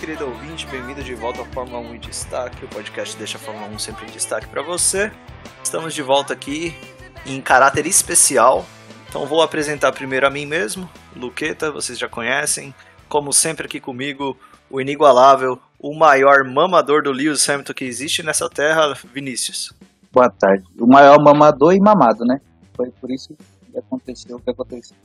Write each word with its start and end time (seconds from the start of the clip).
Querido 0.00 0.26
ouvinte, 0.26 0.64
bem-vindo 0.68 1.02
de 1.02 1.12
volta 1.12 1.40
ao 1.40 1.46
Fórmula 1.46 1.80
1 1.80 1.96
em 1.96 1.98
Destaque. 1.98 2.64
O 2.64 2.68
podcast 2.68 3.16
deixa 3.16 3.36
a 3.36 3.40
Fórmula 3.40 3.66
1 3.66 3.80
sempre 3.80 4.06
em 4.06 4.10
destaque 4.12 4.46
para 4.46 4.62
você. 4.62 5.10
Estamos 5.62 5.92
de 5.92 6.02
volta 6.02 6.32
aqui 6.32 6.72
em 7.26 7.40
caráter 7.40 7.84
especial. 7.84 8.64
Então 9.08 9.26
vou 9.26 9.42
apresentar 9.42 9.90
primeiro 9.90 10.24
a 10.24 10.30
mim 10.30 10.46
mesmo, 10.46 10.88
Luqueta, 11.16 11.72
vocês 11.72 11.98
já 11.98 12.08
conhecem. 12.08 12.72
Como 13.08 13.32
sempre 13.32 13.66
aqui 13.66 13.80
comigo, 13.80 14.36
o 14.70 14.80
inigualável, 14.80 15.58
o 15.80 15.92
maior 15.98 16.44
mamador 16.44 17.02
do 17.02 17.10
Lewis 17.10 17.48
Hamilton 17.48 17.74
que 17.74 17.84
existe 17.84 18.22
nessa 18.22 18.48
terra, 18.48 18.94
Vinícius. 19.12 19.72
Boa 20.12 20.30
tarde. 20.30 20.62
O 20.78 20.86
maior 20.86 21.20
mamador 21.20 21.74
e 21.74 21.80
mamado, 21.80 22.24
né? 22.24 22.40
Foi 22.76 22.88
por 23.00 23.10
isso 23.10 23.34
que 23.34 23.76
aconteceu 23.76 24.36
o 24.36 24.40
que 24.40 24.50
aconteceu. 24.50 24.96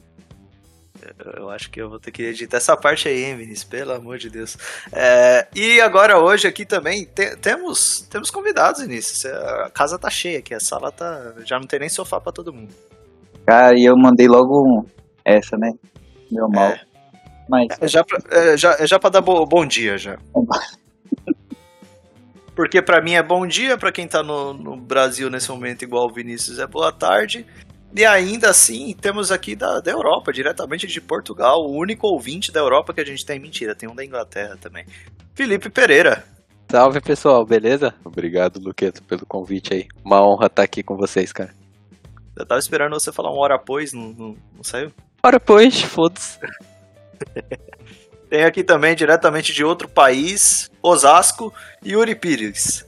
Eu 1.36 1.50
acho 1.50 1.70
que 1.70 1.82
eu 1.82 1.90
vou 1.90 2.00
ter 2.00 2.12
que 2.12 2.24
editar 2.24 2.58
essa 2.58 2.76
parte 2.76 3.08
aí, 3.08 3.34
Vinícius? 3.36 3.64
Pelo 3.64 3.94
amor 3.94 4.18
de 4.18 4.30
Deus. 4.30 4.58
É, 4.92 5.48
e 5.56 5.80
agora, 5.82 6.20
hoje 6.20 6.48
aqui 6.48 6.66
também, 6.66 7.06
te, 7.06 7.36
temos, 7.38 8.08
temos 8.10 8.30
convidados, 8.30 8.82
Vinícius. 8.82 9.26
A 9.26 9.70
casa 9.70 9.98
tá 10.00 10.10
cheia 10.10 10.40
aqui, 10.40 10.54
a 10.54 10.60
sala 10.60 10.92
tá. 10.92 11.34
Já 11.46 11.60
não 11.60 11.68
tem 11.68 11.80
nem 11.80 11.90
sofá 11.90 12.20
pra 12.20 12.32
todo 12.32 12.54
mundo. 12.54 12.74
Cara, 13.46 13.78
e 13.78 13.84
eu 13.84 13.96
mandei 13.98 14.28
logo 14.28 14.86
essa, 15.26 15.58
né? 15.58 15.72
Meu 16.32 16.48
mal. 16.50 16.70
É. 16.70 16.82
Mas... 17.50 17.68
É 17.82 17.88
já, 17.88 18.04
pra, 18.04 18.20
é, 18.32 18.58
já, 18.58 18.76
é 18.80 18.88
já 18.88 18.98
pra 18.98 19.10
dar 19.10 19.22
bo, 19.22 19.46
bom 19.46 19.66
dia, 19.66 19.98
já. 19.98 20.18
Porque 22.56 22.82
para 22.82 23.02
mim 23.02 23.14
é 23.14 23.24
bom 23.24 23.48
dia, 23.48 23.78
para 23.78 23.92
quem 23.92 24.08
tá 24.08 24.22
no, 24.22 24.54
no 24.54 24.78
Brasil 24.78 25.30
nesse 25.30 25.50
momento, 25.50 25.84
igual 25.84 26.06
o 26.06 26.14
Vinícius, 26.14 26.60
é 26.60 26.68
boa 26.68 26.92
tarde. 26.92 27.46
E 27.96 28.04
ainda 28.06 28.50
assim, 28.50 28.96
temos 29.00 29.32
aqui 29.32 29.56
da, 29.56 29.80
da 29.80 29.92
Europa, 29.92 30.34
diretamente 30.34 30.88
de 30.88 31.00
Portugal, 31.00 31.64
o 31.64 31.78
único 31.78 32.08
ouvinte 32.08 32.52
da 32.52 32.60
Europa 32.60 32.94
que 32.94 33.02
a 33.02 33.06
gente 33.06 33.24
tem. 33.24 33.40
Mentira, 33.40 33.76
tem 33.76 33.88
um 33.88 33.94
da 33.94 34.04
Inglaterra 34.04 34.58
também. 34.60 34.86
Felipe 35.36 35.70
Pereira. 35.70 36.26
Salve 36.72 37.00
pessoal, 37.02 37.46
beleza? 37.46 37.94
Obrigado, 38.04 38.60
Luqueto, 38.60 39.04
pelo 39.04 39.28
convite 39.28 39.76
aí. 39.76 39.88
Uma 40.04 40.26
honra 40.26 40.48
estar 40.48 40.64
aqui 40.64 40.82
com 40.82 40.98
vocês, 40.98 41.32
cara. 41.32 41.54
Eu 42.36 42.48
tava 42.48 42.58
esperando 42.58 43.00
você 43.00 43.12
falar 43.12 43.30
uma 43.32 43.42
hora 43.42 43.56
após, 43.56 43.94
não, 43.94 44.10
não, 44.10 44.36
não 44.56 44.64
saiu? 44.64 44.92
Hora 45.24 45.38
após, 45.38 45.82
foda-se. 45.82 46.40
Tem 48.28 48.44
aqui 48.44 48.64
também, 48.64 48.96
diretamente 48.96 49.54
de 49.54 49.64
outro 49.64 49.88
país, 49.88 50.72
Osasco, 50.82 51.54
Yuri 51.86 52.16
Pires. 52.16 52.84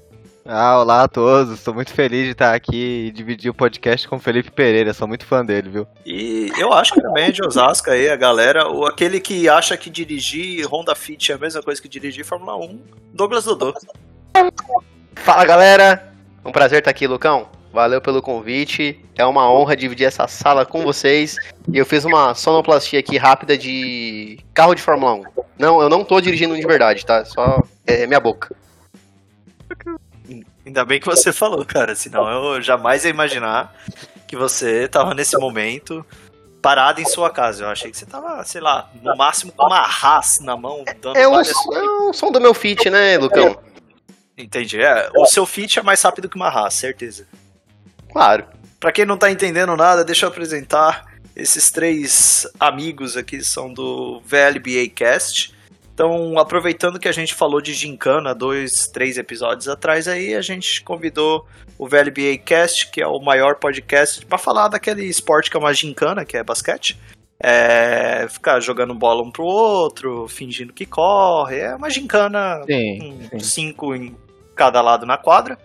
Ah, 0.47 0.79
olá 0.79 1.01
a 1.01 1.07
todos. 1.07 1.57
Estou 1.57 1.73
muito 1.73 1.91
feliz 1.91 2.25
de 2.25 2.31
estar 2.33 2.53
aqui 2.53 3.07
e 3.07 3.11
dividir 3.11 3.49
o 3.49 3.53
podcast 3.53 4.07
com 4.07 4.17
o 4.17 4.19
Felipe 4.19 4.51
Pereira. 4.51 4.93
Sou 4.93 5.07
muito 5.07 5.25
fã 5.25 5.43
dele, 5.43 5.69
viu? 5.69 5.87
E 6.05 6.51
eu 6.59 6.71
acho 6.71 6.93
que 6.93 7.01
também 7.01 7.25
é 7.25 7.31
de 7.31 7.43
Osasco 7.43 7.89
aí, 7.89 8.07
a 8.07 8.15
galera. 8.15 8.69
O, 8.69 8.85
aquele 8.85 9.19
que 9.19 9.49
acha 9.49 9.75
que 9.75 9.89
dirigir 9.89 10.67
Honda 10.71 10.93
Fit 10.93 11.31
é 11.31 11.35
a 11.35 11.39
mesma 11.39 11.63
coisa 11.63 11.81
que 11.81 11.89
dirigir 11.89 12.23
Fórmula 12.23 12.57
1, 12.57 12.79
Douglas 13.11 13.45
Dodô. 13.45 13.73
Fala 15.15 15.45
galera! 15.45 16.13
Um 16.45 16.51
prazer 16.51 16.77
estar 16.77 16.91
aqui, 16.91 17.07
Lucão. 17.07 17.49
Valeu 17.73 17.99
pelo 17.99 18.21
convite. 18.21 19.03
É 19.17 19.25
uma 19.25 19.51
honra 19.51 19.75
dividir 19.75 20.05
essa 20.05 20.27
sala 20.27 20.63
com 20.63 20.83
vocês. 20.83 21.37
E 21.73 21.75
eu 21.75 21.87
fiz 21.87 22.05
uma 22.05 22.35
sonoplastia 22.35 22.99
aqui 22.99 23.17
rápida 23.17 23.57
de 23.57 24.37
carro 24.53 24.75
de 24.75 24.81
Fórmula 24.83 25.13
1. 25.15 25.23
Não, 25.57 25.81
eu 25.81 25.89
não 25.89 26.05
tô 26.05 26.21
dirigindo 26.21 26.55
de 26.55 26.67
verdade, 26.67 27.03
tá? 27.03 27.25
Só 27.25 27.63
é 27.87 28.05
minha 28.05 28.19
boca. 28.19 28.55
Ainda 30.65 30.83
bem 30.83 30.99
que 30.99 31.05
você 31.05 31.31
falou, 31.31 31.63
cara, 31.63 31.95
senão 31.95 32.27
eu 32.27 32.61
jamais 32.61 33.05
ia 33.05 33.11
imaginar 33.11 33.73
que 34.27 34.35
você 34.35 34.87
tava 34.87 35.13
nesse 35.13 35.37
momento 35.37 36.05
parado 36.61 36.99
em 36.99 37.05
sua 37.05 37.29
casa. 37.29 37.65
Eu 37.65 37.69
achei 37.69 37.91
que 37.91 37.97
você 37.97 38.05
tava, 38.05 38.43
sei 38.43 38.59
lá, 38.59 38.89
no 39.01 39.15
máximo 39.15 39.51
com 39.51 39.67
uma 39.67 39.81
Haas 39.81 40.39
na 40.39 40.57
mão, 40.57 40.83
dando 40.99 41.17
é, 41.17 41.29
várias... 41.29 41.55
o, 41.55 41.73
é 41.73 41.83
o 42.09 42.13
som 42.13 42.31
do 42.31 42.41
meu 42.41 42.55
fit, 42.55 42.89
né, 42.89 43.17
Lucão? 43.19 43.59
Entendi. 44.35 44.81
É, 44.81 45.09
o 45.15 45.25
seu 45.27 45.45
fit 45.45 45.77
é 45.77 45.83
mais 45.83 46.01
rápido 46.01 46.27
que 46.27 46.35
uma 46.35 46.49
Haas, 46.49 46.73
certeza. 46.73 47.27
Claro. 48.11 48.45
Pra 48.79 48.91
quem 48.91 49.05
não 49.05 49.17
tá 49.17 49.29
entendendo 49.29 49.75
nada, 49.77 50.03
deixa 50.03 50.25
eu 50.25 50.29
apresentar 50.29 51.05
esses 51.35 51.69
três 51.69 52.47
amigos 52.59 53.15
aqui, 53.15 53.43
são 53.43 53.71
do 53.71 54.21
VLBA 54.21 54.89
Cast. 54.95 55.54
Então, 55.95 56.37
aproveitando 56.37 56.99
que 56.99 57.07
a 57.07 57.11
gente 57.13 57.33
falou 57.33 57.61
de 57.61 57.73
Gincana 57.73 58.35
dois, 58.35 58.85
três 58.91 59.17
episódios 59.17 59.69
atrás, 59.69 60.09
aí 60.09 60.35
a 60.35 60.41
gente 60.41 60.83
convidou 60.83 61.47
o 61.79 61.87
VLBA 61.87 62.37
Cast, 62.43 62.91
que 62.91 63.01
é 63.01 63.07
o 63.07 63.21
maior 63.21 63.55
podcast, 63.55 64.25
para 64.25 64.37
falar 64.37 64.67
daquele 64.67 65.05
esporte 65.05 65.49
que 65.49 65.55
é 65.55 65.59
uma 65.59 65.73
gincana, 65.73 66.25
que 66.25 66.35
é 66.35 66.43
basquete. 66.43 66.99
É, 67.41 68.27
ficar 68.27 68.59
jogando 68.59 68.93
bola 68.93 69.23
um 69.23 69.31
pro 69.31 69.45
outro, 69.45 70.27
fingindo 70.27 70.73
que 70.73 70.85
corre. 70.85 71.59
É 71.59 71.73
uma 71.73 71.89
gincana 71.89 72.61
sim, 72.65 73.29
com 73.31 73.39
sim. 73.39 73.45
cinco 73.45 73.95
em 73.95 74.17
cada 74.53 74.81
lado 74.81 75.05
na 75.05 75.17
quadra. 75.17 75.57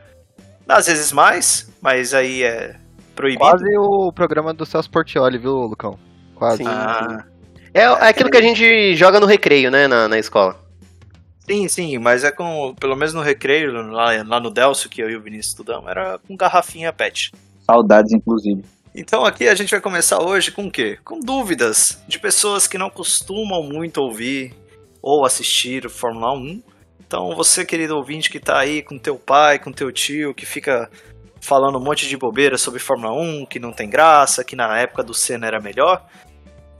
Às 0.68 0.86
vezes 0.86 1.10
mais, 1.10 1.68
mas 1.82 2.14
aí 2.14 2.44
é 2.44 2.76
proibido. 3.16 3.40
Quase 3.40 3.76
o 3.76 4.12
programa 4.12 4.54
do 4.54 4.64
Celso 4.64 4.88
Portioli, 4.88 5.38
viu, 5.38 5.54
Lucão? 5.54 5.98
Quase. 6.36 6.58
Sim, 6.58 6.68
ah, 6.68 7.24
é, 7.74 7.82
é 7.82 8.08
aquilo 8.08 8.30
que 8.30 8.36
a 8.36 8.42
gente 8.42 8.94
joga 8.94 9.20
no 9.20 9.26
recreio, 9.26 9.70
né, 9.70 9.86
na, 9.86 10.08
na 10.08 10.18
escola. 10.18 10.56
Sim, 11.50 11.66
sim, 11.68 11.98
mas 11.98 12.22
é 12.22 12.30
com, 12.30 12.74
pelo 12.78 12.94
menos 12.94 13.12
no 13.12 13.22
recreio, 13.22 13.72
lá, 13.72 14.22
lá 14.24 14.40
no 14.40 14.50
Delcio, 14.50 14.88
que 14.88 15.02
eu 15.02 15.10
e 15.10 15.16
o 15.16 15.22
Vinícius 15.22 15.48
estudamos, 15.48 15.90
era 15.90 16.18
com 16.18 16.36
garrafinha 16.36 16.92
pet. 16.92 17.32
Saudades, 17.64 18.12
inclusive. 18.12 18.62
Então 18.94 19.24
aqui 19.24 19.48
a 19.48 19.54
gente 19.54 19.70
vai 19.70 19.80
começar 19.80 20.20
hoje 20.22 20.50
com 20.50 20.66
o 20.66 20.70
quê? 20.70 20.98
Com 21.04 21.20
dúvidas 21.20 22.02
de 22.08 22.18
pessoas 22.18 22.66
que 22.66 22.76
não 22.76 22.90
costumam 22.90 23.62
muito 23.62 23.98
ouvir 23.98 24.52
ou 25.00 25.24
assistir 25.24 25.88
Fórmula 25.88 26.32
1. 26.34 26.62
Então 27.06 27.34
você, 27.34 27.64
querido 27.64 27.96
ouvinte, 27.96 28.30
que 28.30 28.38
está 28.38 28.58
aí 28.58 28.82
com 28.82 28.98
teu 28.98 29.16
pai, 29.16 29.58
com 29.58 29.72
teu 29.72 29.92
tio, 29.92 30.34
que 30.34 30.44
fica 30.44 30.90
falando 31.40 31.78
um 31.78 31.82
monte 31.82 32.08
de 32.08 32.16
bobeira 32.16 32.58
sobre 32.58 32.78
Fórmula 32.78 33.12
1, 33.12 33.46
que 33.46 33.58
não 33.58 33.72
tem 33.72 33.88
graça, 33.88 34.44
que 34.44 34.56
na 34.56 34.78
época 34.78 35.02
do 35.02 35.14
Senna 35.14 35.46
era 35.46 35.60
melhor, 35.60 36.04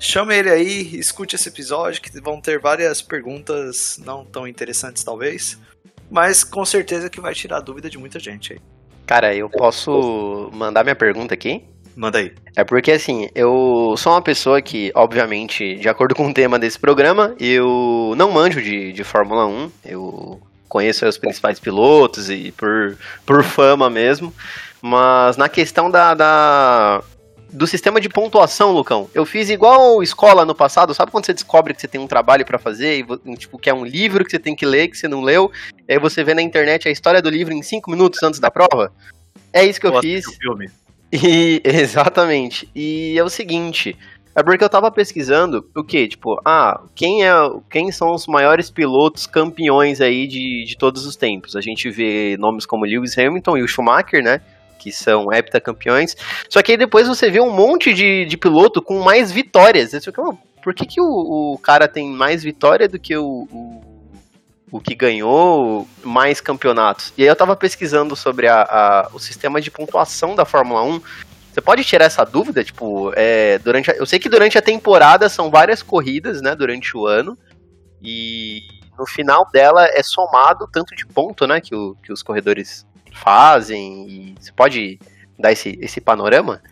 Chama 0.03 0.35
ele 0.35 0.49
aí, 0.49 0.97
escute 0.99 1.37
esse 1.37 1.51
episódio, 1.51 2.01
que 2.01 2.11
vão 2.23 2.41
ter 2.41 2.59
várias 2.59 3.03
perguntas 3.03 4.01
não 4.03 4.25
tão 4.25 4.49
interessantes, 4.49 5.05
talvez. 5.05 5.59
Mas 6.11 6.43
com 6.43 6.65
certeza 6.65 7.11
que 7.11 7.21
vai 7.21 7.35
tirar 7.35 7.59
a 7.59 7.61
dúvida 7.61 7.91
de 7.91 7.99
muita 7.99 8.19
gente 8.19 8.55
aí. 8.55 8.59
Cara, 9.07 9.35
eu 9.35 9.51
posso 9.51 10.51
mandar 10.55 10.85
minha 10.85 10.97
pergunta 10.97 11.35
aqui? 11.35 11.63
Manda 11.95 12.19
aí. 12.19 12.33
É 12.57 12.65
porque 12.65 12.93
assim, 12.93 13.29
eu 13.35 13.95
sou 13.99 14.13
uma 14.13 14.23
pessoa 14.23 14.63
que, 14.63 14.91
obviamente, 14.95 15.77
de 15.77 15.89
acordo 15.89 16.15
com 16.15 16.29
o 16.29 16.33
tema 16.35 16.59
desse 16.59 16.79
programa, 16.79 17.35
eu 17.39 18.15
não 18.17 18.33
manjo 18.33 18.63
de, 18.63 18.95
de 18.95 19.05
Fórmula 19.05 19.47
1. 19.47 19.71
Eu 19.85 20.41
conheço 20.67 21.07
os 21.07 21.19
principais 21.19 21.61
pilotos 21.61 22.31
e 22.31 22.53
por, 22.53 22.97
por 23.27 23.45
fama 23.45 23.91
mesmo. 23.91 24.33
Mas 24.81 25.37
na 25.37 25.49
questão 25.49 25.91
da, 25.91 26.15
da 26.15 27.03
do 27.53 27.67
sistema 27.67 28.01
de 28.01 28.09
pontuação, 28.09 28.73
Lucão. 28.73 29.09
Eu 29.15 29.27
fiz 29.27 29.51
igual 29.51 30.03
escola 30.03 30.45
no 30.45 30.55
passado, 30.55 30.95
sabe 30.95 31.11
quando 31.11 31.27
você 31.27 31.35
descobre 31.35 31.75
que 31.75 31.81
você 31.81 31.89
tem 31.89 32.01
um 32.01 32.07
trabalho 32.07 32.45
para 32.45 32.59
fazer 32.59 32.99
e 32.99 33.37
tipo 33.37 33.59
que 33.59 33.69
é 33.69 33.75
um 33.75 33.85
livro 33.85 34.25
que 34.25 34.31
você 34.31 34.39
tem 34.39 34.55
que 34.55 34.67
ler 34.67 34.89
que 34.89 34.97
você 34.97 35.09
não 35.09 35.21
leu, 35.21 35.51
e 35.89 35.93
aí 35.93 35.99
você 35.99 36.23
vê 36.23 36.35
na 36.35 36.43
internet 36.43 36.89
a 36.89 36.91
história 36.91 37.21
do 37.21 37.29
livro 37.29 37.53
em 37.53 37.63
cinco 37.63 37.91
minutos 37.91 38.23
antes 38.23 38.41
da 38.41 38.51
prova? 38.51 38.93
É 39.53 39.65
isso 39.65 39.81
que 39.81 39.87
eu 39.87 40.01
fiz. 40.01 40.25
Filme. 40.37 40.71
E 41.13 41.61
exatamente. 41.65 42.69
E 42.75 43.19
é 43.19 43.25
o 43.25 43.29
seguinte, 43.29 43.97
é 44.35 44.43
porque 44.43 44.63
eu 44.63 44.69
tava 44.69 44.91
pesquisando 44.91 45.69
o 45.75 45.83
que, 45.83 46.07
tipo, 46.07 46.41
ah, 46.45 46.81
quem 46.95 47.27
é, 47.27 47.33
quem 47.69 47.91
são 47.91 48.15
os 48.15 48.27
maiores 48.27 48.71
pilotos 48.71 49.27
campeões 49.27 50.01
aí 50.01 50.27
de, 50.27 50.65
de 50.65 50.79
todos 50.79 51.05
os 51.05 51.17
tempos? 51.17 51.57
A 51.57 51.61
gente 51.61 51.91
vê 51.91 52.37
nomes 52.39 52.65
como 52.65 52.85
Lewis 52.85 53.19
Hamilton 53.19 53.59
e 53.59 53.63
o 53.63 53.69
Schumacher, 53.69 54.23
né? 54.23 54.41
Que 54.81 54.91
são 54.91 55.31
heptacampeões. 55.31 56.17
Só 56.49 56.63
que 56.63 56.73
aí 56.73 56.79
depois 56.79 57.07
você 57.07 57.31
vê 57.31 57.41
um 57.41 57.53
monte 57.53 57.93
de, 57.93 58.25
de 58.25 58.37
piloto 58.39 58.81
com 58.81 59.01
mais 59.01 59.31
vitórias. 59.31 59.91
Você 59.91 60.01
fica, 60.01 60.23
por 60.63 60.75
que, 60.75 60.87
que 60.87 61.01
o, 61.01 61.53
o, 61.55 61.59
cara 61.59 61.87
tem 61.87 62.09
mais 62.09 62.43
vitória 62.43 62.89
do 62.89 62.99
que 62.99 63.15
o, 63.15 63.47
o, 63.53 63.83
o, 64.73 64.81
que 64.81 64.95
ganhou 64.95 65.87
mais 66.03 66.41
campeonatos? 66.41 67.13
E 67.19 67.23
aí 67.23 67.29
eu 67.29 67.37
tava 67.37 67.55
pesquisando 67.55 68.17
sobre 68.17 68.49
a, 68.49 68.63
a, 68.63 69.11
o 69.13 69.19
sistema 69.19 69.61
de 69.61 69.71
pontuação 69.71 70.35
da 70.35 70.47
Fórmula 70.47 70.83
1. 70.83 71.03
Você 71.53 71.61
pode 71.61 71.85
tirar 71.85 72.07
essa 72.07 72.25
dúvida? 72.25 72.65
Tipo, 72.65 73.13
é, 73.15 73.59
durante 73.59 73.91
a, 73.91 73.95
eu 73.95 74.07
sei 74.07 74.19
que 74.19 74.29
durante 74.31 74.57
a 74.57 74.63
temporada 74.63 75.29
são 75.29 75.51
várias 75.51 75.83
corridas, 75.83 76.41
né? 76.41 76.55
Durante 76.55 76.97
o 76.97 77.07
ano. 77.07 77.37
E 78.03 78.61
no 78.99 79.07
final 79.07 79.47
dela 79.53 79.85
é 79.87 80.03
somado 80.03 80.67
tanto 80.73 80.95
de 80.97 81.07
ponto, 81.07 81.47
né? 81.47 81.61
Que, 81.61 81.75
o, 81.75 81.95
que 82.03 82.13
os 82.13 82.23
corredores 82.23 82.87
fazem? 83.19 84.35
Você 84.39 84.53
pode 84.53 84.99
dar 85.39 85.53
esse, 85.53 85.79
esse 85.81 86.01
panorama? 86.01 86.63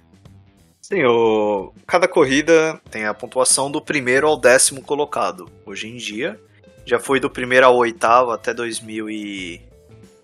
Sim, 0.81 1.05
o... 1.05 1.73
cada 1.87 2.09
corrida 2.09 2.81
tem 2.91 3.05
a 3.05 3.13
pontuação 3.13 3.71
do 3.71 3.81
primeiro 3.81 4.27
ao 4.27 4.41
décimo 4.41 4.83
colocado. 4.83 5.51
Hoje 5.67 5.89
em 5.89 5.97
dia, 5.97 6.41
já 6.87 6.99
foi 6.99 7.21
do 7.21 7.29
primeiro 7.29 7.67
ao 7.67 7.77
oitavo 7.77 8.31
até 8.31 8.55
2000 8.55 9.11
e... 9.11 9.69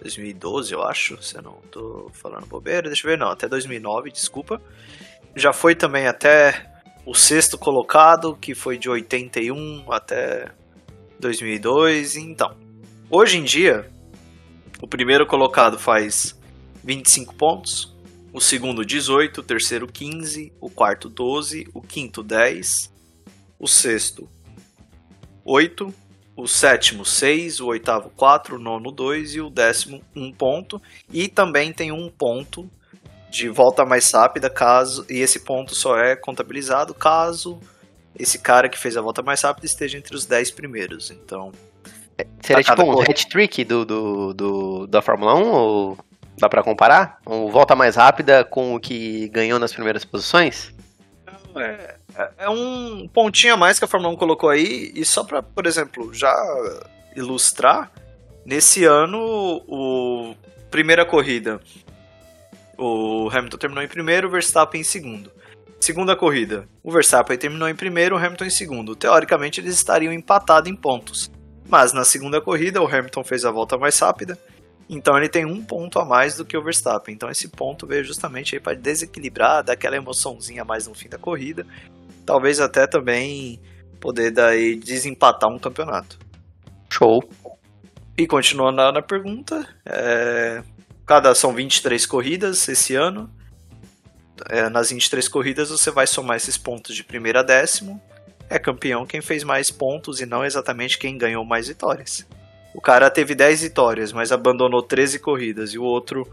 2012, 0.00 0.72
eu 0.72 0.82
acho, 0.82 1.22
se 1.22 1.34
eu 1.36 1.42
não 1.42 1.54
tô 1.70 2.10
falando 2.12 2.46
bobeira, 2.46 2.88
deixa 2.88 3.06
eu 3.06 3.10
ver, 3.10 3.18
não, 3.18 3.28
até 3.28 3.48
2009, 3.48 4.10
desculpa. 4.10 4.60
Já 5.34 5.50
foi 5.50 5.74
também 5.74 6.06
até 6.06 6.74
o 7.06 7.14
sexto 7.14 7.56
colocado, 7.58 8.36
que 8.36 8.54
foi 8.54 8.76
de 8.76 8.88
81 8.88 9.90
até 9.90 10.50
2002, 11.18 12.16
então. 12.16 12.54
Hoje 13.10 13.38
em 13.38 13.44
dia, 13.44 13.90
o 14.84 14.86
primeiro 14.86 15.26
colocado 15.26 15.78
faz 15.78 16.38
25 16.84 17.34
pontos, 17.36 17.96
o 18.34 18.38
segundo 18.38 18.84
18, 18.84 19.40
o 19.40 19.42
terceiro 19.42 19.86
15, 19.86 20.52
o 20.60 20.68
quarto 20.68 21.08
12, 21.08 21.66
o 21.72 21.80
quinto 21.80 22.22
10, 22.22 22.92
o 23.58 23.66
sexto 23.66 24.28
8, 25.42 25.86
o 26.36 26.46
sétimo 26.46 27.02
6, 27.02 27.60
o 27.60 27.68
oitavo 27.68 28.10
4, 28.10 28.56
o 28.56 28.58
nono 28.58 28.92
2 28.92 29.36
e 29.36 29.40
o 29.40 29.48
décimo 29.48 30.02
1 30.14 30.32
ponto. 30.32 30.78
E 31.10 31.28
também 31.28 31.72
tem 31.72 31.90
um 31.90 32.10
ponto 32.10 32.68
de 33.30 33.48
volta 33.48 33.86
mais 33.86 34.12
rápida 34.12 34.50
caso 34.50 35.06
e 35.08 35.20
esse 35.20 35.40
ponto 35.40 35.74
só 35.74 35.96
é 35.96 36.14
contabilizado 36.14 36.92
caso 36.92 37.58
esse 38.18 38.38
cara 38.38 38.68
que 38.68 38.78
fez 38.78 38.98
a 38.98 39.00
volta 39.00 39.22
mais 39.22 39.40
rápida 39.40 39.66
esteja 39.66 39.96
entre 39.96 40.14
os 40.14 40.26
10 40.26 40.50
primeiros. 40.50 41.10
Então, 41.10 41.52
Seria 42.42 42.62
tipo 42.62 42.82
um 42.82 43.00
hat-trick 43.00 43.64
do, 43.64 43.84
do, 43.84 44.34
do- 44.34 44.86
da 44.86 45.00
Fórmula 45.02 45.34
1? 45.34 45.50
Ou 45.50 45.98
dá 46.38 46.48
pra 46.48 46.62
comparar? 46.62 47.18
Um 47.26 47.48
volta 47.50 47.74
mais 47.74 47.96
rápida 47.96 48.44
com 48.44 48.74
o 48.74 48.80
que 48.80 49.28
ganhou 49.28 49.58
nas 49.58 49.72
primeiras 49.72 50.04
posições? 50.04 50.72
É, 51.56 51.96
é 52.38 52.48
um 52.48 53.08
pontinho 53.08 53.54
a 53.54 53.56
mais 53.56 53.78
que 53.78 53.84
a 53.84 53.88
Fórmula 53.88 54.12
1 54.14 54.16
colocou 54.16 54.50
aí, 54.50 54.92
e 54.94 55.04
só 55.04 55.24
pra, 55.24 55.42
por 55.42 55.66
exemplo, 55.66 56.12
já 56.12 56.32
ilustrar, 57.16 57.90
nesse 58.44 58.84
ano, 58.84 59.18
o 59.68 60.34
primeira 60.70 61.04
corrida, 61.06 61.60
o 62.76 63.28
Hamilton 63.32 63.56
terminou 63.56 63.84
em 63.84 63.88
primeiro, 63.88 64.28
o 64.28 64.30
Verstappen 64.30 64.80
em 64.80 64.84
segundo. 64.84 65.30
Segunda 65.80 66.16
corrida, 66.16 66.66
o 66.82 66.90
Verstappen 66.90 67.36
terminou 67.36 67.68
em 67.68 67.74
primeiro, 67.74 68.16
o 68.16 68.18
Hamilton 68.18 68.46
em 68.46 68.50
segundo. 68.50 68.96
Teoricamente, 68.96 69.60
eles 69.60 69.74
estariam 69.74 70.12
empatados 70.12 70.70
em 70.70 70.74
pontos. 70.74 71.30
Mas 71.74 71.92
na 71.92 72.04
segunda 72.04 72.40
corrida, 72.40 72.80
o 72.80 72.86
Hamilton 72.86 73.24
fez 73.24 73.44
a 73.44 73.50
volta 73.50 73.76
mais 73.76 73.98
rápida, 73.98 74.38
então 74.88 75.18
ele 75.18 75.28
tem 75.28 75.44
um 75.44 75.60
ponto 75.60 75.98
a 75.98 76.04
mais 76.04 76.36
do 76.36 76.44
que 76.44 76.56
o 76.56 76.62
Verstappen. 76.62 77.12
Então 77.12 77.28
esse 77.28 77.48
ponto 77.48 77.84
veio 77.84 78.04
justamente 78.04 78.54
aí 78.54 78.60
para 78.60 78.76
desequilibrar, 78.76 79.64
dar 79.64 79.72
aquela 79.72 79.96
emoçãozinha 79.96 80.62
a 80.62 80.64
mais 80.64 80.86
no 80.86 80.94
fim 80.94 81.08
da 81.08 81.18
corrida. 81.18 81.66
Talvez 82.24 82.60
até 82.60 82.86
também 82.86 83.60
poder 83.98 84.30
daí 84.30 84.76
desempatar 84.76 85.50
um 85.50 85.58
campeonato. 85.58 86.16
Show. 86.88 87.28
E 88.16 88.24
continuando 88.24 88.92
na, 88.92 89.02
pergunta, 89.02 89.68
é, 89.84 90.62
cada 91.04 91.34
são 91.34 91.52
23 91.52 92.06
corridas 92.06 92.68
esse 92.68 92.94
ano. 92.94 93.28
É, 94.48 94.68
nas 94.68 94.90
23 94.90 95.26
corridas 95.26 95.70
você 95.70 95.90
vai 95.90 96.06
somar 96.06 96.36
esses 96.36 96.56
pontos 96.56 96.94
de 96.94 97.02
primeiro 97.02 97.40
a 97.40 97.42
décimo. 97.42 98.00
É 98.48 98.58
campeão 98.58 99.06
quem 99.06 99.20
fez 99.20 99.42
mais 99.42 99.70
pontos 99.70 100.20
e 100.20 100.26
não 100.26 100.44
exatamente 100.44 100.98
quem 100.98 101.16
ganhou 101.18 101.44
mais 101.44 101.68
vitórias. 101.68 102.26
O 102.74 102.80
cara 102.80 103.08
teve 103.10 103.34
10 103.34 103.62
vitórias, 103.62 104.12
mas 104.12 104.32
abandonou 104.32 104.82
13 104.82 105.18
corridas, 105.20 105.72
e 105.72 105.78
o 105.78 105.84
outro 105.84 106.28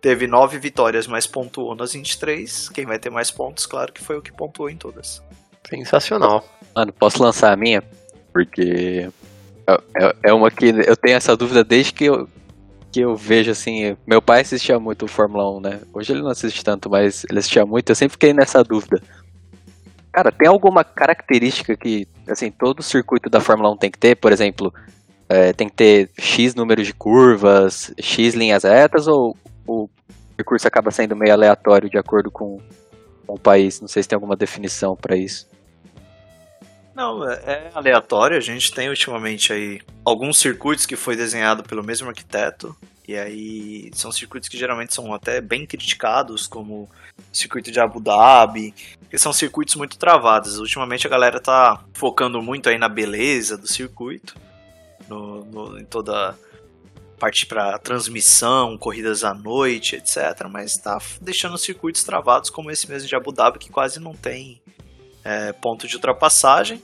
teve 0.00 0.26
9 0.26 0.58
vitórias, 0.58 1.06
mas 1.06 1.26
pontuou 1.26 1.74
nas 1.74 1.94
23. 1.94 2.68
Quem 2.68 2.84
vai 2.84 2.98
ter 2.98 3.10
mais 3.10 3.30
pontos, 3.30 3.66
claro 3.66 3.92
que 3.92 4.02
foi 4.04 4.16
o 4.16 4.22
que 4.22 4.30
pontuou 4.32 4.68
em 4.68 4.76
todas. 4.76 5.22
Sensacional. 5.68 6.46
Mano, 6.74 6.92
posso 6.92 7.22
lançar 7.22 7.52
a 7.52 7.56
minha? 7.56 7.82
Porque 8.32 9.08
é, 9.66 9.72
é- 10.04 10.16
é 10.24 10.32
uma 10.32 10.50
que 10.50 10.66
eu 10.66 10.96
tenho 10.96 11.16
essa 11.16 11.36
dúvida 11.36 11.64
desde 11.64 11.92
que 11.92 12.04
eu, 12.04 12.28
que 12.92 13.00
eu 13.00 13.16
vejo 13.16 13.50
assim. 13.50 13.96
Meu 14.06 14.20
pai 14.22 14.42
assistia 14.42 14.78
muito 14.78 15.08
Fórmula 15.08 15.50
1, 15.56 15.60
né? 15.60 15.80
Hoje 15.92 16.12
ele 16.12 16.22
não 16.22 16.30
assiste 16.30 16.62
tanto, 16.62 16.88
mas 16.90 17.24
ele 17.28 17.38
assistia 17.38 17.64
muito. 17.66 17.90
Eu 17.90 17.96
sempre 17.96 18.12
fiquei 18.12 18.32
nessa 18.32 18.62
dúvida. 18.62 19.02
Cara, 20.16 20.32
tem 20.32 20.48
alguma 20.48 20.82
característica 20.82 21.76
que, 21.76 22.08
assim, 22.26 22.50
todo 22.50 22.82
circuito 22.82 23.28
da 23.28 23.38
Fórmula 23.38 23.70
1 23.74 23.76
tem 23.76 23.90
que 23.90 23.98
ter? 23.98 24.16
Por 24.16 24.32
exemplo, 24.32 24.72
é, 25.28 25.52
tem 25.52 25.68
que 25.68 25.74
ter 25.74 26.10
X 26.18 26.54
número 26.54 26.82
de 26.82 26.94
curvas, 26.94 27.92
X 28.00 28.32
linhas 28.34 28.64
retas, 28.64 29.06
ou 29.06 29.36
o 29.68 29.90
percurso 30.34 30.66
acaba 30.66 30.90
sendo 30.90 31.14
meio 31.14 31.34
aleatório 31.34 31.90
de 31.90 31.98
acordo 31.98 32.30
com, 32.30 32.56
com 33.26 33.34
o 33.34 33.38
país? 33.38 33.78
Não 33.78 33.88
sei 33.88 34.02
se 34.02 34.08
tem 34.08 34.16
alguma 34.16 34.36
definição 34.36 34.96
pra 34.96 35.18
isso. 35.18 35.46
Não, 36.94 37.22
é 37.28 37.34
é 37.44 37.70
aleatório. 37.74 38.38
A 38.38 38.40
gente 38.40 38.72
tem 38.72 38.88
ultimamente 38.88 39.52
aí 39.52 39.82
alguns 40.02 40.38
circuitos 40.38 40.86
que 40.86 40.96
foi 40.96 41.14
desenhado 41.14 41.62
pelo 41.62 41.84
mesmo 41.84 42.08
arquiteto. 42.08 42.74
E 43.08 43.16
aí 43.16 43.90
são 43.94 44.10
circuitos 44.10 44.48
que 44.48 44.58
geralmente 44.58 44.92
são 44.94 45.14
até 45.14 45.40
bem 45.40 45.64
criticados, 45.64 46.46
como 46.46 46.82
o 46.82 46.88
circuito 47.32 47.70
de 47.70 47.78
Abu 47.78 48.00
Dhabi, 48.00 48.74
que 49.08 49.16
são 49.18 49.32
circuitos 49.32 49.76
muito 49.76 49.96
travados. 49.96 50.58
Ultimamente 50.58 51.06
a 51.06 51.10
galera 51.10 51.38
tá 51.40 51.84
focando 51.94 52.42
muito 52.42 52.68
aí 52.68 52.78
na 52.78 52.88
beleza 52.88 53.56
do 53.56 53.66
circuito, 53.68 54.34
no, 55.08 55.44
no- 55.44 55.78
em 55.78 55.84
toda 55.84 56.36
parte 57.18 57.46
para 57.46 57.78
transmissão, 57.78 58.76
corridas 58.76 59.22
à 59.24 59.32
noite, 59.32 59.96
etc. 59.96 60.46
Mas 60.50 60.74
tá 60.74 60.98
deixando 61.20 61.56
circuitos 61.56 62.02
travados 62.02 62.50
como 62.50 62.70
esse 62.70 62.90
mesmo 62.90 63.08
de 63.08 63.14
Abu 63.14 63.30
Dhabi, 63.32 63.58
que 63.60 63.70
quase 63.70 64.00
não 64.00 64.14
tem 64.14 64.60
é, 65.24 65.52
ponto 65.52 65.86
de 65.88 65.94
ultrapassagem. 65.94 66.82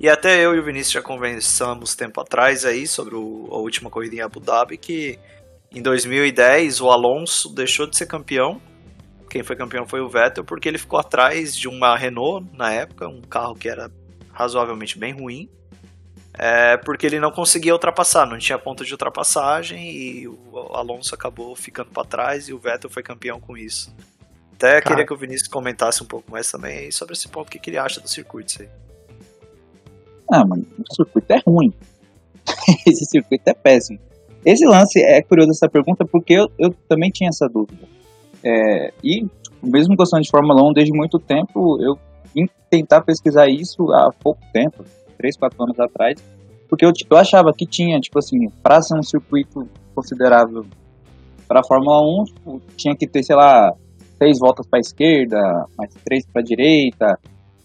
E 0.00 0.08
até 0.08 0.40
eu 0.44 0.54
e 0.54 0.58
o 0.58 0.64
Vinícius 0.64 0.92
já 0.94 1.02
conversamos 1.02 1.94
tempo 1.94 2.20
atrás 2.20 2.64
aí 2.64 2.86
sobre 2.86 3.14
o- 3.14 3.48
a 3.52 3.56
última 3.58 3.88
corrida 3.90 4.16
em 4.16 4.20
Abu 4.20 4.40
Dhabi 4.40 4.76
que 4.78 5.18
em 5.74 5.82
2010 5.82 6.80
o 6.80 6.90
Alonso 6.90 7.48
deixou 7.54 7.86
de 7.86 7.96
ser 7.96 8.06
campeão. 8.06 8.60
Quem 9.30 9.42
foi 9.42 9.56
campeão 9.56 9.86
foi 9.86 10.00
o 10.00 10.08
Vettel 10.08 10.44
porque 10.44 10.68
ele 10.68 10.78
ficou 10.78 10.98
atrás 10.98 11.56
de 11.56 11.68
uma 11.68 11.96
Renault 11.96 12.46
na 12.52 12.72
época, 12.72 13.08
um 13.08 13.22
carro 13.22 13.54
que 13.54 13.68
era 13.68 13.90
razoavelmente 14.32 14.98
bem 14.98 15.12
ruim. 15.12 15.48
É, 16.34 16.78
porque 16.78 17.06
ele 17.06 17.20
não 17.20 17.30
conseguia 17.30 17.74
ultrapassar, 17.74 18.26
não 18.26 18.38
tinha 18.38 18.58
ponto 18.58 18.84
de 18.84 18.92
ultrapassagem 18.92 19.90
e 19.90 20.26
o 20.26 20.74
Alonso 20.74 21.14
acabou 21.14 21.54
ficando 21.54 21.90
para 21.90 22.04
trás 22.06 22.48
e 22.48 22.54
o 22.54 22.58
Vettel 22.58 22.88
foi 22.88 23.02
campeão 23.02 23.38
com 23.38 23.56
isso. 23.56 23.94
Até 24.54 24.80
Cara. 24.80 24.82
queria 24.82 25.06
que 25.06 25.12
o 25.12 25.16
Vinícius 25.16 25.48
comentasse 25.48 26.02
um 26.02 26.06
pouco 26.06 26.30
mais 26.30 26.50
também 26.50 26.90
sobre 26.90 27.14
esse 27.14 27.28
ponto, 27.28 27.48
o 27.48 27.50
que, 27.50 27.58
que 27.58 27.68
ele 27.68 27.78
acha 27.78 28.00
do 28.00 28.08
circuito. 28.08 28.62
Aí. 28.62 28.68
Ah, 30.30 30.44
mano, 30.46 30.66
o 30.78 30.94
circuito 30.94 31.32
é 31.32 31.42
ruim. 31.46 31.74
Esse 32.86 33.04
circuito 33.04 33.48
é 33.48 33.54
péssimo. 33.54 33.98
Esse 34.44 34.66
lance 34.66 35.00
é 35.00 35.22
curioso 35.22 35.50
essa 35.50 35.68
pergunta 35.68 36.04
porque 36.04 36.34
eu, 36.34 36.50
eu 36.58 36.74
também 36.88 37.10
tinha 37.10 37.28
essa 37.28 37.48
dúvida. 37.48 37.86
É, 38.44 38.92
e 39.02 39.26
mesmo 39.62 39.94
gostando 39.94 40.22
de 40.22 40.30
Fórmula 40.30 40.68
1 40.68 40.72
desde 40.72 40.92
muito 40.92 41.18
tempo, 41.18 41.80
eu 41.80 41.96
vim 42.34 42.48
tentar 42.68 43.02
pesquisar 43.02 43.48
isso 43.48 43.92
há 43.92 44.10
pouco 44.22 44.40
tempo, 44.52 44.84
3, 45.16 45.36
4 45.36 45.62
anos 45.62 45.78
atrás, 45.78 46.18
porque 46.68 46.84
eu, 46.84 46.92
eu 47.10 47.16
achava 47.16 47.52
que 47.52 47.66
tinha, 47.66 48.00
tipo 48.00 48.18
assim, 48.18 48.48
para 48.62 48.82
ser 48.82 48.98
um 48.98 49.02
circuito 49.02 49.68
considerável 49.94 50.64
para 51.46 51.62
Fórmula 51.62 52.00
1, 52.22 52.24
tipo, 52.24 52.62
tinha 52.76 52.96
que 52.96 53.06
ter, 53.06 53.22
sei 53.22 53.36
lá, 53.36 53.72
seis 54.18 54.38
voltas 54.38 54.66
para 54.66 54.80
esquerda, 54.80 55.66
mais 55.76 55.92
três 56.04 56.24
para 56.26 56.42
direita, 56.42 57.18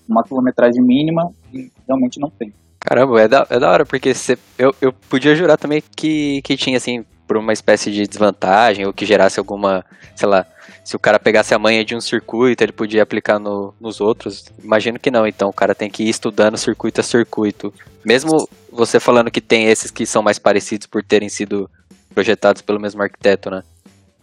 uma 0.07 0.23
quilometragem 0.23 0.83
mínima, 0.83 1.31
e 1.53 1.71
realmente 1.87 2.19
não 2.19 2.29
tem. 2.29 2.53
Caramba, 2.87 3.21
é 3.21 3.27
da, 3.27 3.45
é 3.49 3.59
da 3.59 3.69
hora, 3.69 3.85
porque 3.85 4.13
cê- 4.13 4.37
eu, 4.57 4.73
eu 4.79 4.93
podia 4.93 5.35
jurar 5.35 5.57
também 5.57 5.83
que, 5.93 6.41
que 6.41 6.55
tinha, 6.55 6.77
assim, 6.77 7.03
por 7.27 7.35
uma 7.35 7.51
espécie 7.51 7.91
de 7.91 8.07
desvantagem, 8.07 8.85
ou 8.85 8.93
que 8.93 9.05
gerasse 9.05 9.37
alguma, 9.37 9.85
sei 10.15 10.25
lá, 10.29 10.45
se 10.85 10.95
o 10.95 10.99
cara 10.99 11.19
pegasse 11.19 11.53
a 11.53 11.59
manha 11.59 11.83
de 11.83 11.93
um 11.93 11.99
circuito, 11.99 12.63
ele 12.63 12.71
podia 12.71 13.03
aplicar 13.03 13.39
no, 13.39 13.73
nos 13.77 13.99
outros. 13.99 14.45
Imagino 14.63 14.97
que 14.97 15.11
não, 15.11 15.27
então 15.27 15.49
o 15.49 15.53
cara 15.53 15.75
tem 15.75 15.89
que 15.89 16.03
ir 16.03 16.09
estudando 16.09 16.57
circuito 16.57 17.01
a 17.01 17.03
circuito. 17.03 17.73
Mesmo 18.05 18.47
você 18.71 19.01
falando 19.01 19.29
que 19.29 19.41
tem 19.41 19.67
esses 19.67 19.91
que 19.91 20.05
são 20.05 20.23
mais 20.23 20.39
parecidos 20.39 20.87
por 20.87 21.03
terem 21.03 21.27
sido 21.27 21.69
projetados 22.15 22.61
pelo 22.61 22.79
mesmo 22.79 23.01
arquiteto, 23.03 23.49
né? 23.51 23.63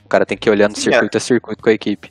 O 0.02 0.08
cara 0.08 0.24
tem 0.24 0.38
que 0.38 0.48
ir 0.48 0.52
olhando 0.52 0.74
Sim, 0.74 0.90
circuito 0.90 1.18
a 1.18 1.20
circuito 1.20 1.62
com 1.62 1.68
a 1.68 1.72
equipe. 1.74 2.10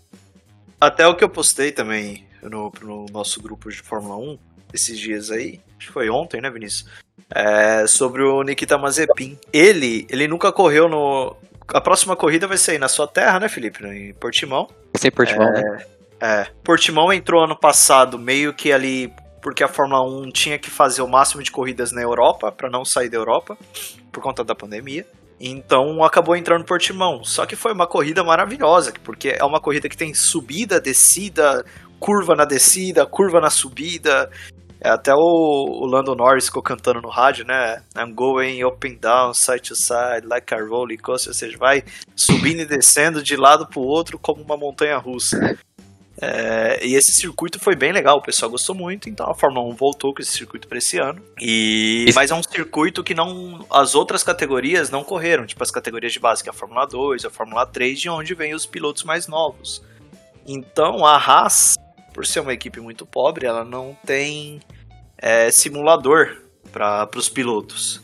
Até 0.79 1.07
o 1.07 1.15
que 1.15 1.23
eu 1.23 1.29
postei 1.29 1.71
também 1.71 2.23
no, 2.49 2.71
no 2.81 3.05
nosso 3.11 3.41
grupo 3.41 3.69
de 3.69 3.81
Fórmula 3.81 4.17
1 4.17 4.37
esses 4.73 4.97
dias 4.97 5.29
aí, 5.29 5.59
acho 5.77 5.87
que 5.87 5.93
foi 5.93 6.09
ontem, 6.09 6.41
né, 6.41 6.49
Vinícius? 6.49 6.89
É, 7.29 7.85
sobre 7.87 8.23
o 8.23 8.41
Nikita 8.41 8.77
Mazepin. 8.77 9.37
Ele, 9.51 10.07
ele 10.09 10.27
nunca 10.27 10.51
correu 10.51 10.89
no. 10.89 11.35
A 11.67 11.79
próxima 11.79 12.15
corrida 12.15 12.47
vai 12.47 12.57
ser 12.57 12.71
aí 12.71 12.77
na 12.77 12.87
sua 12.87 13.07
terra, 13.07 13.39
né, 13.39 13.47
Felipe? 13.47 13.85
Em 13.85 14.13
Portimão. 14.13 14.67
Sem 14.95 15.11
Portimão, 15.11 15.51
né? 15.51 15.85
É. 16.19 16.47
Portimão 16.63 17.11
entrou 17.11 17.43
ano 17.43 17.55
passado 17.55 18.17
meio 18.17 18.53
que 18.53 18.71
ali 18.71 19.13
porque 19.41 19.61
a 19.63 19.67
Fórmula 19.67 20.01
1 20.01 20.31
tinha 20.31 20.57
que 20.57 20.69
fazer 20.69 21.01
o 21.01 21.07
máximo 21.07 21.43
de 21.43 21.51
corridas 21.51 21.91
na 21.91 22.01
Europa 22.01 22.49
para 22.49 22.69
não 22.69 22.85
sair 22.85 23.09
da 23.09 23.17
Europa 23.17 23.57
por 24.09 24.23
conta 24.23 24.41
da 24.41 24.55
pandemia. 24.55 25.05
Então 25.37 26.01
acabou 26.01 26.37
entrando 26.37 26.63
Portimão. 26.63 27.21
Só 27.25 27.45
que 27.45 27.57
foi 27.57 27.73
uma 27.73 27.85
corrida 27.85 28.23
maravilhosa, 28.23 28.93
porque 29.03 29.35
é 29.37 29.43
uma 29.43 29.59
corrida 29.59 29.89
que 29.89 29.97
tem 29.97 30.13
subida, 30.13 30.79
descida, 30.79 31.65
curva 32.03 32.35
na 32.35 32.43
descida, 32.43 33.05
curva 33.05 33.39
na 33.39 33.49
subida. 33.49 34.29
É, 34.81 34.89
Até 34.89 35.13
o, 35.15 35.17
o 35.17 35.85
Lando 35.85 36.13
Norris 36.13 36.47
ficou 36.47 36.61
cantando 36.61 37.01
no 37.01 37.07
rádio, 37.07 37.45
né? 37.45 37.81
I'm 37.97 38.13
going 38.13 38.61
up 38.65 38.85
and 38.85 38.97
down, 38.99 39.33
side 39.33 39.61
to 39.69 39.75
side, 39.75 40.27
like 40.27 40.53
a 40.53 40.57
roller 40.57 41.01
coaster. 41.01 41.29
Ou 41.29 41.33
seja, 41.33 41.57
vai 41.57 41.81
subindo 42.13 42.59
e 42.59 42.65
descendo 42.65 43.23
de 43.23 43.37
lado 43.37 43.65
pro 43.65 43.79
outro 43.79 44.19
como 44.19 44.43
uma 44.43 44.57
montanha 44.57 44.97
russa. 44.97 45.57
É, 46.21 46.85
e 46.85 46.93
esse 46.95 47.13
circuito 47.13 47.57
foi 47.57 47.75
bem 47.75 47.91
legal, 47.91 48.17
o 48.17 48.21
pessoal 48.21 48.51
gostou 48.51 48.75
muito, 48.75 49.09
então 49.09 49.29
a 49.29 49.33
Fórmula 49.33 49.67
1 49.67 49.75
voltou 49.75 50.13
com 50.13 50.21
esse 50.21 50.31
circuito 50.31 50.67
para 50.67 50.77
esse 50.77 50.97
ano. 50.99 51.21
E 51.41 52.05
mas 52.13 52.29
é 52.31 52.35
um 52.35 52.43
circuito 52.43 53.03
que 53.03 53.15
não 53.15 53.65
as 53.69 53.95
outras 53.95 54.23
categorias 54.23 54.89
não 54.89 55.03
correram, 55.03 55.45
tipo 55.45 55.63
as 55.63 55.71
categorias 55.71 56.13
de 56.13 56.19
base, 56.19 56.43
que 56.43 56.49
é 56.49 56.51
a 56.51 56.55
Fórmula 56.55 56.85
2, 56.85 57.25
a 57.25 57.29
Fórmula 57.29 57.65
3, 57.65 57.99
de 57.99 58.09
onde 58.09 58.35
vêm 58.35 58.53
os 58.53 58.65
pilotos 58.65 59.03
mais 59.03 59.27
novos. 59.27 59.81
Então 60.45 61.05
a 61.05 61.17
Haas, 61.17 61.75
por 62.13 62.25
ser 62.25 62.41
uma 62.41 62.53
equipe 62.53 62.79
muito 62.79 63.05
pobre, 63.05 63.45
ela 63.45 63.65
não 63.65 63.97
tem 64.05 64.59
é, 65.17 65.49
simulador 65.51 66.41
para 66.71 67.09
os 67.15 67.27
pilotos. 67.27 68.01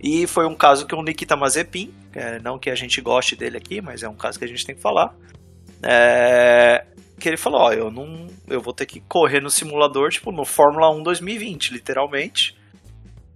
E 0.00 0.26
foi 0.26 0.46
um 0.46 0.54
caso 0.54 0.86
que 0.86 0.94
o 0.94 1.02
Nikita 1.02 1.36
Mazepin, 1.36 1.94
é, 2.12 2.38
não 2.40 2.58
que 2.58 2.70
a 2.70 2.74
gente 2.74 3.00
goste 3.00 3.36
dele 3.36 3.56
aqui, 3.56 3.80
mas 3.80 4.02
é 4.02 4.08
um 4.08 4.16
caso 4.16 4.38
que 4.38 4.44
a 4.44 4.48
gente 4.48 4.66
tem 4.66 4.74
que 4.74 4.82
falar. 4.82 5.14
é, 5.82 6.84
que 7.22 7.28
ele 7.28 7.36
falou, 7.36 7.60
ó, 7.60 7.72
eu 7.72 7.90
não, 7.90 8.26
eu 8.48 8.60
vou 8.60 8.74
ter 8.74 8.84
que 8.84 9.00
correr 9.00 9.40
no 9.40 9.48
simulador, 9.48 10.10
tipo, 10.10 10.32
no 10.32 10.44
Fórmula 10.44 10.90
1 10.90 11.04
2020, 11.04 11.72
literalmente. 11.72 12.60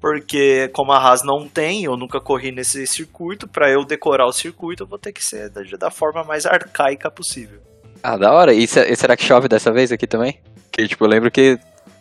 Porque 0.00 0.68
como 0.74 0.92
a 0.92 0.98
Haas 0.98 1.22
não 1.24 1.48
tem, 1.48 1.84
eu 1.84 1.96
nunca 1.96 2.20
corri 2.20 2.52
nesse 2.52 2.86
circuito, 2.86 3.48
para 3.48 3.70
eu 3.70 3.84
decorar 3.84 4.26
o 4.26 4.32
circuito, 4.32 4.82
eu 4.82 4.86
vou 4.86 4.98
ter 4.98 5.12
que 5.12 5.24
ser 5.24 5.48
da, 5.50 5.62
da 5.78 5.90
forma 5.90 6.22
mais 6.24 6.44
arcaica 6.44 7.10
possível. 7.10 7.60
Ah, 8.08 8.16
da 8.16 8.32
hora. 8.32 8.54
E, 8.54 8.62
e 8.62 8.68
será 8.68 9.16
que 9.16 9.24
chove 9.24 9.48
dessa 9.48 9.72
vez 9.72 9.90
aqui 9.90 10.06
também? 10.06 10.40
Que, 10.70 10.86
tipo, 10.86 11.04
eu 11.04 11.08
lembro 11.08 11.28
que, 11.28 11.58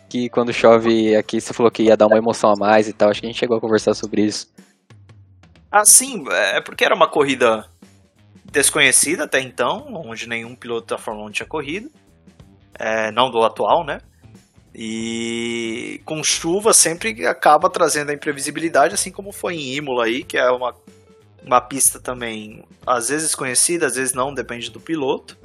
que 0.08 0.28
quando 0.28 0.52
chove 0.52 1.16
aqui, 1.16 1.40
você 1.40 1.52
falou 1.52 1.68
que 1.68 1.82
ia 1.82 1.96
dar 1.96 2.06
uma 2.06 2.16
emoção 2.16 2.52
a 2.52 2.54
mais 2.56 2.86
e 2.86 2.92
tal. 2.92 3.10
Acho 3.10 3.20
que 3.20 3.26
a 3.26 3.28
gente 3.30 3.40
chegou 3.40 3.56
a 3.56 3.60
conversar 3.60 3.92
sobre 3.92 4.22
isso. 4.22 4.48
Ah, 5.68 5.84
sim, 5.84 6.24
é 6.30 6.60
porque 6.60 6.84
era 6.84 6.94
uma 6.94 7.08
corrida 7.08 7.68
desconhecida 8.44 9.24
até 9.24 9.40
então, 9.40 9.84
onde 10.06 10.28
nenhum 10.28 10.54
piloto 10.54 10.94
da 10.94 10.96
Fórmula 10.96 11.26
1 11.26 11.32
tinha 11.32 11.48
corrido, 11.48 11.90
é, 12.78 13.10
não 13.10 13.28
do 13.28 13.42
atual, 13.42 13.84
né? 13.84 13.98
E 14.72 16.00
com 16.04 16.22
chuva 16.22 16.72
sempre 16.72 17.26
acaba 17.26 17.68
trazendo 17.68 18.10
a 18.10 18.14
imprevisibilidade, 18.14 18.94
assim 18.94 19.10
como 19.10 19.32
foi 19.32 19.56
em 19.56 19.74
Imola 19.74 20.04
aí, 20.04 20.22
que 20.22 20.38
é 20.38 20.48
uma, 20.52 20.72
uma 21.44 21.60
pista 21.60 21.98
também 21.98 22.64
às 22.86 23.08
vezes 23.08 23.34
conhecida, 23.34 23.86
às 23.86 23.96
vezes 23.96 24.14
não, 24.14 24.32
depende 24.32 24.70
do 24.70 24.78
piloto, 24.78 25.36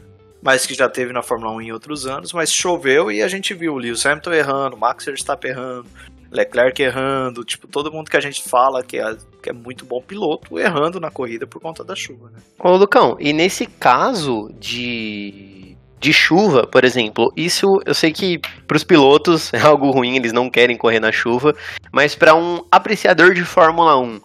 mas 0.42 0.66
que 0.66 0.74
já 0.74 0.90
teve 0.90 1.14
na 1.14 1.22
Fórmula 1.22 1.52
1 1.54 1.62
em 1.62 1.72
outros 1.72 2.08
anos, 2.08 2.34
mas 2.34 2.52
choveu 2.52 3.12
e 3.12 3.22
a 3.22 3.28
gente 3.28 3.54
viu 3.54 3.74
o 3.74 3.78
Lewis 3.78 4.06
Hamilton 4.06 4.34
errando, 4.34 4.78
Max 4.78 5.06
Verstappen 5.06 5.52
errando, 5.52 5.88
Leclerc 6.32 6.82
errando, 6.82 7.44
tipo, 7.44 7.68
todo 7.68 7.92
mundo 7.92 8.10
que 8.10 8.18
a 8.18 8.22
gente 8.22 8.42
fala 8.42 8.82
que 8.82 8.98
é, 8.98 9.16
que 9.44 9.50
é 9.50 9.54
muito 9.54 9.86
bom 9.86 10.02
piloto 10.02 10.58
errando 10.58 11.00
na 11.00 11.12
corrida 11.12 11.46
por 11.46 11.62
conta 11.62 11.84
da 11.84 11.96
chuva, 11.96 12.30
né? 12.30 12.40
Ô, 12.58 12.76
Lucão, 12.78 13.18
e 13.20 13.34
nesse 13.34 13.66
caso 13.66 14.50
de, 14.58 15.76
de 16.00 16.14
chuva, 16.14 16.66
por 16.66 16.86
exemplo, 16.86 17.32
isso 17.36 17.68
eu 17.86 17.94
sei 17.94 18.14
que 18.14 18.40
para 18.66 18.78
os 18.78 18.84
pilotos 18.84 19.52
é 19.54 19.60
algo 19.60 19.92
ruim, 19.92 20.16
eles 20.16 20.32
não 20.32 20.50
querem 20.50 20.78
correr 20.78 21.02
na 21.02 21.12
chuva, 21.12 21.54
mas 21.92 22.16
para 22.16 22.34
um 22.34 22.64
apreciador 22.72 23.34
de 23.34 23.44
Fórmula 23.44 24.00
1, 24.00 24.22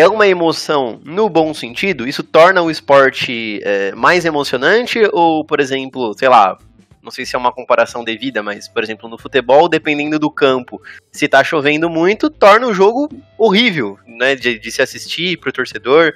é 0.00 0.08
uma 0.08 0.26
emoção 0.26 1.00
no 1.04 1.28
bom 1.28 1.52
sentido? 1.54 2.08
Isso 2.08 2.22
torna 2.22 2.62
o 2.62 2.70
esporte 2.70 3.60
é, 3.62 3.92
mais 3.94 4.24
emocionante? 4.24 4.98
Ou, 5.12 5.44
por 5.44 5.60
exemplo, 5.60 6.14
sei 6.18 6.28
lá, 6.28 6.56
não 7.02 7.10
sei 7.10 7.24
se 7.24 7.36
é 7.36 7.38
uma 7.38 7.52
comparação 7.52 8.02
devida, 8.04 8.42
mas, 8.42 8.68
por 8.68 8.82
exemplo, 8.82 9.08
no 9.08 9.18
futebol, 9.18 9.68
dependendo 9.68 10.18
do 10.18 10.30
campo, 10.30 10.80
se 11.12 11.28
tá 11.28 11.42
chovendo 11.44 11.88
muito, 11.88 12.28
torna 12.30 12.66
o 12.66 12.74
jogo 12.74 13.08
horrível, 13.38 13.98
né, 14.06 14.34
de, 14.34 14.58
de 14.58 14.70
se 14.70 14.82
assistir 14.82 15.36
pro 15.38 15.52
torcedor. 15.52 16.12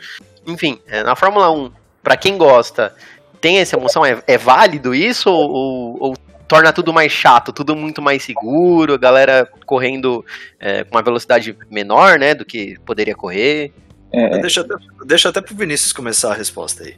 Enfim, 0.47 0.79
é, 0.87 1.03
na 1.03 1.15
Fórmula 1.17 1.51
1, 1.51 1.71
pra 2.03 2.17
quem 2.17 2.37
gosta, 2.37 2.95
tem 3.41 3.59
essa 3.59 3.77
emoção? 3.77 4.05
É, 4.05 4.23
é 4.27 4.37
válido 4.39 4.95
isso? 4.95 5.31
Ou, 5.31 5.51
ou- 5.51 5.97
ou 6.01 6.15
torna 6.55 6.73
tudo 6.73 6.93
mais 6.93 7.11
chato, 7.11 7.53
tudo 7.53 7.75
muito 7.75 8.01
mais 8.01 8.23
seguro, 8.23 8.95
a 8.95 8.99
galera 8.99 9.45
correndo 9.67 10.25
é, 10.61 10.85
com 10.85 10.97
uma 10.97 11.03
velocidade 11.03 11.57
menor, 11.69 12.17
né, 12.17 12.33
do 12.33 12.45
que 12.45 12.77
poderia 12.87 13.17
correr? 13.17 13.73
É, 14.13 14.39
Deixa, 14.39 14.61
até, 14.61 14.75
deixa 15.05 15.29
até 15.31 15.41
pro 15.41 15.57
Vinícius 15.57 15.93
começar 15.93 16.31
a 16.31 16.37
resposta 16.37 16.85
aí. 16.85 16.95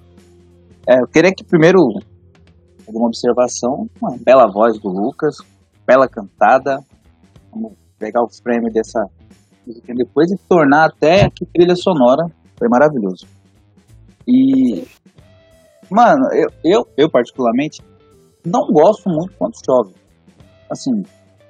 é, 0.87 0.97
eu 1.01 1.07
queria 1.11 1.33
que 1.35 1.43
primeiro 1.43 1.79
alguma 2.87 3.07
observação, 3.07 3.89
uma 3.99 4.19
bela 4.23 4.47
voz 4.53 4.79
do 4.79 4.89
Lucas, 4.91 5.37
bela 5.87 6.07
cantada. 6.07 6.79
Vamos 7.51 7.73
pegar 7.99 8.23
o 8.23 8.29
frame 8.29 8.71
dessa 8.71 9.01
música 9.67 9.95
depois 9.95 10.31
e 10.31 10.37
tornar 10.47 10.91
até 10.91 11.31
que 11.31 11.47
trilha 11.47 11.75
sonora. 11.75 12.27
Foi 12.59 12.69
maravilhoso. 12.69 13.27
E 14.29 14.85
mano, 15.91 16.29
eu, 16.35 16.49
eu, 16.63 16.87
eu 16.99 17.11
particularmente 17.11 17.81
não 18.47 18.67
gosto 18.69 19.09
muito 19.09 19.33
quando 19.39 19.55
chove. 19.65 19.95
Assim, 20.71 21.03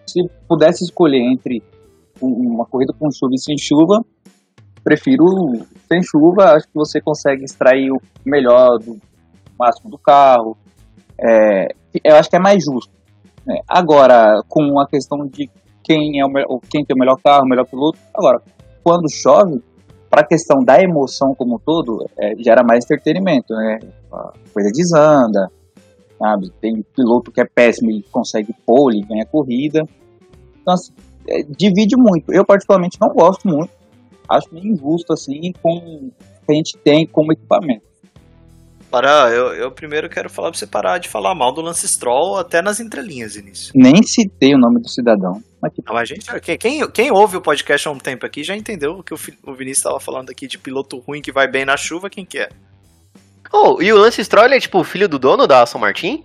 se 0.07 0.29
pudesse 0.49 0.85
escolher 0.85 1.21
entre 1.21 1.63
um- 2.21 2.55
uma 2.55 2.65
corrida 2.67 2.93
com 2.99 3.11
chuva 3.11 3.35
e 3.35 3.39
sem 3.39 3.57
chuva, 3.59 4.05
prefiro 4.83 5.25
sem 5.89 6.03
chuva. 6.03 6.53
Acho 6.53 6.67
que 6.67 6.75
você 6.75 7.01
consegue 7.01 7.45
extrair 7.45 7.91
o 7.91 8.01
melhor 8.25 8.79
do 8.79 8.99
máximo 9.59 9.91
do 9.91 9.99
carro. 9.99 10.57
É, 11.19 11.69
eu 12.05 12.17
acho 12.17 12.29
que 12.31 12.37
é 12.37 12.41
mais 12.41 12.63
justo. 12.65 12.95
né? 13.47 13.61
Agora, 13.69 14.43
com 14.49 14.81
a 14.81 14.89
questão 14.89 15.25
de 15.27 15.49
quem 15.85 16.19
é 16.21 16.27
o 16.27 16.29
melhor, 16.29 16.59
quem 16.69 16.85
tem 16.85 16.97
o 16.97 16.99
melhor 16.99 17.17
carro, 17.23 17.45
o 17.45 17.49
melhor 17.49 17.65
piloto. 17.65 17.97
Agora, 18.13 18.43
quando 18.83 19.09
chove, 19.09 19.63
para 20.11 20.23
a 20.23 20.27
questão 20.27 20.65
da 20.65 20.83
emoção 20.83 21.33
como 21.35 21.55
um 21.55 21.59
todo, 21.59 22.09
é, 22.19 22.35
gera 22.43 22.65
mais 22.65 22.85
entretenimento, 22.85 23.55
né? 23.55 23.79
A 24.13 24.33
coisa 24.53 24.71
desanda, 24.73 25.49
sabe? 26.19 26.51
Tem 26.61 26.83
piloto 26.95 27.31
que 27.31 27.41
é 27.41 27.45
péssimo 27.45 27.91
e 27.91 28.03
consegue 28.11 28.55
pole, 28.65 29.03
ganha 29.03 29.27
corrida. 29.27 29.83
Então, 30.61 30.75
assim, 30.75 30.93
é, 31.29 31.43
divide 31.43 31.97
muito. 31.97 32.33
Eu, 32.33 32.45
particularmente, 32.45 32.99
não 33.01 33.09
gosto 33.09 33.49
muito. 33.49 33.71
Acho 34.29 34.53
meio 34.53 34.67
injusto, 34.67 35.13
assim, 35.13 35.53
com 35.63 35.77
o 35.77 36.13
que 36.47 36.53
a 36.53 36.55
gente 36.55 36.77
tem 36.79 37.07
como 37.07 37.33
equipamento. 37.33 37.87
Parar, 38.91 39.33
eu, 39.33 39.49
eu 39.55 39.71
primeiro 39.73 40.09
quero 40.09 40.31
falar 40.31 40.51
pra 40.51 40.59
você 40.59 40.67
parar 40.67 40.99
de 40.99 41.09
falar 41.09 41.35
mal 41.35 41.53
do 41.53 41.61
Lance 41.61 41.87
Stroll 41.89 42.39
até 42.39 42.63
nas 42.63 42.79
entrelinhas, 42.79 43.37
início. 43.37 43.73
Nem 43.75 44.03
citei 44.03 44.55
o 44.55 44.59
nome 44.59 44.81
do 44.81 44.89
cidadão. 44.89 45.43
Mas 45.61 45.73
que 45.73 45.83
Não, 45.85 45.97
a 45.97 46.05
gente, 46.05 46.27
quem, 46.59 46.89
quem, 46.91 47.11
ouve 47.11 47.37
o 47.37 47.41
podcast 47.41 47.89
há 47.89 47.91
um 47.91 47.99
tempo 47.99 48.25
aqui 48.25 48.45
já 48.45 48.57
entendeu 48.57 48.93
o 48.93 49.03
que 49.03 49.13
o, 49.13 49.19
o 49.45 49.55
Vinícius 49.55 49.79
estava 49.79 49.99
falando 49.99 50.31
aqui 50.31 50.47
de 50.47 50.57
piloto 50.57 50.99
ruim 50.99 51.21
que 51.21 51.33
vai 51.33 51.51
bem 51.51 51.65
na 51.65 51.77
chuva, 51.77 52.09
quem 52.09 52.25
que 52.25 52.39
é? 52.39 52.49
Oh, 53.53 53.81
e 53.81 53.93
o 53.93 53.99
Lance 53.99 54.23
Stroll 54.25 54.47
é 54.47 54.61
tipo 54.61 54.79
o 54.81 54.85
filho 54.85 55.09
do 55.09 55.19
dono 55.19 55.47
da 55.47 55.63
Aston 55.63 55.79
Martin? 55.79 56.25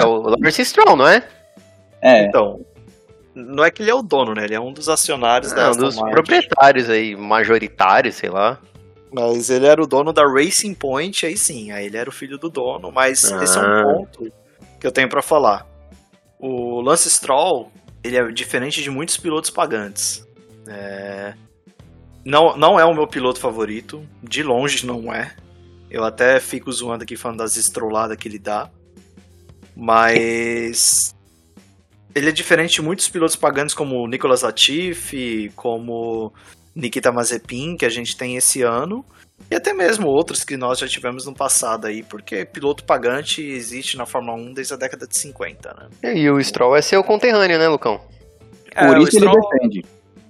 É 0.00 0.04
o 0.04 0.34
Lance 0.42 0.64
Stroll, 0.64 0.96
não 0.96 1.06
é? 1.06 1.22
É, 2.00 2.24
Então, 2.26 2.60
não 3.34 3.64
é 3.64 3.70
que 3.70 3.82
ele 3.82 3.90
é 3.90 3.94
o 3.94 4.02
dono, 4.02 4.34
né? 4.34 4.44
Ele 4.44 4.54
é 4.54 4.60
um 4.60 4.72
dos 4.72 4.88
acionários 4.88 5.52
da 5.52 5.68
Aston 5.70 5.82
dos 5.84 5.96
Martin. 5.96 6.12
proprietários 6.12 6.88
aí, 6.90 7.14
majoritários, 7.16 8.14
sei 8.16 8.30
lá. 8.30 8.58
Mas 9.12 9.48
ele 9.50 9.66
era 9.66 9.82
o 9.82 9.86
dono 9.86 10.12
da 10.12 10.26
Racing 10.26 10.74
Point, 10.74 11.24
aí 11.24 11.36
sim, 11.36 11.70
aí 11.70 11.86
ele 11.86 11.96
era 11.96 12.08
o 12.10 12.12
filho 12.12 12.36
do 12.38 12.50
dono, 12.50 12.90
mas 12.92 13.24
esse 13.24 13.56
é 13.58 13.60
um 13.60 13.64
Ah. 13.64 13.84
ponto 13.84 14.32
que 14.80 14.86
eu 14.86 14.92
tenho 14.92 15.08
pra 15.08 15.22
falar. 15.22 15.66
O 16.38 16.80
Lance 16.82 17.08
Stroll, 17.08 17.70
ele 18.04 18.16
é 18.16 18.30
diferente 18.30 18.82
de 18.82 18.90
muitos 18.90 19.16
pilotos 19.16 19.48
pagantes. 19.50 20.26
É, 20.68 21.32
Não, 22.24 22.56
não 22.56 22.78
é 22.78 22.84
o 22.84 22.92
meu 22.92 23.06
piloto 23.06 23.38
favorito, 23.38 24.02
de 24.22 24.42
longe 24.42 24.84
não 24.84 25.12
é. 25.14 25.32
Eu 25.90 26.04
até 26.04 26.40
fico 26.40 26.70
zoando 26.72 27.04
aqui 27.04 27.16
falando 27.16 27.38
das 27.38 27.56
estroladas 27.56 28.16
que 28.16 28.26
ele 28.28 28.38
dá. 28.38 28.68
Mas 29.74 31.14
ele 32.14 32.28
é 32.30 32.32
diferente 32.32 32.74
de 32.76 32.82
muitos 32.82 33.08
pilotos 33.08 33.36
pagantes 33.36 33.74
como 33.74 33.96
o 33.96 34.06
Nicolas 34.08 34.42
Latifi, 34.42 35.52
como 35.54 36.32
Nikita 36.74 37.12
Mazepin, 37.12 37.76
que 37.76 37.84
a 37.84 37.90
gente 37.90 38.16
tem 38.16 38.36
esse 38.36 38.62
ano, 38.62 39.04
e 39.50 39.54
até 39.54 39.72
mesmo 39.74 40.08
outros 40.08 40.42
que 40.44 40.56
nós 40.56 40.78
já 40.78 40.88
tivemos 40.88 41.26
no 41.26 41.34
passado 41.34 41.86
aí, 41.86 42.02
porque 42.02 42.44
piloto 42.46 42.84
pagante 42.84 43.42
existe 43.42 43.96
na 43.98 44.06
Fórmula 44.06 44.36
1 44.38 44.54
desde 44.54 44.72
a 44.74 44.76
década 44.78 45.06
de 45.06 45.16
50, 45.18 45.74
né? 46.02 46.14
E 46.14 46.28
o 46.30 46.42
Stroll 46.42 46.74
é 46.74 46.80
seu 46.82 47.04
conterrâneo, 47.04 47.58
né, 47.58 47.68
Lucão? 47.68 47.98
por 48.74 48.74
É, 48.74 48.86
isso 48.86 48.96
o 48.98 49.00
ele 49.00 49.10
Stroll- 49.10 49.50
defende. 49.50 49.84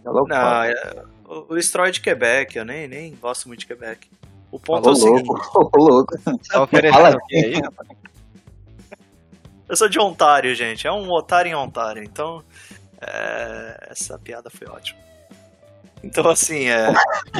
É 0.05 0.09
louco, 0.11 0.29
Não, 0.29 0.63
é- 0.65 1.03
o, 1.25 1.55
o 1.55 1.63
Stroll 1.63 1.87
é 1.87 1.91
de 1.93 2.01
Quebec, 2.01 2.57
eu 2.59 2.65
nem, 2.65 2.87
nem 2.89 3.15
gosto 3.15 3.47
muito 3.47 3.61
de 3.61 3.67
Quebec. 3.67 4.09
O 4.50 4.59
ponto 4.59 4.79
é 4.79 4.83
Falou 4.83 4.93
o 4.93 4.97
seguinte, 4.97 5.29
louco, 5.29 5.79
louco. 5.79 6.38
Tá 6.49 6.62
oferecendo 6.62 7.03
o 7.03 7.21
aí, 7.33 7.61
rapaz? 7.61 7.88
eu 9.69 9.76
sou 9.76 9.88
de 9.88 9.99
Ontário, 9.99 10.55
gente, 10.55 10.87
é 10.87 10.93
um 10.93 11.11
otário 11.11 11.50
em 11.50 11.55
Ontário, 11.55 12.03
então 12.03 12.43
é, 13.00 13.88
essa 13.91 14.19
piada 14.19 14.49
foi 14.50 14.67
ótima. 14.69 14.99
Então 16.03 16.29
assim, 16.29 16.69
é, 16.69 16.93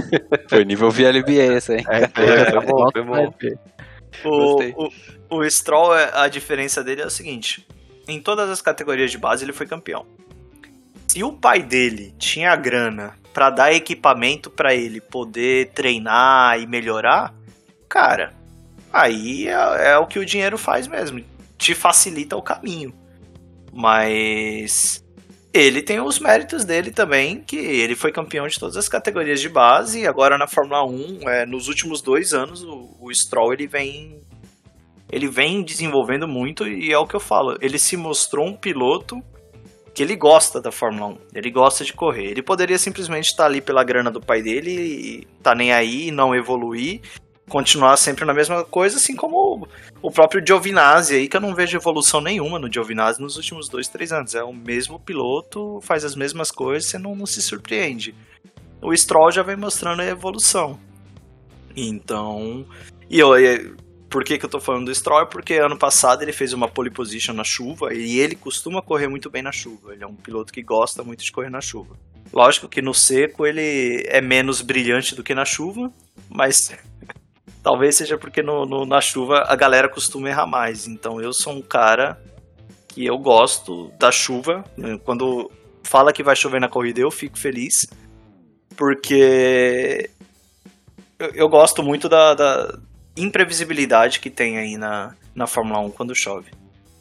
Foi 0.49 0.65
nível 0.65 0.91
VLBA 0.91 1.57
esse 1.57 1.73
aí. 1.73 1.85
É, 1.89 2.09
foi, 2.09 2.27
foi 2.51 2.61
bom, 2.67 2.91
foi 2.91 3.03
bom. 3.03 3.35
O, 4.25 4.87
o, 4.87 5.39
o 5.39 5.51
Stroll, 5.51 5.95
é- 5.95 6.11
a 6.15 6.29
diferença 6.29 6.83
dele 6.83 7.03
é 7.03 7.07
o 7.07 7.11
seguinte: 7.11 7.67
em 8.09 8.21
todas 8.21 8.49
as 8.49 8.61
categorias 8.61 9.11
de 9.11 9.19
base 9.19 9.45
ele 9.45 9.53
foi 9.53 9.67
campeão. 9.67 10.07
Se 11.07 11.23
o 11.23 11.33
pai 11.33 11.63
dele 11.63 12.15
tinha 12.19 12.51
a 12.51 12.57
grana 12.57 13.15
pra 13.37 13.51
dar 13.51 13.71
equipamento 13.71 14.49
pra 14.49 14.75
ele 14.75 14.99
poder 14.99 15.69
treinar 15.75 16.59
e 16.59 16.67
melhorar, 16.67 17.35
cara, 17.87 18.33
aí 18.91 19.47
é, 19.47 19.91
é 19.91 19.99
o 19.99 20.07
que 20.07 20.19
o 20.19 20.25
dinheiro 20.25 20.57
faz 20.57 20.89
mesmo. 20.89 21.23
te 21.59 21.75
facilita 21.75 22.35
o 22.35 22.41
caminho. 22.41 22.95
Mas 23.75 25.05
ele 25.53 25.83
tem 25.83 26.01
os 26.01 26.19
méritos 26.19 26.65
dele 26.65 26.91
também, 26.91 27.43
que 27.43 27.57
ele 27.57 27.95
foi 27.95 28.11
campeão 28.11 28.47
de 28.47 28.59
todas 28.59 28.75
as 28.75 28.89
categorias 28.89 29.39
de 29.39 29.51
base, 29.51 30.01
e 30.01 30.07
agora 30.07 30.39
na 30.39 30.47
Fórmula 30.47 30.87
1, 30.87 31.29
é, 31.29 31.45
nos 31.45 31.69
últimos 31.69 32.01
dois 32.01 32.33
anos, 32.33 32.63
o, 32.63 32.97
o 32.99 33.15
Stroll 33.15 33.53
ele 33.53 33.67
vem. 33.67 34.19
Ele 35.13 35.29
vem 35.29 35.63
desenvolvendo 35.63 36.27
muito, 36.27 36.67
e 36.67 36.91
é 36.91 36.97
o 36.97 37.07
que 37.07 37.15
eu 37.15 37.21
falo, 37.21 37.59
ele 37.61 37.79
se 37.79 37.99
mostrou 37.99 38.47
um 38.47 38.57
piloto 38.57 39.23
que 39.97 40.03
ele 40.03 40.15
gosta 40.15 40.61
da 40.61 40.71
Fórmula 40.71 41.15
1, 41.15 41.19
ele 41.37 41.51
gosta 41.51 41.83
de 41.83 41.95
correr. 41.95 42.27
Ele 42.27 42.43
poderia 42.43 42.79
simplesmente 42.79 43.29
estar 43.29 43.47
ali 43.47 43.63
pela 43.63 43.83
grana 43.83 44.11
do 44.11 44.21
pai 44.21 44.43
dele 44.43 44.71
e 44.71 45.27
tá 45.43 45.55
nem 45.55 45.73
aí, 45.73 46.11
não 46.11 46.35
evoluir, 46.35 47.01
continuar 47.49 47.97
sempre 47.97 48.27
na 48.27 48.35
mesma 48.35 48.63
coisa, 48.63 48.99
assim 48.99 49.17
como 49.17 49.67
o 50.03 50.11
próprio 50.11 50.47
Giovinazzi 50.47 51.15
aí, 51.15 51.27
que 51.27 51.35
eu 51.39 51.41
não 51.41 51.55
vejo 51.55 51.79
evolução 51.79 52.21
nenhuma 52.21 52.59
no 52.59 52.71
Giovinazzi 52.71 53.23
nos 53.23 53.37
últimos 53.37 53.71
dois, 53.71 53.89
três 53.89 54.13
anos. 54.13 54.35
É 54.35 54.45
o 54.45 54.53
mesmo 54.53 55.01
piloto, 55.01 55.81
faz 55.81 56.05
as 56.05 56.15
mesmas 56.15 56.51
coisas, 56.51 56.91
você 56.91 56.99
não, 56.99 57.17
não 57.17 57.25
se 57.25 57.41
surpreende. 57.41 58.15
O 58.83 58.95
Stroll 58.95 59.33
já 59.33 59.43
vem 59.43 59.57
mostrando 59.57 60.03
a 60.03 60.07
evolução. 60.07 60.79
Então, 61.75 62.67
e 63.09 63.19
eu, 63.19 63.31
por 64.17 64.25
que, 64.25 64.39
que 64.39 64.47
eu 64.47 64.49
tô 64.49 64.59
falando 64.59 64.87
do 64.87 64.95
Stroll? 64.95 65.27
Porque 65.27 65.59
ano 65.59 65.77
passado 65.77 66.23
ele 66.23 66.33
fez 66.33 66.55
uma 66.55 66.67
pole 66.67 66.91
position 66.91 67.35
na 67.35 67.45
chuva 67.45 67.93
e 67.93 68.19
ele 68.19 68.35
costuma 68.35 68.81
correr 68.81 69.09
muito 69.09 69.29
bem 69.29 69.43
na 69.43 69.53
chuva. 69.53 69.93
Ele 69.93 70.03
é 70.03 70.07
um 70.07 70.15
piloto 70.15 70.51
que 70.51 70.63
gosta 70.63 71.05
muito 71.05 71.23
de 71.23 71.31
correr 71.31 71.51
na 71.51 71.61
chuva. 71.61 71.99
Lógico 72.33 72.67
que 72.67 72.81
no 72.81 72.95
seco 72.95 73.47
ele 73.47 74.07
é 74.07 74.23
menos 74.23 74.63
brilhante 74.63 75.15
do 75.15 75.23
que 75.23 75.35
na 75.35 75.45
chuva, 75.45 75.93
mas 76.31 76.75
Talvez 77.63 77.97
seja 77.97 78.17
porque 78.17 78.43
no, 78.43 78.65
no, 78.65 78.87
na 78.87 79.03
chuva 79.03 79.45
a 79.47 79.55
galera 79.55 79.87
costuma 79.87 80.31
errar 80.31 80.47
mais. 80.47 80.87
Então 80.87 81.21
eu 81.21 81.35
sou 81.35 81.53
um 81.53 81.61
cara 81.61 82.19
que 82.89 83.05
eu 83.05 83.19
gosto 83.19 83.93
da 83.99 84.11
chuva. 84.11 84.65
Quando 85.05 85.51
fala 85.83 86.11
que 86.11 86.23
vai 86.23 86.35
chover 86.35 86.59
na 86.59 86.71
corrida, 86.71 87.01
eu 87.01 87.11
fico 87.11 87.39
feliz. 87.39 87.87
Porque 88.75 90.09
eu, 91.19 91.31
eu 91.35 91.49
gosto 91.51 91.83
muito 91.83 92.09
da, 92.09 92.33
da, 92.35 92.79
imprevisibilidade 93.17 94.21
que 94.21 94.31
tem 94.31 94.59
aí 94.59 94.77
na, 94.77 95.15
na 95.35 95.47
Fórmula 95.47 95.81
1 95.81 95.91
quando 95.91 96.15
chove. 96.15 96.51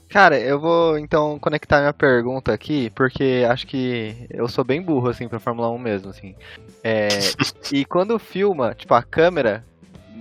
Cara, 0.09 0.39
eu 0.39 0.59
vou 0.59 0.97
então 0.97 1.37
conectar 1.39 1.79
minha 1.79 1.93
pergunta 1.93 2.53
aqui, 2.53 2.89
porque 2.91 3.45
acho 3.49 3.67
que 3.67 4.27
eu 4.29 4.47
sou 4.47 4.63
bem 4.63 4.81
burro, 4.81 5.09
assim, 5.09 5.27
pra 5.27 5.39
Fórmula 5.39 5.69
1 5.69 5.77
mesmo, 5.77 6.09
assim. 6.09 6.35
É, 6.83 7.09
e 7.71 7.83
quando 7.83 8.17
filma, 8.19 8.73
tipo, 8.73 8.93
a 8.93 9.03
câmera 9.03 9.65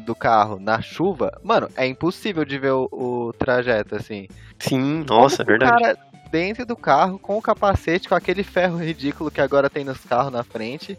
do 0.04 0.14
carro 0.14 0.58
na 0.58 0.80
chuva, 0.82 1.38
mano, 1.42 1.68
é 1.76 1.86
impossível 1.86 2.44
de 2.44 2.58
ver 2.58 2.72
o, 2.72 2.88
o 2.90 3.32
trajeto 3.38 3.94
assim. 3.94 4.26
Sim, 4.58 5.04
nossa, 5.08 5.42
é 5.42 5.44
verdade. 5.44 5.82
Cara, 5.82 5.98
dentro 6.30 6.66
do 6.66 6.76
carro, 6.76 7.18
com 7.18 7.38
o 7.38 7.42
capacete, 7.42 8.08
com 8.08 8.14
aquele 8.14 8.42
ferro 8.42 8.78
ridículo 8.78 9.30
que 9.30 9.40
agora 9.40 9.70
tem 9.70 9.84
nos 9.84 9.98
carros 10.00 10.32
na 10.32 10.42
frente. 10.42 10.98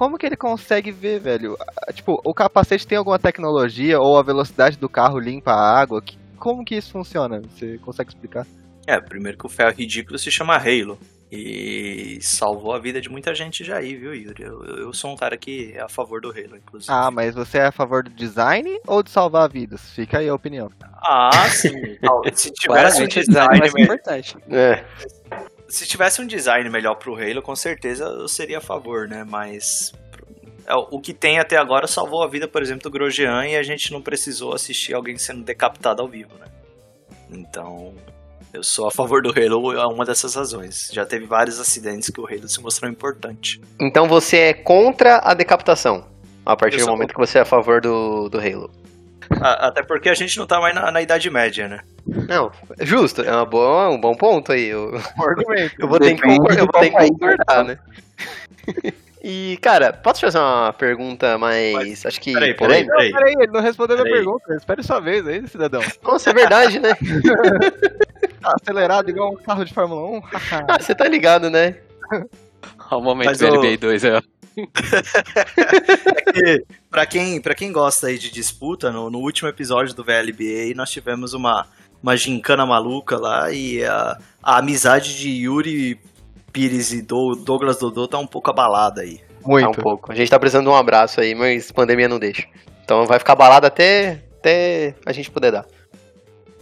Como 0.00 0.16
que 0.16 0.24
ele 0.24 0.34
consegue 0.34 0.90
ver, 0.90 1.20
velho? 1.20 1.58
Tipo, 1.92 2.18
o 2.24 2.32
capacete 2.32 2.86
tem 2.86 2.96
alguma 2.96 3.18
tecnologia 3.18 4.00
ou 4.00 4.18
a 4.18 4.22
velocidade 4.22 4.78
do 4.78 4.88
carro 4.88 5.18
limpa 5.18 5.52
a 5.52 5.78
água? 5.78 6.02
Como 6.38 6.64
que 6.64 6.74
isso 6.74 6.90
funciona? 6.90 7.42
Você 7.42 7.76
consegue 7.76 8.08
explicar? 8.08 8.46
É, 8.86 8.98
primeiro 8.98 9.36
que 9.36 9.44
o 9.44 9.48
ferro 9.50 9.76
ridículo 9.76 10.18
se 10.18 10.30
chama 10.30 10.56
Halo. 10.56 10.98
E 11.30 12.18
salvou 12.22 12.72
a 12.72 12.78
vida 12.78 12.98
de 12.98 13.10
muita 13.10 13.34
gente 13.34 13.62
já 13.62 13.76
aí, 13.76 13.94
viu, 13.94 14.14
Yuri? 14.14 14.42
Eu, 14.42 14.64
eu 14.64 14.92
sou 14.94 15.12
um 15.12 15.16
cara 15.16 15.36
que 15.36 15.74
é 15.74 15.82
a 15.82 15.88
favor 15.88 16.22
do 16.22 16.30
Halo, 16.30 16.56
inclusive. 16.56 16.90
Ah, 16.90 17.10
mas 17.10 17.34
você 17.34 17.58
é 17.58 17.66
a 17.66 17.72
favor 17.72 18.02
do 18.02 18.08
design 18.08 18.80
ou 18.86 19.02
de 19.02 19.10
salvar 19.10 19.50
vidas? 19.50 19.82
Fica 19.90 20.20
aí 20.20 20.30
a 20.30 20.34
opinião. 20.34 20.70
Ah, 21.02 21.46
sim. 21.50 21.74
Se 22.32 22.50
tivesse 22.52 23.02
um 23.02 23.06
design 23.06 23.58
mais 23.58 23.74
importante. 23.76 24.34
É. 24.48 24.82
Se 25.70 25.86
tivesse 25.86 26.20
um 26.20 26.26
design 26.26 26.68
melhor 26.68 26.96
pro 26.96 27.14
Halo, 27.14 27.40
com 27.40 27.54
certeza 27.54 28.04
eu 28.04 28.28
seria 28.28 28.58
a 28.58 28.60
favor, 28.60 29.08
né? 29.08 29.24
Mas 29.26 29.92
é, 30.66 30.74
o 30.74 31.00
que 31.00 31.14
tem 31.14 31.38
até 31.38 31.56
agora 31.56 31.86
salvou 31.86 32.22
a 32.22 32.28
vida, 32.28 32.46
por 32.46 32.60
exemplo, 32.60 32.82
do 32.82 32.90
Grosjean 32.90 33.46
e 33.46 33.56
a 33.56 33.62
gente 33.62 33.92
não 33.92 34.02
precisou 34.02 34.52
assistir 34.52 34.94
alguém 34.94 35.16
sendo 35.16 35.42
decapitado 35.42 36.02
ao 36.02 36.08
vivo, 36.08 36.34
né? 36.38 36.46
Então, 37.30 37.94
eu 38.52 38.64
sou 38.64 38.88
a 38.88 38.90
favor 38.90 39.22
do 39.22 39.30
Halo, 39.30 39.72
é 39.72 39.86
uma 39.86 40.04
dessas 40.04 40.34
razões. 40.34 40.90
Já 40.92 41.06
teve 41.06 41.24
vários 41.24 41.60
acidentes 41.60 42.10
que 42.10 42.20
o 42.20 42.26
Halo 42.26 42.48
se 42.48 42.60
mostrou 42.60 42.90
importante. 42.90 43.60
Então 43.80 44.08
você 44.08 44.38
é 44.38 44.54
contra 44.54 45.18
a 45.18 45.34
decapitação, 45.34 46.04
a 46.44 46.56
partir 46.56 46.78
do 46.78 46.86
momento 46.86 47.14
contra. 47.14 47.26
que 47.26 47.32
você 47.32 47.38
é 47.38 47.42
a 47.42 47.44
favor 47.44 47.80
do, 47.80 48.28
do 48.28 48.38
Halo. 48.38 48.79
Até 49.30 49.82
porque 49.82 50.08
a 50.08 50.14
gente 50.14 50.36
não 50.38 50.46
tá 50.46 50.60
mais 50.60 50.74
na, 50.74 50.90
na 50.90 51.02
Idade 51.02 51.30
Média, 51.30 51.68
né? 51.68 51.80
Não, 52.06 52.50
justo, 52.80 53.22
é 53.22 53.30
uma 53.30 53.46
boa, 53.46 53.88
um 53.88 54.00
bom 54.00 54.14
ponto 54.14 54.52
aí. 54.52 54.66
Eu, 54.66 54.92
eu 55.78 55.88
vou 55.88 55.98
ter 55.98 56.14
que 56.14 56.22
concordar, 56.22 56.58
eu 56.58 56.66
vou 56.66 56.80
ter 56.80 56.90
que 56.90 56.96
concordar 56.96 57.64
né? 57.64 57.78
E, 59.22 59.58
cara, 59.60 59.92
posso 59.92 60.22
fazer 60.22 60.38
uma 60.38 60.72
pergunta 60.72 61.36
mais. 61.36 61.74
Mas, 61.74 62.06
acho 62.06 62.18
que. 62.18 62.32
Peraí, 62.32 62.54
peraí, 62.54 62.86
peraí. 62.86 63.12
peraí, 63.12 63.34
ele 63.38 63.52
não 63.52 63.60
respondeu 63.60 63.98
a 63.98 64.02
minha 64.02 64.14
pergunta. 64.14 64.54
Espere 64.54 64.82
sua 64.82 64.98
vez 64.98 65.26
aí, 65.28 65.46
cidadão. 65.46 65.82
Nossa, 66.02 66.30
é 66.30 66.32
verdade, 66.32 66.78
né? 66.78 66.94
tá 68.40 68.54
acelerado 68.62 69.10
igual 69.10 69.32
um 69.32 69.36
carro 69.36 69.62
de 69.62 69.74
Fórmula 69.74 70.18
1. 70.18 70.22
ah, 70.66 70.78
você 70.80 70.94
tá 70.94 71.06
ligado, 71.06 71.50
né? 71.50 71.76
Olha 72.10 72.26
o 72.90 73.02
momento 73.02 73.36
do 73.36 73.46
LBA 73.46 73.76
2 73.76 74.04
aí, 74.06 74.12
ó. 74.12 74.22
É 74.56 76.32
que, 76.32 76.64
pra, 76.90 77.06
quem, 77.06 77.40
pra 77.40 77.54
quem 77.54 77.72
gosta 77.72 78.08
aí 78.08 78.18
de 78.18 78.30
disputa, 78.30 78.90
no, 78.90 79.10
no 79.10 79.18
último 79.18 79.48
episódio 79.48 79.94
do 79.94 80.04
VLBA 80.04 80.74
nós 80.74 80.90
tivemos 80.90 81.32
uma, 81.34 81.66
uma 82.02 82.16
gincana 82.16 82.66
maluca 82.66 83.18
lá 83.18 83.52
e 83.52 83.84
a, 83.84 84.18
a 84.42 84.58
amizade 84.58 85.16
de 85.16 85.28
Yuri 85.28 86.00
Pires 86.52 86.92
e 86.92 87.02
do, 87.02 87.34
Douglas 87.34 87.78
Dodô 87.78 88.08
tá 88.08 88.18
um 88.18 88.26
pouco 88.26 88.50
abalada 88.50 89.02
aí. 89.02 89.20
Muito. 89.44 89.64
Tá 89.64 89.70
um 89.70 89.82
pouco. 89.82 90.12
A 90.12 90.14
gente 90.14 90.30
tá 90.30 90.38
precisando 90.38 90.64
de 90.64 90.70
um 90.70 90.76
abraço 90.76 91.20
aí, 91.20 91.34
mas 91.34 91.70
pandemia 91.70 92.08
não 92.08 92.18
deixa. 92.18 92.46
Então 92.84 93.06
vai 93.06 93.18
ficar 93.18 93.34
abalado 93.34 93.66
até, 93.66 94.22
até 94.38 94.94
a 95.06 95.12
gente 95.12 95.30
poder 95.30 95.52
dar. 95.52 95.66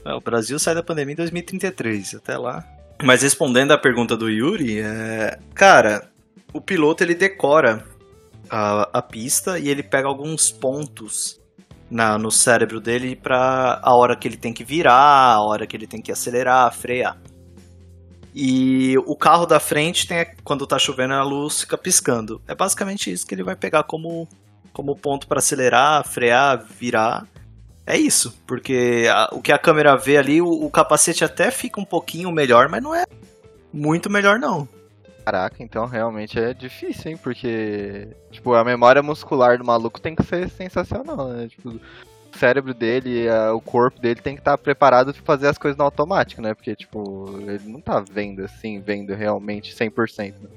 É, 0.04 0.12
o 0.14 0.20
Brasil 0.20 0.58
sai 0.58 0.74
da 0.74 0.82
pandemia 0.82 1.12
em 1.12 1.16
2033, 1.16 2.16
até 2.16 2.36
lá. 2.36 2.64
Mas 3.02 3.22
respondendo 3.22 3.72
à 3.72 3.78
pergunta 3.78 4.16
do 4.16 4.28
Yuri, 4.28 4.80
é... 4.80 5.38
cara, 5.54 6.10
o 6.52 6.60
piloto 6.60 7.02
ele 7.02 7.14
decora 7.14 7.84
a, 8.50 8.98
a 8.98 9.02
pista 9.02 9.58
e 9.58 9.68
ele 9.68 9.82
pega 9.82 10.08
alguns 10.08 10.50
pontos 10.50 11.40
na, 11.90 12.18
no 12.18 12.30
cérebro 12.30 12.80
dele 12.80 13.16
para 13.16 13.80
a 13.82 13.94
hora 13.94 14.16
que 14.16 14.28
ele 14.28 14.36
tem 14.36 14.52
que 14.52 14.64
virar, 14.64 15.34
a 15.34 15.42
hora 15.42 15.66
que 15.66 15.76
ele 15.76 15.86
tem 15.86 16.00
que 16.00 16.12
acelerar, 16.12 16.72
frear. 16.72 17.16
E 18.34 18.96
o 18.98 19.16
carro 19.16 19.46
da 19.46 19.58
frente 19.58 20.06
tem, 20.06 20.26
quando 20.44 20.66
tá 20.66 20.78
chovendo, 20.78 21.14
a 21.14 21.22
luz 21.22 21.62
fica 21.62 21.76
piscando. 21.76 22.40
É 22.46 22.54
basicamente 22.54 23.10
isso 23.10 23.26
que 23.26 23.34
ele 23.34 23.42
vai 23.42 23.56
pegar 23.56 23.82
como, 23.84 24.28
como 24.72 24.94
ponto 24.94 25.26
para 25.26 25.38
acelerar, 25.38 26.06
frear, 26.06 26.64
virar. 26.78 27.26
É 27.86 27.96
isso, 27.96 28.38
porque 28.46 29.06
a, 29.10 29.30
o 29.32 29.40
que 29.40 29.50
a 29.50 29.58
câmera 29.58 29.96
vê 29.96 30.18
ali, 30.18 30.42
o, 30.42 30.48
o, 30.48 30.70
capacete 30.70 31.24
até 31.24 31.50
fica 31.50 31.80
um 31.80 31.86
pouquinho 31.86 32.30
melhor, 32.30 32.68
mas 32.68 32.82
não 32.82 32.94
é 32.94 33.04
muito 33.72 34.10
melhor 34.10 34.38
não. 34.38 34.68
Caraca, 35.28 35.62
então 35.62 35.84
realmente 35.84 36.38
é 36.38 36.54
difícil, 36.54 37.10
hein? 37.10 37.18
Porque, 37.22 38.08
tipo, 38.30 38.54
a 38.54 38.64
memória 38.64 39.02
muscular 39.02 39.58
do 39.58 39.64
maluco 39.64 40.00
tem 40.00 40.14
que 40.14 40.22
ser 40.22 40.48
sensacional, 40.48 41.28
né? 41.28 41.48
Tipo, 41.48 41.78
cérebro 42.34 42.72
dele, 42.72 43.28
a, 43.28 43.52
o 43.52 43.60
corpo 43.60 44.00
dele 44.00 44.22
tem 44.22 44.34
que 44.34 44.40
estar 44.40 44.52
tá 44.52 44.58
preparado 44.58 45.12
para 45.12 45.22
fazer 45.22 45.48
as 45.48 45.58
coisas 45.58 45.76
no 45.76 45.84
automático, 45.84 46.40
né? 46.40 46.54
Porque, 46.54 46.74
tipo, 46.74 47.28
ele 47.46 47.60
não 47.66 47.78
tá 47.78 48.00
vendo 48.00 48.42
assim, 48.42 48.80
vendo 48.80 49.14
realmente 49.14 49.74
100%. 49.74 50.32
Né? 50.40 50.48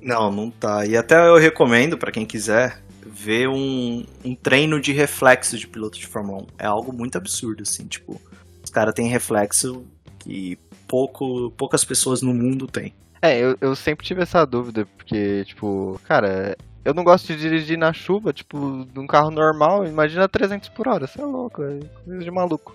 Não, 0.00 0.32
não 0.32 0.50
tá. 0.50 0.86
E 0.86 0.96
até 0.96 1.14
eu 1.28 1.36
recomendo 1.36 1.98
para 1.98 2.10
quem 2.10 2.24
quiser 2.24 2.80
ver 3.04 3.46
um, 3.46 4.06
um 4.24 4.34
treino 4.34 4.80
de 4.80 4.90
reflexo 4.90 5.58
de 5.58 5.68
piloto 5.68 5.98
de 5.98 6.06
Fórmula 6.06 6.44
1. 6.44 6.46
É 6.60 6.66
algo 6.66 6.94
muito 6.94 7.18
absurdo, 7.18 7.62
assim, 7.62 7.86
tipo, 7.86 8.18
os 8.64 8.70
caras 8.70 8.94
têm 8.94 9.06
reflexo 9.06 9.84
que 10.18 10.58
pouco, 10.86 11.50
poucas 11.50 11.84
pessoas 11.84 12.22
no 12.22 12.32
mundo 12.32 12.66
têm. 12.66 12.94
É, 13.20 13.38
eu, 13.38 13.56
eu 13.60 13.74
sempre 13.74 14.06
tive 14.06 14.22
essa 14.22 14.44
dúvida, 14.44 14.86
porque, 14.96 15.44
tipo, 15.44 16.00
cara, 16.04 16.56
eu 16.84 16.94
não 16.94 17.04
gosto 17.04 17.26
de 17.26 17.36
dirigir 17.36 17.76
na 17.76 17.92
chuva, 17.92 18.32
tipo, 18.32 18.86
num 18.94 19.06
carro 19.06 19.30
normal, 19.30 19.84
imagina 19.86 20.28
300 20.28 20.68
por 20.70 20.88
hora, 20.88 21.06
você 21.06 21.20
é 21.20 21.24
louco, 21.24 21.62
é 21.62 21.80
coisa 22.04 22.24
de 22.24 22.30
maluco. 22.30 22.74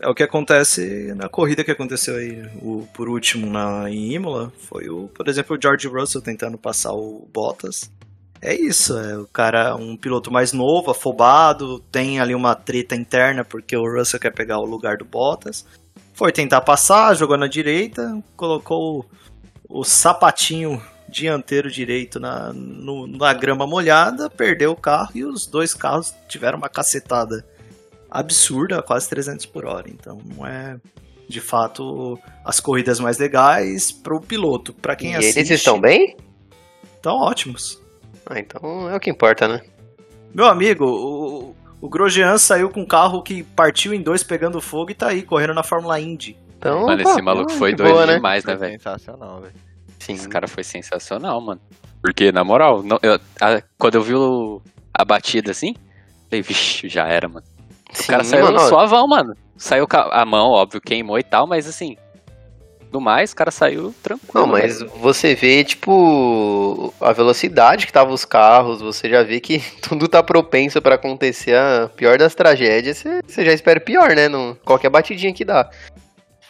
É 0.00 0.08
o 0.08 0.14
que 0.14 0.22
acontece 0.22 1.12
na 1.14 1.28
corrida 1.28 1.62
que 1.62 1.70
aconteceu 1.70 2.16
aí, 2.16 2.42
o, 2.62 2.88
por 2.94 3.08
último 3.08 3.46
na, 3.46 3.90
em 3.90 4.14
Imola, 4.14 4.50
foi 4.68 4.88
o, 4.88 5.08
por 5.08 5.28
exemplo, 5.28 5.56
o 5.56 5.60
George 5.60 5.86
Russell 5.86 6.22
tentando 6.22 6.56
passar 6.56 6.92
o 6.92 7.28
Bottas. 7.32 7.90
É 8.42 8.54
isso, 8.54 8.98
é 8.98 9.18
o 9.18 9.26
cara, 9.26 9.76
um 9.76 9.96
piloto 9.98 10.32
mais 10.32 10.54
novo, 10.54 10.90
afobado, 10.90 11.80
tem 11.92 12.18
ali 12.18 12.34
uma 12.34 12.54
treta 12.54 12.96
interna 12.96 13.44
porque 13.44 13.76
o 13.76 13.84
Russell 13.84 14.18
quer 14.18 14.32
pegar 14.32 14.58
o 14.58 14.64
lugar 14.64 14.96
do 14.96 15.04
Bottas. 15.04 15.66
Foi 16.14 16.32
tentar 16.32 16.62
passar, 16.62 17.14
jogou 17.14 17.36
na 17.36 17.46
direita, 17.46 18.18
colocou 18.36 19.04
o, 19.70 19.80
o 19.80 19.84
sapatinho 19.84 20.82
dianteiro 21.08 21.70
direito 21.70 22.20
na, 22.20 22.52
no, 22.52 23.06
na 23.06 23.32
grama 23.32 23.66
molhada, 23.66 24.30
perdeu 24.30 24.72
o 24.72 24.76
carro 24.76 25.10
e 25.14 25.24
os 25.24 25.46
dois 25.46 25.74
carros 25.74 26.14
tiveram 26.28 26.58
uma 26.58 26.68
cacetada 26.68 27.44
absurda, 28.10 28.82
quase 28.82 29.08
300 29.08 29.46
por 29.46 29.64
hora. 29.64 29.88
Então 29.88 30.18
não 30.24 30.46
é, 30.46 30.78
de 31.28 31.40
fato, 31.40 32.18
as 32.44 32.60
corridas 32.60 33.00
mais 33.00 33.18
legais 33.18 33.90
pro 33.90 34.20
piloto. 34.20 34.72
Para 34.72 34.96
quem 34.96 35.12
e 35.12 35.16
assiste, 35.16 35.38
eles 35.38 35.50
estão 35.50 35.80
bem? 35.80 36.16
estão 36.96 37.16
ótimos. 37.16 37.80
Ah, 38.26 38.38
então 38.38 38.88
é 38.88 38.94
o 38.94 39.00
que 39.00 39.10
importa, 39.10 39.48
né? 39.48 39.62
Meu 40.32 40.46
amigo, 40.46 40.84
o, 40.84 41.56
o 41.80 41.88
Grosjean 41.88 42.38
saiu 42.38 42.70
com 42.70 42.82
um 42.82 42.86
carro 42.86 43.22
que 43.22 43.42
partiu 43.42 43.92
em 43.92 44.00
dois 44.00 44.22
pegando 44.22 44.60
fogo 44.60 44.90
e 44.90 44.94
tá 44.94 45.08
aí, 45.08 45.22
correndo 45.22 45.54
na 45.54 45.62
Fórmula 45.62 45.98
Indy. 45.98 46.36
Então, 46.60 46.86
Mano, 46.86 47.02
pô, 47.02 47.10
esse 47.10 47.22
maluco 47.22 47.50
ah, 47.50 47.56
foi 47.56 47.74
doido 47.74 47.94
boa, 47.94 48.04
né? 48.06 48.16
demais, 48.16 48.44
né, 48.44 48.54
velho? 48.54 48.72
sensacional, 48.72 49.40
velho. 49.40 49.54
Sim. 49.98 50.12
Esse 50.12 50.28
cara 50.28 50.46
foi 50.46 50.62
sensacional, 50.62 51.40
mano. 51.40 51.58
Porque, 52.02 52.30
na 52.30 52.44
moral, 52.44 52.82
não- 52.82 52.98
eu- 53.02 53.18
a- 53.40 53.62
quando 53.78 53.94
eu 53.94 54.02
vi 54.02 54.14
o- 54.14 54.60
a 54.92 55.02
batida 55.02 55.52
assim, 55.52 55.74
falei, 56.28 56.42
vixe, 56.42 56.86
já 56.86 57.06
era, 57.08 57.28
mano. 57.28 57.46
O 57.90 57.96
Sim, 57.96 58.06
cara 58.08 58.24
saiu 58.24 58.44
mano, 58.44 58.60
suavão, 58.60 59.06
mano. 59.08 59.34
Saiu 59.56 59.86
a 59.90 60.24
mão, 60.26 60.50
óbvio, 60.50 60.80
queimou 60.82 61.18
e 61.18 61.22
tal, 61.22 61.46
mas 61.46 61.66
assim, 61.66 61.96
no 62.92 63.00
mais, 63.00 63.32
o 63.32 63.36
cara 63.36 63.50
saiu 63.50 63.94
tranquilo. 64.02 64.32
Não, 64.34 64.46
mas 64.46 64.80
velho. 64.80 64.90
você 65.00 65.34
vê, 65.34 65.64
tipo, 65.64 66.92
a 67.00 67.12
velocidade 67.12 67.86
que 67.86 67.92
tava 67.92 68.12
os 68.12 68.24
carros, 68.26 68.80
você 68.82 69.08
já 69.08 69.22
vê 69.22 69.40
que 69.40 69.60
tudo 69.80 70.08
tá 70.08 70.22
propenso 70.22 70.80
pra 70.82 70.96
acontecer 70.96 71.56
a 71.56 71.88
pior 71.96 72.18
das 72.18 72.34
tragédias, 72.34 73.02
você, 73.26 73.44
já 73.46 73.52
espera 73.52 73.80
pior, 73.80 74.14
né? 74.14 74.28
Não, 74.28 74.54
qualquer 74.64 74.90
batidinha 74.90 75.32
que 75.32 75.44
dá. 75.44 75.70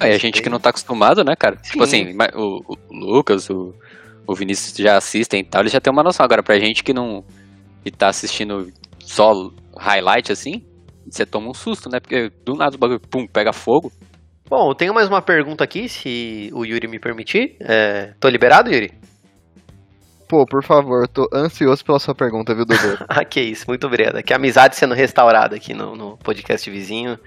Aí 0.01 0.13
a 0.13 0.19
gente 0.19 0.41
que 0.43 0.49
não 0.49 0.59
tá 0.59 0.71
acostumado, 0.71 1.23
né, 1.23 1.35
cara? 1.37 1.57
Tipo 1.57 1.87
Sim. 1.87 2.03
assim, 2.05 2.15
ma- 2.15 2.31
o, 2.35 2.61
o 2.69 2.77
Lucas, 2.91 3.49
o, 3.51 3.75
o 4.27 4.35
Vinícius 4.35 4.77
já 4.77 4.97
assistem 4.97 5.41
e 5.41 5.45
tal, 5.45 5.61
eles 5.63 5.73
já 5.73 5.81
tem 5.81 5.93
uma 5.93 6.03
noção. 6.03 6.25
Agora, 6.25 6.43
pra 6.43 6.59
gente 6.59 6.83
que 6.83 6.93
não. 6.95 7.23
que 7.85 7.91
tá 7.91 8.09
assistindo 8.09 8.69
só 8.99 9.33
highlight 9.79 10.33
assim, 10.33 10.65
você 11.09 11.25
toma 11.27 11.51
um 11.51 11.55
susto, 11.55 11.89
né? 11.91 12.01
Porque 12.01 12.31
do 12.45 12.55
nada 12.55 12.77
o 12.77 12.79
bagulho, 12.79 13.01
pum, 13.01 13.27
pega 13.27 13.53
fogo. 13.53 13.93
Bom, 14.49 14.71
eu 14.71 14.75
tenho 14.75 14.93
mais 14.95 15.07
uma 15.09 15.23
pergunta 15.23 15.63
aqui, 15.63 15.89
se 15.89 16.51
o 16.53 16.65
Yuri 16.65 16.89
me 16.89 16.99
permitir. 16.99 17.57
É, 17.61 18.15
tô 18.19 18.29
liberado, 18.29 18.69
Yuri? 18.73 18.91
Pô, 20.29 20.45
por 20.47 20.63
favor, 20.65 21.03
eu 21.03 21.09
tô 21.09 21.29
ansioso 21.35 21.85
pela 21.85 21.99
sua 21.99 22.15
pergunta, 22.15 22.55
viu, 22.55 22.65
Dudu? 22.65 22.99
Ah, 23.09 23.25
que 23.25 23.41
isso, 23.41 23.65
muito 23.69 23.87
obrigado. 23.87 24.23
Que 24.23 24.33
amizade 24.33 24.77
sendo 24.77 24.95
restaurada 24.95 25.57
aqui 25.57 25.75
no, 25.75 25.97
no 25.97 26.17
podcast 26.19 26.69
vizinho. 26.71 27.19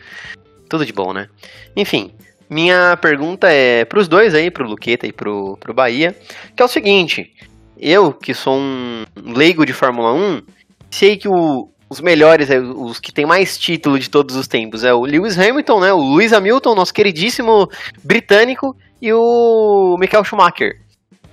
Tudo 0.69 0.85
de 0.85 0.93
bom, 0.93 1.11
né? 1.13 1.27
Enfim, 1.75 2.13
minha 2.49 2.97
pergunta 2.97 3.47
é 3.51 3.85
pros 3.85 4.07
dois 4.07 4.33
aí, 4.35 4.51
pro 4.51 4.67
Luqueta 4.67 5.07
e 5.07 5.11
pro, 5.11 5.57
pro 5.59 5.73
Bahia, 5.73 6.15
que 6.55 6.61
é 6.61 6.65
o 6.65 6.69
seguinte. 6.69 7.31
Eu, 7.79 8.13
que 8.13 8.33
sou 8.33 8.55
um 8.57 9.03
leigo 9.15 9.65
de 9.65 9.73
Fórmula 9.73 10.13
1, 10.13 10.41
sei 10.89 11.17
que 11.17 11.27
o- 11.27 11.69
os 11.89 11.99
melhores, 12.01 12.49
é, 12.49 12.59
os 12.59 12.99
que 12.99 13.11
tem 13.11 13.25
mais 13.25 13.57
título 13.57 13.99
de 13.99 14.09
todos 14.09 14.35
os 14.35 14.47
tempos, 14.47 14.83
é 14.83 14.93
o 14.93 15.01
Lewis 15.05 15.37
Hamilton, 15.37 15.79
né? 15.79 15.93
O 15.93 16.15
Lewis 16.15 16.31
Hamilton, 16.33 16.75
nosso 16.75 16.93
queridíssimo 16.93 17.69
britânico, 18.03 18.75
e 19.01 19.11
o 19.11 19.97
Michael 19.99 20.23
Schumacher. 20.23 20.79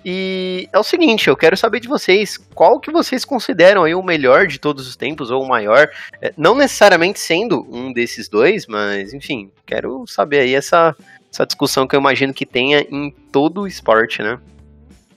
E 0.05 0.69
é 0.73 0.79
o 0.79 0.83
seguinte, 0.83 1.29
eu 1.29 1.37
quero 1.37 1.57
saber 1.57 1.81
de 1.81 1.89
vocês, 1.89 2.39
qual 2.55 2.81
que 2.81 2.91
vocês 2.91 3.25
consideram 3.25 3.85
aí 3.85 3.95
o 3.95 4.03
melhor 4.03 4.47
de 4.47 4.59
todos 4.59 4.89
os 4.89 4.97
tempos, 4.97 5.31
ou 5.31 5.43
o 5.43 5.49
maior, 5.49 5.91
É, 6.23 6.33
não 6.37 6.55
necessariamente 6.55 7.19
sendo 7.19 7.67
um 7.71 7.93
desses 7.93 8.29
dois, 8.29 8.67
mas 8.67 9.13
enfim, 9.13 9.51
quero 9.67 10.05
saber 10.07 10.41
aí 10.41 10.55
essa, 10.55 10.97
essa 11.31 11.45
discussão 11.45 11.87
que 11.87 11.95
eu 11.95 12.01
imagino 12.01 12.33
que 12.33 12.47
tenha 12.47 12.81
em 12.91 13.11
todo 13.31 13.63
o 13.63 13.67
esporte, 13.67 14.23
né? 14.23 14.39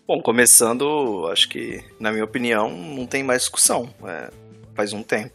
Bom, 0.06 0.22
começando, 0.22 1.28
acho 1.32 1.48
que, 1.48 1.82
na 1.98 2.12
minha 2.12 2.26
opinião, 2.26 2.70
não 2.70 3.08
tem 3.08 3.24
mais 3.24 3.44
discussão. 3.44 3.90
É, 4.06 4.30
faz 4.76 4.92
um 4.92 5.02
tempo. 5.02 5.34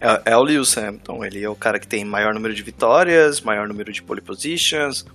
É, 0.00 0.32
é 0.32 0.36
o 0.36 0.42
Lewis 0.42 0.76
Hamilton, 0.76 1.24
ele 1.24 1.42
é 1.42 1.48
o 1.48 1.54
cara 1.54 1.78
que 1.78 1.86
tem 1.86 2.04
maior 2.04 2.34
número 2.34 2.52
de 2.52 2.62
vitórias, 2.62 3.40
maior 3.40 3.68
número 3.68 3.92
de 3.92 4.02
pole 4.02 4.20
positions, 4.20 5.06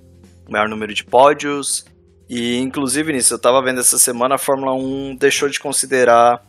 maior 0.49 0.69
número 0.69 0.93
de 0.93 1.03
pódios. 1.03 1.85
E, 2.29 2.57
inclusive, 2.57 3.11
nisso, 3.11 3.33
eu 3.33 3.39
tava 3.39 3.63
vendo 3.63 3.79
essa 3.79 3.97
semana, 3.97 4.35
a 4.35 4.37
Fórmula 4.37 4.73
1 4.75 5.15
deixou 5.15 5.49
de 5.49 5.59
considerar 5.59 6.45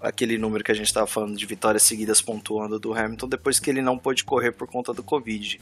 aquele 0.00 0.36
número 0.36 0.62
que 0.62 0.70
a 0.70 0.74
gente 0.74 0.92
tava 0.92 1.06
falando 1.06 1.34
de 1.34 1.46
vitórias 1.46 1.82
seguidas 1.82 2.20
pontuando 2.20 2.78
do 2.78 2.92
Hamilton 2.92 3.26
depois 3.26 3.58
que 3.58 3.70
ele 3.70 3.80
não 3.80 3.96
pôde 3.96 4.22
correr 4.22 4.52
por 4.52 4.68
conta 4.68 4.92
do 4.92 5.02
Covid. 5.02 5.58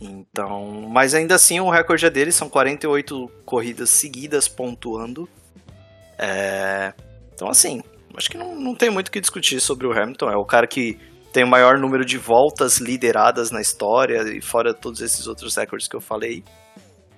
Então, 0.00 0.88
mas 0.90 1.14
ainda 1.14 1.36
assim 1.36 1.60
o 1.60 1.70
recorde 1.70 2.04
é 2.04 2.10
dele, 2.10 2.32
são 2.32 2.48
48 2.48 3.30
corridas 3.44 3.90
seguidas 3.90 4.48
pontuando. 4.48 5.28
É, 6.18 6.92
então 7.32 7.48
assim, 7.48 7.80
acho 8.16 8.28
que 8.28 8.36
não, 8.36 8.56
não 8.56 8.74
tem 8.74 8.90
muito 8.90 9.08
o 9.08 9.10
que 9.12 9.20
discutir 9.20 9.60
sobre 9.60 9.86
o 9.86 9.92
Hamilton, 9.92 10.28
é 10.28 10.36
o 10.36 10.44
cara 10.44 10.66
que 10.66 10.98
tem 11.32 11.44
o 11.44 11.48
maior 11.48 11.78
número 11.78 12.04
de 12.04 12.18
voltas 12.18 12.78
lideradas 12.78 13.52
na 13.52 13.60
história, 13.60 14.22
e 14.36 14.42
fora 14.42 14.74
todos 14.74 15.00
esses 15.00 15.28
outros 15.28 15.56
recordes 15.56 15.86
que 15.86 15.96
eu 15.96 16.00
falei. 16.00 16.42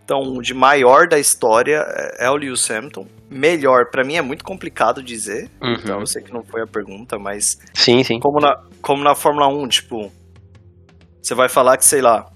Então, 0.05 0.39
de 0.43 0.53
maior 0.53 1.09
da 1.09 1.19
história 1.19 1.83
é 2.19 2.27
é 2.27 2.31
o 2.31 2.37
Lewis 2.37 2.71
Hamilton. 2.71 3.07
Melhor, 3.31 3.91
pra 3.91 4.05
mim 4.05 4.15
é 4.17 4.23
muito 4.23 4.45
complicado 4.45 5.03
dizer, 5.03 5.51
então 5.61 5.99
eu 6.01 6.07
sei 6.07 6.23
que 6.23 6.33
não 6.33 6.45
foi 6.45 6.63
a 6.63 6.67
pergunta, 6.67 7.19
mas 7.19 7.59
Sim, 7.75 8.05
sim. 8.05 8.21
como 8.21 8.39
na, 8.39 8.63
como 8.81 9.03
na 9.03 9.15
Fórmula 9.15 9.49
1, 9.49 9.67
tipo, 9.69 10.13
você 11.21 11.35
vai 11.35 11.49
falar 11.49 11.77
que, 11.79 11.85
sei 11.85 12.01
lá, 12.03 12.31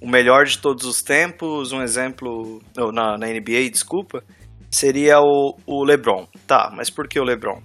o 0.00 0.06
melhor 0.08 0.44
de 0.44 0.58
todos 0.58 0.84
os 0.84 1.02
tempos, 1.02 1.72
um 1.72 1.82
exemplo, 1.82 2.60
não, 2.76 2.92
na, 2.92 3.16
na 3.18 3.26
NBA, 3.26 3.70
desculpa, 3.72 4.22
seria 4.70 5.18
o, 5.20 5.56
o 5.66 5.82
LeBron. 5.82 6.26
Tá, 6.46 6.70
mas 6.76 6.90
por 6.90 7.08
que 7.08 7.18
o 7.18 7.24
LeBron? 7.24 7.56
O 7.56 7.62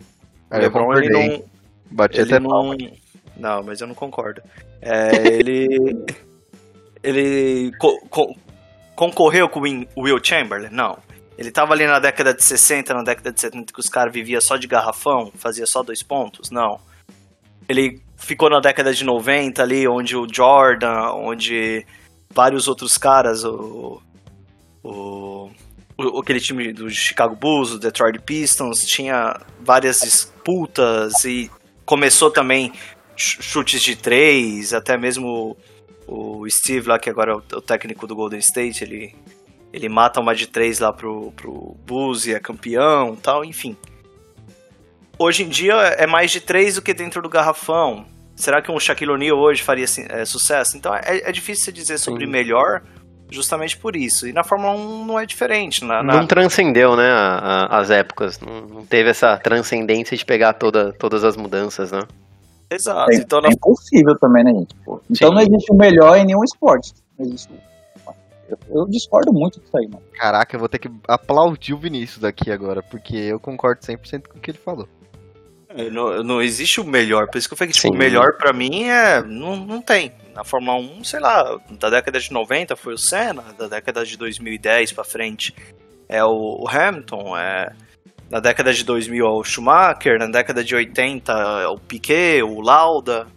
Aí 0.50 0.60
eu 0.60 0.64
LeBron, 0.64 0.94
ele 0.98 1.10
concordei. 1.10 1.38
não... 1.38 1.44
Bati 1.92 2.20
Ele 2.22 2.34
até 2.36 2.40
não... 2.40 2.76
Não, 3.38 3.64
mas 3.64 3.82
eu 3.82 3.88
não 3.88 3.94
concordo. 3.96 4.42
É, 4.82 5.28
ele... 5.28 5.68
ele 7.04 7.72
co- 7.78 8.00
co- 8.10 8.36
concorreu 9.00 9.48
com 9.48 9.62
o 9.96 10.02
Will 10.02 10.20
Chamberlain? 10.22 10.70
Não. 10.72 11.00
Ele 11.38 11.52
tava 11.52 11.72
ali 11.74 11.88
na 11.88 12.00
década 12.00 12.34
de 12.34 12.44
60, 12.44 12.94
na 12.94 13.02
década 13.02 13.32
de 13.32 13.40
70, 13.40 13.72
que 13.72 13.80
os 13.80 13.88
caras 13.88 14.14
viviam 14.14 14.42
só 14.42 14.58
de 14.58 14.68
garrafão, 14.68 15.32
fazia 15.36 15.66
só 15.66 15.82
dois 15.82 16.04
pontos? 16.04 16.52
Não. 16.52 16.82
Ele 17.70 18.02
ficou 18.18 18.50
na 18.50 18.60
década 18.60 18.94
de 18.94 19.06
90 19.06 19.64
ali, 19.64 19.88
onde 19.88 20.18
o 20.18 20.28
Jordan, 20.30 21.14
onde 21.14 21.86
vários 22.30 22.68
outros 22.68 22.98
caras, 22.98 23.46
o, 23.46 24.02
o, 24.84 25.50
o- 25.98 26.20
aquele 26.20 26.42
time 26.42 26.74
do 26.74 26.90
Chicago 26.90 27.38
Bulls, 27.38 27.72
o 27.72 27.80
Detroit 27.80 28.20
Pistons, 28.20 28.80
tinha 28.86 29.40
várias 29.62 30.02
disputas 30.02 31.24
e 31.24 31.50
começou 31.86 32.30
também 32.30 32.74
ch- 33.16 33.38
chutes 33.42 33.82
de 33.82 33.96
três, 33.96 34.74
até 34.74 34.98
mesmo 34.98 35.56
o 36.12 36.50
Steve 36.50 36.88
lá, 36.88 36.98
que 37.00 37.10
agora 37.10 37.32
é 37.34 37.36
o, 37.56 37.62
técnico 37.62 38.08
do 38.08 38.16
Golden 38.16 38.40
State, 38.40 38.84
ele, 38.84 39.16
ele 39.72 39.88
mata 39.90 40.20
uma 40.20 40.34
de 40.34 40.48
três 40.48 40.80
lá 40.80 40.92
pro, 40.92 41.32
pro 41.34 41.76
Bulls 41.86 42.26
e 42.26 42.34
é 42.34 42.40
campeão 42.40 43.16
tal, 43.16 43.44
enfim. 43.46 43.76
Hoje 45.18 45.44
em 45.44 45.50
dia 45.50 45.74
é 45.74 46.08
mais 46.08 46.32
de 46.32 46.40
três 46.40 46.76
do 46.76 46.82
que 46.82 46.94
dentro 46.94 47.22
do 47.22 47.30
garrafão. 47.30 48.06
Será 48.36 48.62
que 48.62 48.72
um 48.72 48.80
Shaquille 48.80 49.12
O'Neal 49.12 49.38
hoje 49.38 49.62
faria 49.62 49.84
assim, 49.84 50.06
é, 50.08 50.24
sucesso? 50.24 50.78
Então 50.78 50.96
é, 50.96 51.02
é 51.30 51.32
difícil 51.32 51.66
você 51.66 51.72
dizer 51.74 51.98
sobre 51.98 52.26
Sim. 52.26 52.32
melhor 52.32 52.82
justamente 53.32 53.78
por 53.78 53.96
isso. 53.96 54.28
E 54.28 54.34
na 54.34 54.44
Fórmula 54.44 54.72
1 54.74 55.06
não 55.06 55.20
é 55.20 55.26
diferente. 55.26 55.84
Na, 55.84 56.02
na- 56.02 56.16
Não 56.16 56.26
transcendeu, 56.26 56.96
né, 56.96 57.12
a- 57.12 57.68
a- 57.70 57.80
as 57.80 57.92
épocas. 57.92 58.40
Não, 58.40 58.62
não 58.62 58.86
teve 58.86 59.10
essa 59.10 59.38
transcendência 59.38 60.16
de 60.18 60.26
pegar 60.26 60.54
toda, 60.54 60.94
todas 60.94 61.24
as 61.24 61.36
mudanças, 61.38 61.92
né? 61.92 62.00
Exato. 62.70 63.12
É, 63.12 63.16
Então 63.16 63.42
na 63.42 63.50
é 63.50 63.52
impossível 63.52 64.18
também, 64.20 64.44
né, 64.44 64.54
gente? 64.54 64.76
Pô, 64.86 65.02
Então 65.10 65.30
Sim. 65.30 65.36
não 65.36 65.42
existe 65.42 65.72
o 65.72 65.76
melhor 65.76 66.18
em 66.18 66.26
nenhum 66.26 66.44
esporte. 66.44 66.94
Não 67.18 67.26
existe. 67.26 67.50
Eu, 68.48 68.58
eu 68.72 68.86
discordo 68.88 69.32
muito 69.32 69.60
disso 69.60 69.78
aí, 69.78 69.88
mano. 69.88 70.02
Caraca, 70.14 70.56
eu 70.56 70.60
vou 70.60 70.68
ter 70.70 70.80
que 70.80 70.90
aplaudir 71.08 71.74
o 71.74 71.78
Vinícius 71.78 72.24
aqui 72.24 72.52
agora, 72.52 72.82
porque 72.82 73.16
eu 73.16 73.40
concordo 73.40 73.82
100% 73.82 74.28
com 74.28 74.38
o 74.38 74.42
que 74.42 74.52
ele 74.52 74.58
falou. 74.58 74.88
É, 75.70 75.90
Não, 75.90 76.24
não 76.24 76.42
existe 76.42 76.82
o 76.82 76.84
melhor, 76.84 77.28
por 77.30 77.38
isso 77.38 77.48
que 77.48 77.54
eu 77.54 77.58
falei 77.58 77.72
que 77.72 77.80
tipo, 77.80 77.94
o 77.94 77.98
melhor 77.98 78.38
pra 78.38 78.52
mim 78.52 78.86
é. 78.86 79.22
Não, 79.22 79.56
não 79.56 79.82
tem. 79.82 80.12
Na 80.34 80.44
Fórmula 80.44 80.78
1, 80.80 81.04
sei 81.04 81.20
lá, 81.20 81.60
da 81.80 81.90
década 81.92 82.20
de 82.20 82.32
90 82.32 82.76
foi 82.76 82.94
o 82.94 82.98
Senna, 82.98 83.44
da 83.58 83.68
década 83.68 84.04
de 84.04 84.18
2010 84.18 84.94
pra 84.94 85.04
frente 85.04 85.54
é 86.08 86.24
o, 86.24 86.64
o 86.64 86.68
Hamilton, 86.68 87.38
é. 87.38 87.72
Na 88.30 88.40
década 88.40 88.74
de 88.74 88.84
2000 88.84 89.26
é 89.26 89.30
o 89.30 89.44
Schumacher, 89.44 90.20
na 90.20 90.28
década 90.28 90.64
de 90.64 90.76
80 90.76 91.32
é 91.64 91.68
o 91.68 91.78
Piquet, 91.78 92.44
o 92.44 92.62
Lauda. 92.62 93.28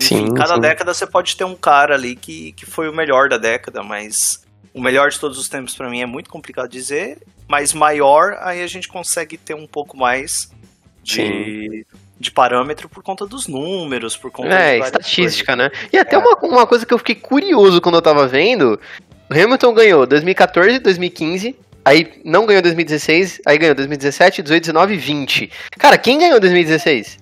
Enfim, 0.00 0.26
Sim, 0.26 0.34
cada 0.34 0.54
sim. 0.56 0.60
década 0.60 0.92
você 0.92 1.06
pode 1.06 1.36
ter 1.36 1.44
um 1.44 1.54
cara 1.54 1.94
ali 1.94 2.14
que, 2.16 2.52
que 2.52 2.66
foi 2.66 2.88
o 2.88 2.94
melhor 2.94 3.28
da 3.28 3.38
década, 3.38 3.82
mas 3.82 4.44
o 4.74 4.80
melhor 4.80 5.08
de 5.10 5.18
todos 5.18 5.38
os 5.38 5.48
tempos 5.48 5.74
pra 5.74 5.88
mim 5.88 6.02
é 6.02 6.06
muito 6.06 6.28
complicado 6.28 6.68
dizer, 6.68 7.18
mas 7.48 7.72
maior 7.72 8.36
aí 8.40 8.62
a 8.62 8.66
gente 8.66 8.88
consegue 8.88 9.36
ter 9.38 9.54
um 9.54 9.66
pouco 9.66 9.96
mais 9.96 10.50
de, 11.02 11.86
de 12.18 12.30
parâmetro 12.30 12.88
por 12.88 13.02
conta 13.02 13.24
dos 13.24 13.46
números, 13.46 14.16
por 14.16 14.30
conta 14.30 14.48
É, 14.52 14.78
estatística, 14.78 15.54
né? 15.54 15.70
E 15.92 15.96
até 15.98 16.18
uma, 16.18 16.36
uma 16.42 16.66
coisa 16.66 16.84
que 16.84 16.92
eu 16.92 16.98
fiquei 16.98 17.14
curioso 17.14 17.80
quando 17.80 17.96
eu 17.96 18.02
tava 18.02 18.26
vendo: 18.26 18.80
o 19.30 19.32
Hamilton 19.32 19.72
ganhou 19.74 20.06
2014, 20.06 20.80
2015. 20.80 21.56
Aí 21.84 22.20
não 22.24 22.46
ganhou 22.46 22.62
2016, 22.62 23.42
aí 23.46 23.58
ganhou 23.58 23.74
2017, 23.74 24.42
18, 24.42 24.62
19 24.62 24.94
e 24.94 24.96
20. 24.96 25.50
Cara, 25.78 25.98
quem 25.98 26.18
ganhou 26.18 26.40
2016? 26.40 26.94
coisas. 26.94 27.18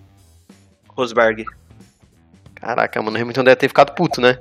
Rosberg. 0.94 1.44
Caraca, 2.55 3.03
mano, 3.03 3.16
o 3.16 3.20
Hamilton 3.20 3.44
deve 3.44 3.57
ter 3.57 3.68
ficado 3.68 3.94
puto, 3.94 4.20
né? 4.20 4.38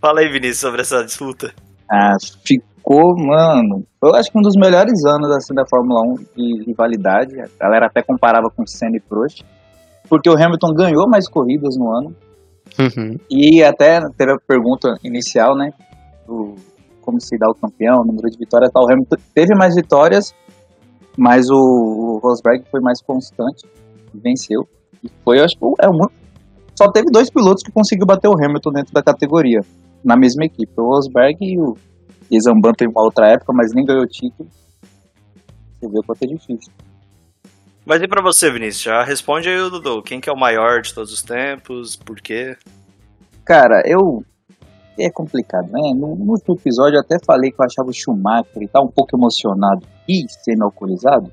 Fala 0.00 0.20
aí, 0.20 0.28
Vinícius, 0.28 0.58
sobre 0.58 0.82
essa 0.82 1.02
disputa. 1.02 1.54
Ah, 1.90 2.16
ficou, 2.44 3.16
mano. 3.16 3.86
Eu 4.02 4.14
acho 4.14 4.30
que 4.30 4.38
um 4.38 4.42
dos 4.42 4.56
melhores 4.56 5.04
anos 5.04 5.30
assim 5.30 5.54
da 5.54 5.64
Fórmula 5.66 6.02
1 6.02 6.14
de 6.36 6.64
rivalidade. 6.66 7.40
A 7.40 7.48
galera 7.58 7.86
até 7.86 8.02
comparava 8.02 8.50
com 8.50 8.62
o 8.62 8.68
Senna 8.68 8.96
e 8.96 9.00
Prost. 9.00 9.42
Porque 10.08 10.28
o 10.28 10.34
Hamilton 10.34 10.74
ganhou 10.74 11.08
mais 11.08 11.28
corridas 11.28 11.76
no 11.76 11.90
ano. 11.90 12.14
Uhum. 12.78 13.16
E 13.30 13.62
até 13.62 14.00
teve 14.16 14.32
a 14.32 14.38
pergunta 14.38 14.98
inicial, 15.04 15.56
né? 15.56 15.72
Do 16.26 16.56
como 17.02 17.20
se 17.20 17.36
dá 17.36 17.48
o 17.50 17.54
campeão, 17.54 18.00
o 18.00 18.04
número 18.04 18.30
de 18.30 18.38
vitórias 18.38 18.70
tal. 18.72 18.84
O 18.84 18.90
Hamilton 18.90 19.16
teve 19.34 19.54
mais 19.54 19.74
vitórias, 19.74 20.34
mas 21.18 21.50
o, 21.50 21.56
o 21.56 22.18
Rosberg 22.18 22.64
foi 22.70 22.80
mais 22.80 23.02
constante, 23.02 23.66
venceu. 24.14 24.66
E 25.04 25.08
foi, 25.24 25.40
eu 25.40 25.44
acho 25.44 25.56
que 25.56 25.64
é 25.80 25.88
muito. 25.88 26.12
Só 26.74 26.90
teve 26.90 27.10
dois 27.10 27.30
pilotos 27.30 27.62
que 27.62 27.70
conseguiu 27.70 28.06
bater 28.06 28.28
o 28.28 28.34
Hamilton 28.34 28.70
dentro 28.70 28.92
da 28.94 29.02
categoria, 29.02 29.60
na 30.02 30.16
mesma 30.16 30.44
equipe. 30.44 30.72
O 30.78 30.86
Rosberg 30.86 31.36
e 31.40 31.58
o 31.60 31.76
Zamban 32.40 32.72
teve 32.72 32.90
uma 32.90 33.02
outra 33.02 33.28
época, 33.28 33.52
mas 33.52 33.74
nem 33.74 33.84
ganhou 33.84 34.06
título. 34.06 34.48
Você 35.78 35.88
vê 35.88 35.98
o 35.98 36.02
quanto 36.02 36.22
é 36.22 36.26
difícil. 36.26 36.72
Mas 37.84 38.00
e 38.00 38.06
pra 38.06 38.22
você, 38.22 38.50
Vinícius? 38.50 38.82
Já 38.84 39.02
responde 39.02 39.48
aí, 39.48 39.58
Dudu. 39.58 40.02
Quem 40.02 40.20
que 40.20 40.30
é 40.30 40.32
o 40.32 40.38
maior 40.38 40.80
de 40.80 40.94
todos 40.94 41.12
os 41.12 41.22
tempos? 41.22 41.96
Por 41.96 42.20
quê? 42.20 42.56
Cara, 43.44 43.82
eu. 43.84 44.24
É 44.98 45.10
complicado, 45.10 45.70
né? 45.70 45.92
No, 45.94 46.14
no 46.14 46.32
último 46.32 46.54
episódio 46.54 46.96
eu 46.96 47.00
até 47.00 47.16
falei 47.24 47.50
que 47.50 47.60
eu 47.60 47.64
achava 47.64 47.88
o 47.88 47.92
Schumacher 47.92 48.62
e 48.62 48.68
tá 48.68 48.80
um 48.80 48.88
pouco 48.88 49.16
emocionado 49.16 49.86
e 50.08 50.24
semi-alcoolizado. 50.28 51.32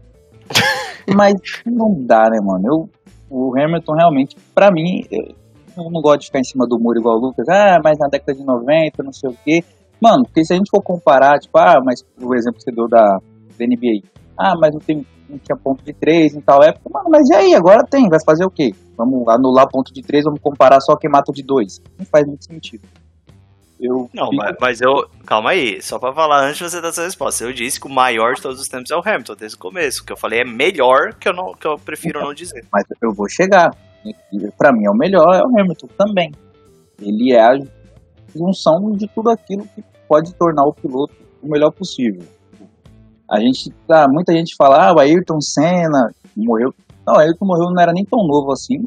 mas 1.16 1.36
não 1.66 1.94
dá, 2.06 2.30
né, 2.30 2.40
mano? 2.42 2.66
Eu, 2.66 2.90
o 3.30 3.54
Hamilton 3.60 3.94
realmente, 3.94 4.36
pra 4.56 4.72
mim, 4.72 5.04
eu, 5.12 5.36
eu 5.78 5.92
não 5.92 6.02
gosto 6.02 6.22
de 6.22 6.26
ficar 6.28 6.40
em 6.40 6.44
cima 6.44 6.66
do 6.68 6.80
muro 6.80 7.00
igual 7.00 7.18
o 7.18 7.20
Lucas. 7.20 7.48
Ah, 7.50 7.80
mas 7.84 7.98
na 8.00 8.08
década 8.08 8.38
de 8.38 8.44
90, 8.44 9.04
não 9.04 9.14
sei 9.14 9.30
o 9.30 9.36
quê. 9.44 9.64
Mano, 10.02 10.24
porque 10.24 10.46
se 10.46 10.54
a 10.54 10.56
gente 10.56 10.70
for 10.70 10.82
comparar, 10.82 11.40
tipo, 11.40 11.58
ah, 11.58 11.82
mas 11.84 12.04
o 12.22 12.34
exemplo 12.34 12.58
que 12.58 12.64
você 12.64 12.72
deu 12.72 12.88
da, 12.88 13.20
da 13.58 13.66
NBA. 13.66 14.08
Ah, 14.38 14.56
mas 14.58 14.74
não, 14.74 14.80
tem, 14.80 15.06
não 15.30 15.38
tinha 15.38 15.58
ponto 15.58 15.84
de 15.84 15.94
3 15.94 16.36
em 16.36 16.42
tal 16.42 16.64
época. 16.64 16.90
Mano, 16.90 17.10
mas 17.10 17.28
e 17.30 17.34
aí? 17.34 17.54
Agora 17.54 17.84
tem, 17.84 18.08
vai 18.08 18.20
fazer 18.26 18.46
o 18.46 18.50
quê? 18.50 18.74
Vamos 18.98 19.28
anular 19.28 19.68
ponto 19.70 19.94
de 19.94 20.02
3, 20.02 20.24
vamos 20.24 20.40
comparar 20.42 20.80
só 20.80 20.96
quem 20.96 21.10
mata 21.10 21.32
de 21.34 21.44
2. 21.44 21.82
Não 21.98 22.06
faz 22.06 22.26
muito 22.26 22.46
sentido. 22.46 22.88
Eu 23.80 24.10
Não, 24.14 24.30
fico- 24.30 24.36
mas, 24.44 24.56
mas 24.60 24.82
eu. 24.82 25.08
Calma 25.26 25.52
aí, 25.52 25.82
só 25.82 25.98
pra 25.98 26.14
falar 26.14 26.42
antes 26.46 26.58
de 26.58 26.64
você 26.70 26.82
dar 26.82 26.90
essa 26.90 27.04
resposta. 27.04 27.44
Eu 27.46 27.54
disse 27.54 27.80
que 27.80 27.88
o 27.88 27.90
maior 27.90 28.34
de 28.34 28.42
todos 28.42 28.60
os 28.60 28.68
tempos 28.68 28.92
é 28.92 28.96
o 28.96 29.00
Hamilton, 29.04 29.36
desde 29.36 29.56
o 29.56 29.60
começo. 29.60 30.02
O 30.02 30.06
que 30.06 30.12
eu 30.12 30.18
falei 30.18 30.42
é 30.42 30.46
melhor, 30.46 31.14
que 31.14 31.30
eu, 31.30 31.34
não, 31.34 31.54
que 31.54 31.66
eu 31.66 31.78
prefiro 31.78 32.20
não 32.22 32.34
dizer. 32.34 32.66
mas 32.72 32.84
eu 33.02 33.14
vou 33.14 33.30
chegar. 33.30 33.74
Pra 34.58 34.72
mim 34.74 34.86
é 34.86 34.90
o 34.90 34.96
melhor, 34.96 35.34
é 35.34 35.44
o 35.44 35.60
Hamilton 35.60 35.88
também. 35.98 36.32
Ele 37.02 37.32
é 37.32 37.42
a 37.42 37.58
junção 38.36 38.92
de 38.92 39.08
tudo 39.08 39.30
aquilo 39.30 39.66
que 39.76 39.84
pode 40.08 40.34
tornar 40.36 40.64
o 40.66 40.74
piloto 40.74 41.14
o 41.42 41.48
melhor 41.50 41.72
possível. 41.72 42.24
A 43.32 43.40
gente, 43.40 43.70
tá, 43.88 44.08
muita 44.10 44.34
gente 44.34 44.56
fala, 44.58 44.88
ah, 44.90 44.94
o 44.94 45.00
Ayrton 45.00 45.40
Senna 45.40 46.12
morreu. 46.36 46.74
Não, 47.06 47.14
o 47.16 47.18
Ayrton 47.20 47.46
morreu 47.46 47.72
não 47.72 47.82
era 47.82 47.94
nem 47.94 48.04
tão 48.04 48.26
novo 48.28 48.52
assim. 48.52 48.84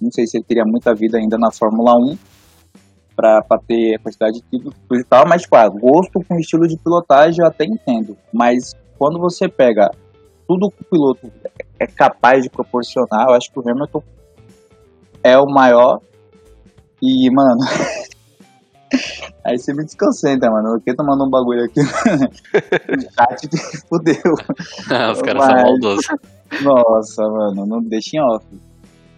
Não 0.00 0.10
sei 0.10 0.26
se 0.26 0.36
ele 0.38 0.44
teria 0.44 0.64
muita 0.64 0.94
vida 0.94 1.18
ainda 1.18 1.36
na 1.38 1.50
Fórmula 1.52 1.94
1 1.96 2.16
pra, 3.18 3.42
pra 3.42 3.58
ter 3.58 3.96
a 3.96 3.98
quantidade 3.98 4.34
de 4.34 4.42
títulos 4.42 4.76
e 4.92 5.02
tal, 5.02 5.26
mas, 5.26 5.42
tipo, 5.42 5.56
ah, 5.56 5.68
gosto 5.68 6.22
com 6.24 6.38
estilo 6.38 6.68
de 6.68 6.76
pilotagem 6.78 7.40
eu 7.40 7.48
até 7.48 7.64
entendo. 7.64 8.16
Mas 8.32 8.76
quando 8.96 9.18
você 9.18 9.48
pega 9.48 9.90
tudo 10.46 10.70
que 10.70 10.82
o 10.82 10.84
piloto 10.84 11.32
é 11.80 11.86
capaz 11.88 12.44
de 12.44 12.48
proporcionar, 12.48 13.26
eu 13.28 13.34
acho 13.34 13.50
que 13.52 13.58
o 13.58 13.68
Hamilton 13.68 14.02
é 15.24 15.36
o 15.36 15.46
maior. 15.46 16.00
E, 17.02 17.28
mano. 17.32 17.58
Aí 19.44 19.58
você 19.58 19.74
me 19.74 19.84
desconcentra, 19.84 20.48
mano. 20.50 20.80
Eu 20.86 20.96
tô 20.96 21.02
mandando 21.04 21.26
um 21.26 21.30
bagulho 21.30 21.64
aqui 21.64 21.80
no 21.80 23.02
chat 23.10 23.48
que 23.48 23.78
fudeu. 23.88 24.34
Os 24.34 24.86
caras 24.86 25.18
são 25.18 25.34
Mas- 25.34 25.62
maldosos. 25.62 26.06
Nossa, 26.62 27.22
mano, 27.24 27.66
não 27.66 27.82
deixa 27.82 28.16
em 28.16 28.20
off. 28.20 28.46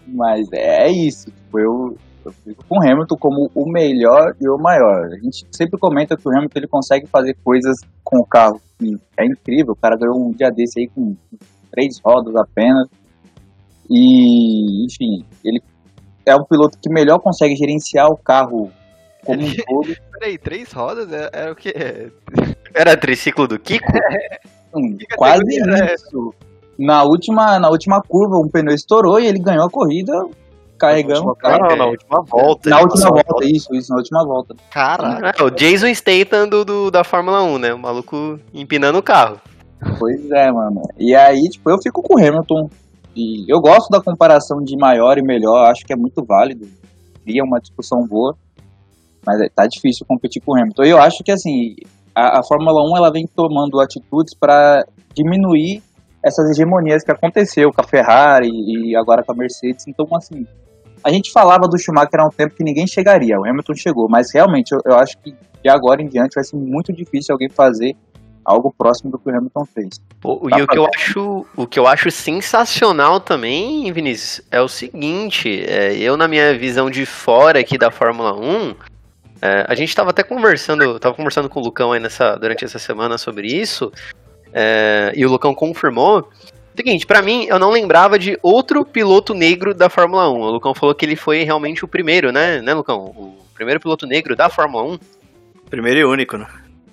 Mas 0.07 0.47
é 0.51 0.89
isso. 0.89 1.27
Tipo, 1.31 1.59
eu, 1.59 1.97
eu 2.25 2.31
fico 2.31 2.63
com 2.67 2.77
o 2.77 2.81
Hamilton 2.81 3.15
como 3.17 3.51
o 3.53 3.71
melhor 3.71 4.35
e 4.39 4.47
o 4.47 4.57
maior. 4.57 5.05
A 5.05 5.17
gente 5.17 5.45
sempre 5.51 5.79
comenta 5.79 6.15
que 6.15 6.27
o 6.27 6.31
Hamilton 6.31 6.59
ele 6.59 6.67
consegue 6.67 7.07
fazer 7.07 7.35
coisas 7.43 7.77
com 8.03 8.17
o 8.19 8.25
carro 8.25 8.61
que 8.77 8.95
é 9.17 9.25
incrível. 9.25 9.73
O 9.73 9.75
cara 9.75 9.97
ganhou 9.97 10.17
um 10.17 10.31
dia 10.31 10.49
desse 10.49 10.79
aí 10.79 10.87
com 10.87 11.15
três 11.71 11.99
rodas 12.03 12.35
apenas. 12.35 12.87
E, 13.89 14.85
enfim, 14.85 15.25
ele 15.43 15.61
é 16.25 16.35
o 16.35 16.45
piloto 16.45 16.77
que 16.81 16.89
melhor 16.89 17.19
consegue 17.19 17.55
gerenciar 17.55 18.07
o 18.07 18.17
carro 18.17 18.71
como 19.25 19.41
um 19.41 19.53
todo. 19.67 19.95
Peraí, 20.13 20.37
três 20.37 20.71
rodas? 20.71 21.11
É, 21.11 21.29
é 21.33 21.51
o 21.51 21.55
quê? 21.55 21.73
Era 22.73 22.95
triciclo 22.95 23.47
do 23.47 23.59
Kiko? 23.59 23.85
Hum, 24.73 24.95
Que 24.97 25.05
quase 25.15 25.43
categoria 25.43 25.85
é 25.91 25.95
isso. 25.95 26.33
Na 26.79 27.03
última, 27.03 27.59
na 27.59 27.69
última 27.69 28.01
curva, 28.01 28.37
um 28.37 28.49
pneu 28.49 28.73
estourou 28.73 29.19
e 29.19 29.27
ele 29.27 29.39
ganhou 29.39 29.65
a 29.65 29.69
corrida 29.69 30.13
carregando 30.81 31.29
o 31.29 31.35
carro. 31.35 31.67
Não, 31.69 31.75
na 31.75 31.85
última 31.85 32.23
volta. 32.27 32.69
Na 32.69 32.79
última 32.81 33.07
a 33.07 33.11
volta, 33.11 33.45
isso, 33.45 33.73
isso, 33.75 33.89
na 33.91 33.97
última 33.97 34.25
volta. 34.25 34.55
Caraca. 34.71 35.33
É, 35.39 35.43
o 35.43 35.49
Jason 35.51 35.93
Statham 35.93 36.47
do, 36.47 36.65
do- 36.65 36.91
da 36.91 37.03
Fórmula 37.03 37.43
1, 37.43 37.57
né? 37.59 37.73
O 37.73 37.79
maluco 37.79 38.39
empinando 38.53 38.97
o 38.97 39.03
carro. 39.03 39.39
Pois 39.99 40.29
é, 40.31 40.51
mano. 40.51 40.81
E 40.97 41.15
aí, 41.15 41.41
tipo, 41.49 41.69
eu 41.69 41.77
fico 41.81 42.01
com 42.01 42.15
o 42.15 42.17
Hamilton. 42.17 42.69
E 43.15 43.45
eu 43.51 43.59
gosto 43.59 43.89
da 43.89 44.01
comparação 44.01 44.63
de 44.63 44.75
maior 44.77 45.17
e 45.17 45.21
melhor, 45.21 45.69
acho 45.69 45.85
que 45.85 45.91
é 45.93 45.95
muito 45.95 46.23
válido. 46.23 46.67
Cria 47.23 47.43
uma 47.43 47.59
discussão 47.59 48.05
boa. 48.07 48.35
Mas 49.25 49.39
é- 49.41 49.49
tá 49.49 49.67
difícil 49.67 50.05
competir 50.07 50.41
com 50.41 50.53
o 50.53 50.55
Hamilton. 50.59 50.83
E 50.83 50.89
eu 50.89 50.97
acho 50.99 51.23
que, 51.23 51.31
assim, 51.31 51.75
a, 52.15 52.39
a 52.39 52.43
Fórmula 52.43 52.81
1 52.91 52.97
ela 52.97 53.11
vem 53.11 53.27
tomando 53.27 53.79
atitudes 53.79 54.33
para 54.33 54.85
diminuir 55.13 55.81
essas 56.23 56.51
hegemonias 56.51 57.03
que 57.03 57.11
aconteceu 57.11 57.71
com 57.73 57.81
a 57.81 57.83
Ferrari 57.83 58.47
e 58.49 58.95
agora 58.95 59.23
com 59.23 59.31
a 59.31 59.35
Mercedes. 59.35 59.87
Então, 59.87 60.05
assim, 60.15 60.45
a 61.03 61.11
gente 61.11 61.31
falava 61.31 61.67
do 61.67 61.77
Schumacher 61.77 62.19
há 62.19 62.25
um 62.25 62.29
tempo 62.29 62.55
que 62.55 62.63
ninguém 62.63 62.87
chegaria. 62.87 63.39
O 63.39 63.45
Hamilton 63.45 63.75
chegou, 63.75 64.09
mas 64.09 64.31
realmente 64.33 64.71
eu, 64.71 64.79
eu 64.85 64.95
acho 64.95 65.17
que 65.19 65.35
de 65.63 65.69
agora 65.69 66.01
em 66.01 66.07
diante 66.07 66.35
vai 66.35 66.43
ser 66.43 66.55
muito 66.55 66.91
difícil 66.91 67.33
alguém 67.33 67.49
fazer 67.49 67.95
algo 68.43 68.73
próximo 68.75 69.11
do 69.11 69.19
que 69.19 69.29
o 69.29 69.35
Hamilton 69.35 69.65
fez. 69.65 70.01
Pô, 70.19 70.49
e 70.49 70.61
o 70.61 70.67
que, 70.67 70.77
eu 70.77 70.87
acho, 70.95 71.45
o 71.55 71.67
que 71.67 71.79
eu 71.79 71.87
acho 71.87 72.09
sensacional 72.09 73.19
também, 73.19 73.91
Vinícius, 73.91 74.45
é 74.49 74.59
o 74.59 74.67
seguinte: 74.67 75.63
é, 75.67 75.95
eu, 75.95 76.17
na 76.17 76.27
minha 76.27 76.57
visão 76.57 76.89
de 76.89 77.05
fora 77.05 77.59
aqui 77.59 77.77
da 77.77 77.91
Fórmula 77.91 78.33
1, 78.33 78.75
é, 79.41 79.65
a 79.67 79.75
gente 79.75 79.95
tava 79.95 80.09
até 80.09 80.23
conversando, 80.23 80.99
tava 80.99 81.15
conversando 81.15 81.49
com 81.49 81.59
o 81.59 81.63
Lucão 81.63 81.91
aí 81.91 81.99
nessa, 81.99 82.35
durante 82.35 82.65
essa 82.65 82.79
semana 82.79 83.17
sobre 83.17 83.47
isso, 83.47 83.91
é, 84.53 85.11
e 85.15 85.25
o 85.25 85.29
Lucão 85.29 85.53
confirmou. 85.53 86.29
Seguinte, 86.81 87.05
pra 87.05 87.21
mim, 87.21 87.45
eu 87.47 87.59
não 87.59 87.69
lembrava 87.69 88.17
de 88.17 88.39
outro 88.41 88.83
piloto 88.83 89.35
negro 89.35 89.71
da 89.71 89.87
Fórmula 89.87 90.27
1. 90.31 90.33
O 90.33 90.49
Lucão 90.49 90.73
falou 90.73 90.95
que 90.95 91.05
ele 91.05 91.15
foi 91.15 91.43
realmente 91.43 91.85
o 91.85 91.87
primeiro, 91.87 92.31
né, 92.31 92.59
né, 92.59 92.73
Lucão? 92.73 93.05
O 93.05 93.37
primeiro 93.53 93.79
piloto 93.79 94.07
negro 94.07 94.35
da 94.35 94.49
Fórmula 94.49 94.95
1. 94.95 94.99
Primeiro 95.69 95.99
e 95.99 96.03
único, 96.03 96.37
né? 96.37 96.47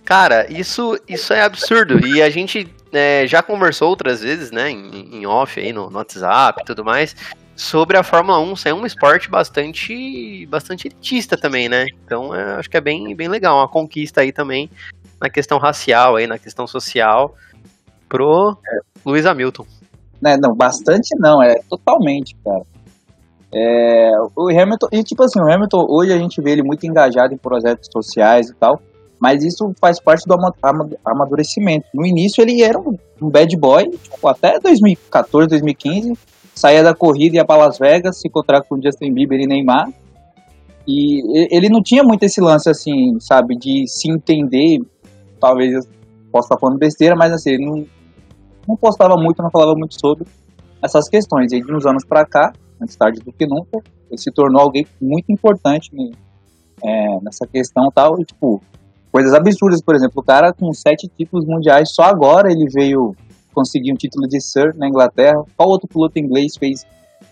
Cara, 0.04 0.46
isso, 0.52 1.00
isso 1.08 1.32
é 1.32 1.40
absurdo. 1.40 2.06
E 2.06 2.20
a 2.20 2.28
gente 2.28 2.68
é, 2.92 3.26
já 3.26 3.42
conversou 3.42 3.88
outras 3.88 4.20
vezes, 4.20 4.50
né, 4.50 4.68
em, 4.70 5.20
em 5.20 5.26
off 5.26 5.58
aí 5.58 5.72
no, 5.72 5.88
no 5.88 5.96
WhatsApp 5.96 6.60
e 6.60 6.66
tudo 6.66 6.84
mais, 6.84 7.16
sobre 7.56 7.96
a 7.96 8.02
Fórmula 8.02 8.38
1 8.40 8.56
ser 8.56 8.74
um 8.74 8.84
esporte 8.84 9.30
bastante, 9.30 10.44
bastante 10.50 10.88
elitista 10.88 11.34
também, 11.34 11.66
né? 11.66 11.86
Então 12.04 12.34
é, 12.34 12.56
acho 12.56 12.68
que 12.68 12.76
é 12.76 12.80
bem, 12.82 13.16
bem 13.16 13.28
legal, 13.28 13.56
uma 13.56 13.68
conquista 13.68 14.20
aí 14.20 14.32
também 14.32 14.70
na 15.18 15.30
questão 15.30 15.56
racial, 15.56 16.16
aí, 16.16 16.26
na 16.26 16.38
questão 16.38 16.66
social, 16.66 17.34
pro 18.06 18.54
Lewis 19.06 19.24
Hamilton. 19.24 19.77
Né, 20.20 20.36
não, 20.36 20.54
bastante 20.54 21.08
não, 21.18 21.42
é 21.42 21.54
totalmente, 21.68 22.34
cara. 22.44 22.62
É, 23.54 24.10
o 24.36 24.48
Hamilton, 24.50 24.88
e 24.92 25.02
tipo 25.02 25.22
assim, 25.22 25.40
o 25.40 25.50
Hamilton, 25.50 25.86
hoje 25.88 26.12
a 26.12 26.18
gente 26.18 26.40
vê 26.40 26.50
ele 26.52 26.62
muito 26.62 26.84
engajado 26.86 27.32
em 27.32 27.38
projetos 27.38 27.88
sociais 27.90 28.50
e 28.50 28.54
tal, 28.54 28.80
mas 29.18 29.42
isso 29.42 29.72
faz 29.80 29.98
parte 30.00 30.26
do 30.26 30.34
ama- 30.34 30.54
ama- 30.62 30.90
amadurecimento. 31.04 31.86
No 31.94 32.04
início 32.04 32.42
ele 32.42 32.62
era 32.62 32.78
um, 32.78 32.96
bad 33.20 33.56
boy, 33.56 33.88
tipo, 33.90 34.28
até 34.28 34.58
2014, 34.58 35.48
2015, 35.48 36.12
saía 36.54 36.82
da 36.82 36.94
corrida, 36.94 37.36
ia 37.36 37.44
para 37.44 37.64
Las 37.64 37.78
Vegas, 37.78 38.20
se 38.20 38.28
encontrar 38.28 38.62
com 38.62 38.80
Justin 38.82 39.12
Bieber 39.14 39.40
e 39.40 39.46
Neymar, 39.46 39.88
e 40.86 41.20
e- 41.20 41.48
ele 41.50 41.68
não 41.68 41.82
tinha 41.82 42.02
muito 42.02 42.22
esse 42.24 42.40
lance 42.40 42.68
assim, 42.68 43.18
sabe, 43.20 43.56
de 43.56 43.86
se 43.86 44.10
entender, 44.10 44.80
talvez 45.40 45.72
eu 45.72 45.80
possa 46.30 46.48
estar 46.48 46.58
falando 46.58 46.78
besteira, 46.78 47.16
mas 47.16 47.32
assim, 47.32 47.50
ele 47.50 47.64
não, 47.64 47.86
não 48.68 48.76
postava 48.76 49.16
muito, 49.16 49.42
não 49.42 49.50
falava 49.50 49.74
muito 49.74 49.98
sobre 49.98 50.28
essas 50.82 51.08
questões. 51.08 51.50
E 51.52 51.60
de 51.60 51.74
uns 51.74 51.86
anos 51.86 52.04
pra 52.04 52.26
cá, 52.26 52.52
mais 52.78 52.94
tarde 52.94 53.20
do 53.20 53.32
que 53.32 53.46
nunca, 53.46 53.78
ele 54.10 54.18
se 54.18 54.30
tornou 54.30 54.60
alguém 54.60 54.86
muito 55.00 55.32
importante 55.32 55.90
né, 55.94 56.10
é, 56.84 57.20
nessa 57.22 57.46
questão 57.46 57.90
tal. 57.92 58.20
E, 58.20 58.24
tipo, 58.24 58.60
coisas 59.10 59.32
absurdas, 59.32 59.82
por 59.82 59.94
exemplo, 59.94 60.20
o 60.20 60.22
cara 60.22 60.52
com 60.52 60.70
sete 60.72 61.08
títulos 61.08 61.46
mundiais, 61.46 61.94
só 61.94 62.02
agora 62.02 62.52
ele 62.52 62.66
veio 62.70 63.16
conseguir 63.54 63.92
um 63.92 63.96
título 63.96 64.28
de 64.28 64.40
Sir 64.40 64.76
na 64.76 64.86
Inglaterra. 64.86 65.42
Qual 65.56 65.70
outro 65.70 65.88
piloto 65.88 66.18
inglês 66.18 66.56
fez 66.58 66.86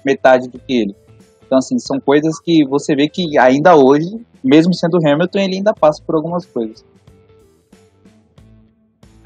metade 0.05 0.49
do 0.49 0.59
que 0.59 0.81
ele? 0.81 0.96
Então, 1.44 1.59
assim, 1.59 1.79
são 1.79 2.01
coisas 2.01 2.40
que 2.40 2.64
você 2.66 2.96
vê 2.96 3.09
que 3.09 3.38
ainda 3.38 3.77
hoje, 3.77 4.20
mesmo 4.42 4.75
sendo 4.75 4.96
Hamilton, 4.96 5.38
ele 5.38 5.57
ainda 5.57 5.72
passa 5.72 6.03
por 6.05 6.16
algumas 6.16 6.44
coisas. 6.44 6.85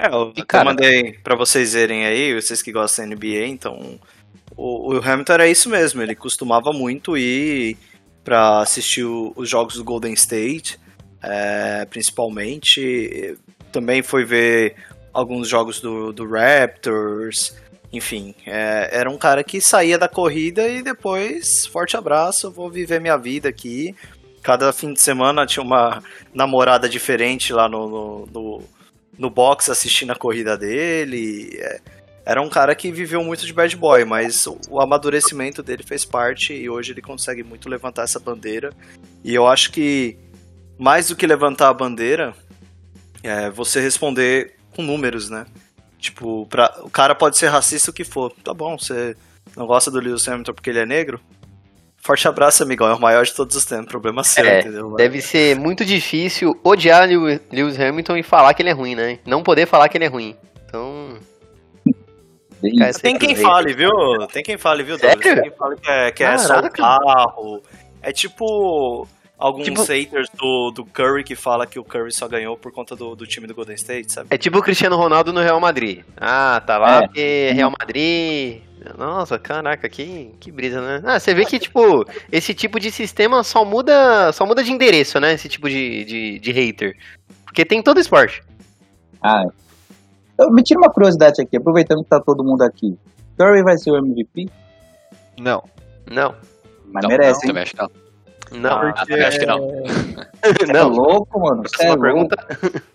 É, 0.01 0.07
eu 0.07 0.33
E, 0.35 0.43
cara- 0.43 0.65
mandei 0.65 1.13
pra 1.23 1.35
vocês 1.35 1.73
verem 1.73 2.05
aí, 2.05 2.33
vocês 2.33 2.61
que 2.61 2.71
gostam 2.71 3.05
da 3.07 3.15
NBA, 3.15 3.45
então. 3.47 3.99
O, 4.57 4.95
o 4.95 4.97
Hamilton 4.97 5.33
era 5.33 5.47
isso 5.47 5.69
mesmo, 5.69 6.01
ele 6.01 6.15
costumava 6.15 6.73
muito 6.73 7.15
ir 7.17 7.77
pra 8.23 8.59
assistir 8.59 9.03
o- 9.03 9.31
os 9.35 9.49
jogos 9.49 9.75
do 9.75 9.83
Golden 9.83 10.13
State, 10.13 10.79
é, 11.21 11.85
principalmente. 11.89 13.37
Também 13.71 14.01
foi 14.01 14.25
ver 14.25 14.75
alguns 15.13 15.47
jogos 15.47 15.79
do, 15.79 16.11
do 16.11 16.27
Raptors, 16.27 17.55
enfim. 17.93 18.33
é, 18.45 18.89
era 18.91 19.09
um 19.09 19.17
cara 19.17 19.43
que 19.43 19.59
saía 19.61 19.97
da 19.97 20.07
corrida 20.07 20.67
e 20.67 20.81
depois, 20.81 21.65
forte 21.67 21.95
abraço, 21.97 22.47
eu 22.47 22.51
vou 22.51 22.69
viver 22.69 22.99
minha 22.99 23.17
vida 23.17 23.49
aqui. 23.49 23.95
Cada 24.41 24.73
fim 24.73 24.93
de 24.93 25.01
semana 25.01 25.45
tinha 25.45 25.63
uma 25.63 26.01
namorada 26.33 26.89
diferente 26.89 27.53
lá 27.53 27.69
no, 27.69 27.87
no, 27.89 28.25
no, 28.33 28.63
no 29.21 29.29
box 29.29 29.69
assistindo 29.69 30.11
a 30.11 30.15
corrida 30.15 30.57
dele. 30.57 31.55
É, 31.59 31.79
era 32.25 32.41
um 32.41 32.49
cara 32.49 32.73
que 32.73 32.91
viveu 32.91 33.23
muito 33.23 33.45
de 33.45 33.53
bad 33.53 33.75
boy, 33.77 34.03
mas 34.03 34.45
o, 34.47 34.81
amadurecimento 34.81 35.61
dele 35.61 35.83
fez 35.83 36.03
parte 36.03 36.53
e 36.53 36.69
hoje 36.69 36.91
ele 36.91 37.01
consegue 37.01 37.43
muito 37.43 37.69
levantar 37.69 38.03
essa 38.03 38.19
bandeira. 38.19 38.73
E 39.23 39.33
eu 39.33 39.47
acho 39.47 39.71
que 39.71 40.17
mais 40.77 41.07
do 41.07 41.15
que 41.15 41.27
levantar 41.27 41.69
a 41.69 41.73
bandeira, 41.73 42.33
é 43.21 43.51
você 43.51 43.79
responder 43.79 44.55
com 44.75 44.81
números, 44.81 45.29
né? 45.29 45.45
Tipo, 45.99 46.47
pra, 46.47 46.79
o 46.81 46.89
cara 46.89 47.13
pode 47.13 47.37
ser 47.37 47.49
racista 47.49 47.91
o 47.91 47.93
que 47.93 48.03
for. 48.03 48.33
Tá 48.43 48.53
bom, 48.53 48.77
você 48.77 49.15
não 49.55 49.67
gosta 49.67 49.91
do 49.91 49.99
Lewis 49.99 50.27
Hamilton 50.27 50.53
porque 50.53 50.71
ele 50.71 50.79
é 50.79 50.85
negro? 50.85 51.21
Forte 52.03 52.27
abraço, 52.27 52.63
amigão. 52.63 52.87
É 52.89 52.93
o 52.95 52.99
maior 52.99 53.23
de 53.23 53.33
todos 53.33 53.55
os 53.55 53.63
tempos. 53.65 53.87
Problema 53.87 54.23
seu, 54.23 54.43
É, 54.45 54.59
entendeu? 54.61 54.95
Deve 54.95 55.21
ser 55.21 55.55
muito 55.55 55.85
difícil 55.85 56.59
odiar 56.63 57.07
Lew- 57.07 57.39
Lewis 57.51 57.79
Hamilton 57.79 58.17
e 58.17 58.23
falar 58.23 58.53
que 58.53 58.61
ele 58.61 58.69
é 58.69 58.73
ruim, 58.73 58.95
né? 58.95 59.19
Não 59.25 59.43
poder 59.43 59.67
falar 59.67 59.87
que 59.87 59.97
ele 59.97 60.05
é 60.05 60.09
ruim. 60.09 60.35
Então. 60.65 61.17
Cara. 62.77 62.93
Tem 62.93 63.17
quem 63.17 63.31
Aproveita. 63.31 63.41
fale, 63.41 63.73
viu? 63.73 63.91
Tem 64.31 64.43
quem 64.43 64.57
fale, 64.57 64.83
viu, 64.83 64.97
Douglas? 64.97 65.23
Sério? 65.23 65.41
Tem 65.41 65.49
quem 65.49 65.57
fale 65.57 65.75
que 65.77 65.89
é, 65.89 66.11
que 66.11 66.23
é 66.23 66.37
só 66.37 66.59
o 66.59 66.69
carro. 66.71 67.61
É 68.03 68.11
tipo 68.11 69.07
alguns 69.37 69.65
Tipo- 69.65 69.83
haters 69.83 70.27
do, 70.39 70.71
do 70.71 70.85
Curry 70.85 71.23
que 71.23 71.35
fala 71.35 71.65
que 71.65 71.79
o 71.79 71.83
Curry 71.83 72.11
só 72.11 72.27
ganhou 72.27 72.55
por 72.55 72.71
conta 72.71 72.95
do, 72.95 73.15
do 73.15 73.25
time 73.25 73.47
do 73.47 73.55
Golden 73.55 73.75
State, 73.75 74.11
sabe? 74.13 74.27
É 74.31 74.37
tipo 74.37 74.59
o 74.59 74.61
Cristiano 74.61 74.95
Ronaldo 74.95 75.33
no 75.33 75.41
Real 75.41 75.59
Madrid. 75.59 76.03
Ah, 76.17 76.61
tá 76.65 76.77
lá 76.77 76.97
É. 76.97 77.01
porque 77.07 77.51
Real 77.55 77.71
Madrid. 77.79 78.61
Nossa, 78.97 79.37
caraca, 79.37 79.87
que, 79.87 80.33
que 80.39 80.51
brisa, 80.51 80.81
né? 80.81 81.01
Ah, 81.05 81.19
você 81.19 81.33
vê 81.33 81.45
que, 81.45 81.59
tipo, 81.59 82.05
esse 82.31 82.53
tipo 82.53 82.79
de 82.79 82.91
sistema 82.91 83.43
só 83.43 83.63
muda, 83.63 84.31
só 84.31 84.45
muda 84.45 84.63
de 84.63 84.71
endereço, 84.71 85.19
né? 85.19 85.33
Esse 85.33 85.47
tipo 85.47 85.69
de, 85.69 86.03
de, 86.05 86.39
de 86.39 86.51
hater. 86.51 86.97
Porque 87.45 87.63
tem 87.63 87.81
todo 87.81 87.99
esporte. 87.99 88.41
Ah, 89.21 89.45
eu, 90.39 90.51
me 90.51 90.63
tira 90.63 90.79
uma 90.79 90.89
curiosidade 90.89 91.41
aqui, 91.41 91.57
aproveitando 91.57 92.03
que 92.03 92.09
tá 92.09 92.19
todo 92.19 92.43
mundo 92.43 92.63
aqui. 92.63 92.97
Curry 93.37 93.61
vai 93.63 93.77
ser 93.77 93.91
o 93.91 93.97
MVP? 93.97 94.49
Não. 95.39 95.63
Não, 96.09 96.35
Mas 96.91 97.03
Não, 97.03 97.09
merece, 97.09 97.41
hein? 97.41 97.47
também 97.47 97.63
acho 97.63 97.75
que 97.75 97.81
não. 97.81 97.91
Não, 98.51 98.71
Ah, 98.89 98.93
também 99.05 99.23
acho 99.23 99.39
que 99.39 99.45
não. 99.45 99.59
Você 100.41 100.69
é 100.69 100.73
não. 100.73 100.89
louco, 100.89 101.39
mano? 101.39 101.63
Você 101.67 101.85
é 101.87 101.95
pergunta. 101.97 102.35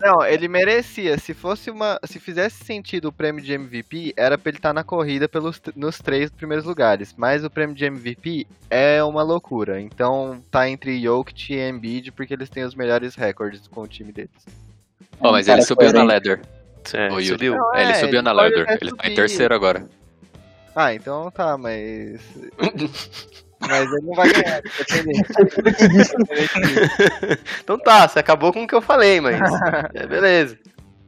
Não, 0.01 0.25
ele 0.25 0.49
merecia. 0.49 1.17
Se 1.19 1.33
fosse 1.33 1.71
uma. 1.71 1.99
Se 2.05 2.19
fizesse 2.21 2.65
sentido 2.65 3.07
o 3.09 3.13
prêmio 3.13 3.43
de 3.43 3.53
MVP, 3.53 4.13
era 4.17 4.37
pra 4.37 4.51
ele 4.51 4.59
estar 4.59 4.73
na 4.73 4.83
corrida 4.85 5.29
pelos, 5.29 5.61
nos 5.75 5.99
três 5.99 6.31
primeiros 6.31 6.65
lugares. 6.67 7.15
Mas 7.17 7.45
o 7.45 7.51
prêmio 7.51 7.75
de 7.75 7.85
MVP 7.85 8.47
é 8.69 9.03
uma 9.03 9.23
loucura. 9.23 9.81
Então 9.81 10.43
tá 10.51 10.69
entre 10.69 11.01
Jokic 11.01 11.55
e 11.55 11.69
Embiid, 11.69 12.13
porque 12.13 12.35
eles 12.35 12.51
têm 12.51 12.65
os 12.65 12.75
melhores 12.75 13.15
recordes 13.15 13.67
com 13.69 13.83
o 13.83 13.89
time 13.89 14.13
deles. 14.13 14.31
Ó, 15.21 15.31
mas 15.33 15.49
É 15.49 15.53
ele 15.55 15.63
subiu 15.63 15.93
na 15.93 16.03
ladder. 16.03 16.41
É, 16.93 17.09
o 17.09 17.15
Yuri. 17.15 17.27
subiu. 17.27 17.55
Não, 17.57 17.75
É, 17.75 17.83
ele 17.83 17.91
é, 17.93 17.95
subiu 17.95 18.15
ele 18.19 18.23
na 18.23 18.33
ladder. 18.33 18.79
Ele 18.81 18.95
tá 18.95 19.09
em 19.09 19.15
terceiro 19.15 19.55
agora. 19.55 19.87
Ah, 20.75 20.93
então 20.93 21.31
tá, 21.31 21.57
mas. 21.57 22.21
mas 23.61 23.93
ele 23.93 24.03
não 24.07 24.15
vai 24.15 24.33
ganhar, 24.33 24.61
independente. 24.65 25.33
Independente 25.41 25.89
disso. 25.89 26.15
Então 27.63 27.79
tá, 27.79 28.07
você 28.09 28.19
acabou 28.19 28.53
com 28.53 28.65
o 28.65 28.67
que 28.67 28.75
eu 28.75 28.83
falei, 28.83 29.21
mas. 29.21 29.39
É, 29.95 30.07
beleza. 30.07 30.59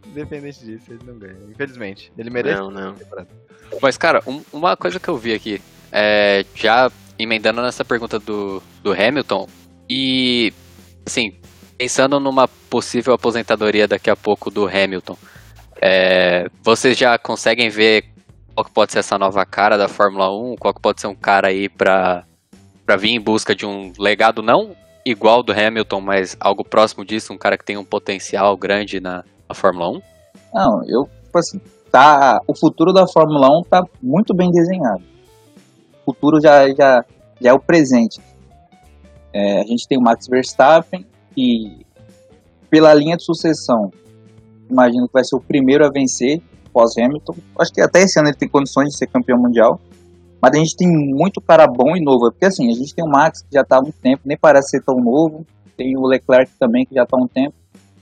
Independente 0.07 0.65
disso, 0.65 0.85
ele 0.91 1.01
não 1.05 1.19
ganha. 1.19 1.37
Infelizmente. 1.51 2.13
Ele 2.17 2.31
merece. 2.31 2.61
Não, 2.61 2.71
não. 2.71 2.95
Mas, 3.83 3.99
cara, 3.99 4.23
um- 4.27 4.43
uma 4.53 4.77
coisa 4.77 4.99
que 4.99 5.09
eu 5.09 5.17
vi 5.17 5.35
aqui, 5.35 5.61
é, 5.93 6.45
já 6.55 6.91
emendando 7.19 7.61
nessa 7.61 7.85
pergunta 7.85 8.19
do, 8.19 8.63
do 8.83 8.93
Hamilton, 8.93 9.47
e, 9.89 10.53
assim, 11.07 11.39
pensando 11.77 12.19
numa 12.19 12.49
possível 12.49 13.13
aposentadoria 13.13 13.87
daqui 13.87 14.09
a 14.11 14.17
pouco 14.17 14.51
do 14.51 14.67
Hamilton, 14.67 15.17
é, 15.81 16.47
vocês 16.63 16.97
já 16.97 17.19
conseguem 17.19 17.69
ver 17.69 18.05
qual 18.55 18.65
que 18.65 18.73
pode 18.73 18.93
ser 18.93 19.01
essa 19.01 19.19
nova 19.19 19.45
cara 19.47 19.77
da 19.77 19.87
Fórmula 19.89 20.29
1? 20.35 20.57
Qual 20.57 20.75
que 20.75 20.81
pode 20.81 21.01
ser 21.01 21.07
um 21.07 21.15
cara 21.15 21.49
aí 21.49 21.69
pra, 21.69 22.25
pra 22.88 22.96
vir 22.96 23.11
em 23.11 23.20
busca 23.20 23.55
de 23.55 23.66
um 23.66 23.92
legado 23.98 24.40
não 24.40 24.74
igual 25.05 25.42
do 25.42 25.53
Hamilton, 25.53 26.01
mas 26.01 26.35
algo 26.40 26.64
próximo 26.64 27.05
disso, 27.05 27.35
um 27.35 27.37
cara 27.37 27.59
que 27.59 27.64
tem 27.64 27.77
um 27.77 27.85
potencial 27.85 28.57
grande 28.57 28.98
na, 28.98 29.22
na 29.46 29.55
Fórmula 29.55 29.90
1? 29.90 30.03
Não, 30.55 30.83
eu, 30.88 31.07
tipo 31.22 31.38
assim, 31.38 31.61
tá, 31.92 32.40
o 32.46 32.57
futuro 32.59 32.90
da 32.90 33.07
Fórmula 33.07 33.46
1 33.59 33.62
tá 33.68 33.85
muito 34.03 34.35
bem 34.35 34.51
desenhado. 34.51 35.03
O 36.07 36.14
futuro 36.14 36.40
já, 36.40 36.66
já, 36.70 37.05
já 37.38 37.51
é 37.51 37.53
o 37.53 37.61
presente. 37.61 38.22
É, 39.35 39.61
a 39.61 39.66
gente 39.66 39.87
tem 39.87 39.98
o 39.98 40.01
Max 40.01 40.27
Verstappen, 40.27 41.05
que 41.35 41.85
pela 42.70 42.94
linha 42.94 43.18
de 43.18 43.24
sucessão, 43.24 43.92
imagino 44.70 45.07
que 45.09 45.12
vai 45.12 45.24
ser 45.24 45.37
o 45.37 45.40
primeiro 45.40 45.85
a 45.85 45.90
vencer 45.90 46.40
pós-Hamilton. 46.72 47.35
Acho 47.61 47.70
que 47.70 47.83
até 47.83 48.01
esse 48.01 48.18
ano 48.18 48.31
ele 48.31 48.37
tem 48.37 48.48
condições 48.48 48.88
de 48.88 48.96
ser 48.96 49.09
campeão 49.09 49.38
mundial. 49.38 49.79
Mas 50.40 50.53
a 50.53 50.57
gente 50.57 50.77
tem 50.77 50.88
muito 50.88 51.40
cara 51.40 51.66
bom 51.66 51.96
e 51.96 52.01
novo. 52.01 52.31
Porque 52.31 52.44
assim, 52.46 52.70
a 52.70 52.74
gente 52.74 52.94
tem 52.94 53.05
o 53.05 53.09
Max 53.09 53.42
que 53.42 53.48
já 53.53 53.64
tá 53.64 53.77
há 53.77 53.81
um 53.81 53.90
tempo, 53.90 54.22
nem 54.24 54.37
parece 54.37 54.70
ser 54.70 54.83
tão 54.83 55.01
novo. 55.01 55.46
Tem 55.77 55.96
o 55.96 56.07
Leclerc 56.07 56.51
também 56.59 56.85
que 56.87 56.94
já 56.94 57.05
tá 57.07 57.16
há 57.16 57.20
um 57.20 57.29
tempo. 57.29 57.55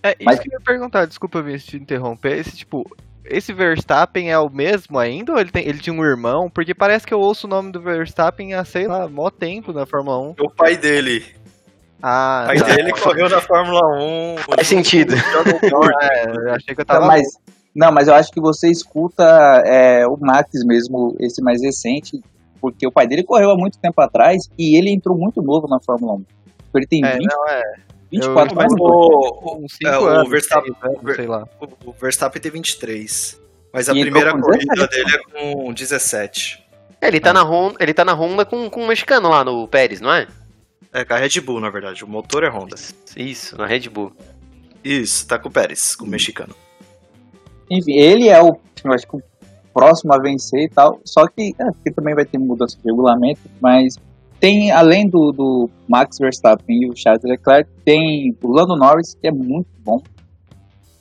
É, 0.03 0.11
isso 0.11 0.18
Mas- 0.25 0.38
que 0.40 0.49
eu 0.49 0.53
ia 0.53 0.61
perguntar, 0.64 1.07
desculpa 1.07 1.42
vir 1.42 1.61
te 1.61 1.77
interromper. 1.77 2.38
Esse 2.38 2.57
tipo, 2.57 2.85
esse 3.25 3.53
Verstappen 3.53 4.31
é 4.31 4.38
o 4.38 4.49
mesmo 4.49 4.99
ainda 4.99 5.33
ou 5.33 5.38
ele, 5.40 5.51
tem, 5.51 5.66
ele 5.66 5.79
tinha 5.79 5.94
um 5.94 6.05
irmão? 6.05 6.49
Porque 6.49 6.75
parece 6.75 7.07
que 7.07 7.12
eu 7.14 7.20
ouço 7.20 7.46
o 7.46 7.51
nome 7.51 7.72
do 7.72 7.81
Verstappen 7.81 8.55
há, 8.55 8.64
sei 8.64 8.87
lá, 8.87 9.09
mó 9.09 9.31
tempo 9.31 9.72
na 9.72 9.85
Fórmula 9.87 10.18
1. 10.18 10.35
O 10.40 10.51
pai 10.51 10.77
dele. 10.77 11.25
Ah, 12.03 12.42
O 12.44 12.46
pai 12.49 12.59
tá. 12.61 12.75
dele 12.77 12.92
correu 12.92 13.29
na 13.29 13.40
Fórmula 13.40 13.81
1. 13.99 14.37
Faz 14.55 14.66
sentido. 14.68 15.14
É, 15.14 16.27
eu 16.31 16.55
achei 16.55 16.75
que 16.75 16.81
eu 16.83 16.85
tava. 16.85 17.07
Mas, 17.07 17.27
não, 17.77 17.93
mas 17.93 18.09
eu 18.09 18.15
acho 18.15 18.31
que 18.33 18.41
você 18.41 18.69
escuta 18.71 19.23
é, 19.67 20.07
o 20.07 20.17
Max 20.19 20.49
mesmo, 20.65 21.15
esse 21.21 21.41
mais 21.43 21.62
recente, 21.62 22.21
porque 22.61 22.87
o 22.87 22.91
pai 22.91 23.07
dele 23.07 23.23
correu 23.23 23.51
há 23.51 23.57
muito 23.57 23.79
tempo 23.79 24.01
atrás 24.01 24.49
e 24.59 24.77
ele 24.77 24.91
entrou 24.91 25.17
muito 25.17 25.43
novo 25.43 25.69
na 25.69 25.79
Fórmula 25.81 26.15
1. 26.15 26.25
Ele 26.75 26.87
tem 26.87 27.05
É, 27.05 27.17
20, 27.17 27.27
não, 27.27 27.49
é. 27.49 27.62
24 28.11 28.55
eu- 28.55 28.61
anos. 28.61 28.75
o, 28.81 29.57
Uns 29.65 29.73
5 29.75 29.87
é, 29.91 29.99
o 29.99 30.07
anos, 30.07 30.31
Verstappen- 30.31 30.75
sei 31.15 31.27
lá. 31.27 31.47
o 31.85 31.93
Verstappen 31.93 32.41
tem 32.43 32.51
23. 32.53 33.41
Mas 33.73 33.89
a 33.89 33.95
E 33.95 34.01
primeira 34.01 34.33
corrida 34.33 34.75
17. 34.75 34.91
dele 34.97 35.17
é 35.17 35.55
com 35.55 35.73
17. 35.73 36.65
É, 37.01 37.09
ele 37.09 37.21
tá 37.21 37.33
na 37.33 37.43
Honda, 37.43 37.77
ele 37.81 37.92
tá 37.92 38.05
na 38.05 38.15
Honda 38.15 38.44
com, 38.44 38.71
com 38.71 38.83
um 38.83 38.87
mexicano 38.87 39.29
lá 39.29 39.44
no 39.44 39.69
Pérez, 39.69 40.00
não 40.00 40.13
é? 40.13 40.27
É 40.92 41.05
com 41.05 41.13
a 41.13 41.19
Red 41.19 41.40
Bull, 41.42 41.61
na 41.61 41.69
verdade. 41.69 42.03
O 42.05 42.09
motor 42.09 42.42
é 42.42 42.48
Honda. 42.48 42.75
Isso, 43.17 43.57
na 43.59 43.67
Red 43.67 43.88
Bull. 43.90 44.13
Isso, 44.83 45.27
tá 45.27 45.38
com 45.38 45.48
o 45.48 45.53
Pérez, 45.53 45.94
com 45.94 46.07
o 46.07 46.09
mexicano. 46.09 46.55
Enfim, 47.71 47.92
ele 47.92 48.29
é 48.29 48.42
o, 48.42 48.56
eu 48.85 48.92
acho 48.92 49.06
que 49.06 49.17
o 49.17 49.23
próximo 49.75 50.12
a 50.14 50.19
vencer 50.19 50.64
e 50.64 50.69
tal. 50.69 51.00
Só 51.04 51.27
que, 51.27 51.54
é, 51.58 51.64
que 51.85 51.90
também 51.90 52.14
vai 52.14 52.25
ter 52.25 52.38
mudança 52.38 52.77
de 52.77 52.83
regulamento, 52.85 53.40
mas 53.60 53.96
tem, 54.40 54.71
além 54.71 55.08
do, 55.08 55.33
do 55.33 55.71
Max 55.88 56.19
Verstappen 56.19 56.83
e 56.83 56.88
o 56.88 56.96
Charles 56.96 57.25
Leclerc, 57.25 57.71
tem 57.85 58.37
o 58.42 58.48
Lando 58.48 58.77
Norris, 58.77 59.14
que 59.14 59.27
é 59.27 59.33
muito 59.33 59.69
bom. 59.85 60.00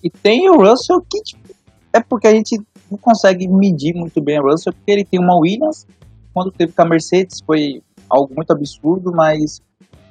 E 0.03 0.09
tem 0.09 0.49
o 0.49 0.57
Russell, 0.57 1.01
que 1.09 1.21
tipo, 1.21 1.55
é 1.93 2.01
porque 2.01 2.27
a 2.27 2.33
gente 2.33 2.59
não 2.89 2.97
consegue 2.97 3.47
medir 3.47 3.95
muito 3.95 4.21
bem 4.21 4.39
o 4.39 4.43
Russell, 4.43 4.73
porque 4.73 4.91
ele 4.91 5.05
tem 5.05 5.19
uma 5.19 5.37
Williams, 5.37 5.87
quando 6.33 6.51
teve 6.51 6.73
com 6.73 6.81
a 6.81 6.85
Mercedes 6.85 7.39
foi 7.45 7.81
algo 8.09 8.33
muito 8.35 8.51
absurdo, 8.51 9.11
mas 9.11 9.61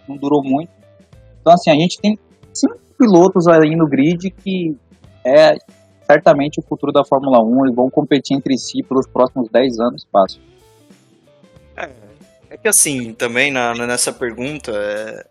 não 0.08 0.16
durou 0.16 0.42
muito. 0.42 0.70
Então, 1.40 1.52
assim, 1.52 1.70
a 1.70 1.74
gente 1.74 2.00
tem 2.00 2.18
cinco 2.52 2.78
pilotos 2.98 3.46
aí 3.46 3.76
no 3.76 3.86
grid 3.86 4.30
que 4.30 4.76
é 5.24 5.56
certamente 6.06 6.60
o 6.60 6.62
futuro 6.62 6.92
da 6.92 7.04
Fórmula 7.04 7.42
1 7.42 7.68
e 7.68 7.74
vão 7.74 7.90
competir 7.90 8.36
entre 8.36 8.56
si 8.58 8.82
pelos 8.82 9.06
próximos 9.06 9.48
10 9.50 9.78
anos, 9.80 10.06
fácil. 10.12 10.40
É 12.54 12.56
que 12.56 12.68
assim, 12.68 13.12
também 13.12 13.50
na, 13.50 13.74
nessa 13.74 14.12
pergunta, 14.12 14.70
é, 14.72 15.26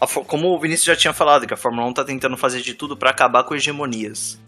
a 0.00 0.06
como 0.06 0.48
o 0.48 0.58
Vinícius 0.58 0.86
já 0.86 0.96
tinha 0.96 1.12
falado, 1.12 1.46
que 1.46 1.52
a 1.52 1.58
Fórmula 1.58 1.86
1 1.88 1.92
tá 1.92 2.04
tentando 2.04 2.38
fazer 2.38 2.62
de 2.62 2.72
tudo 2.72 2.96
para 2.96 3.10
acabar 3.10 3.44
com 3.44 3.54
hegemonias. 3.54 4.40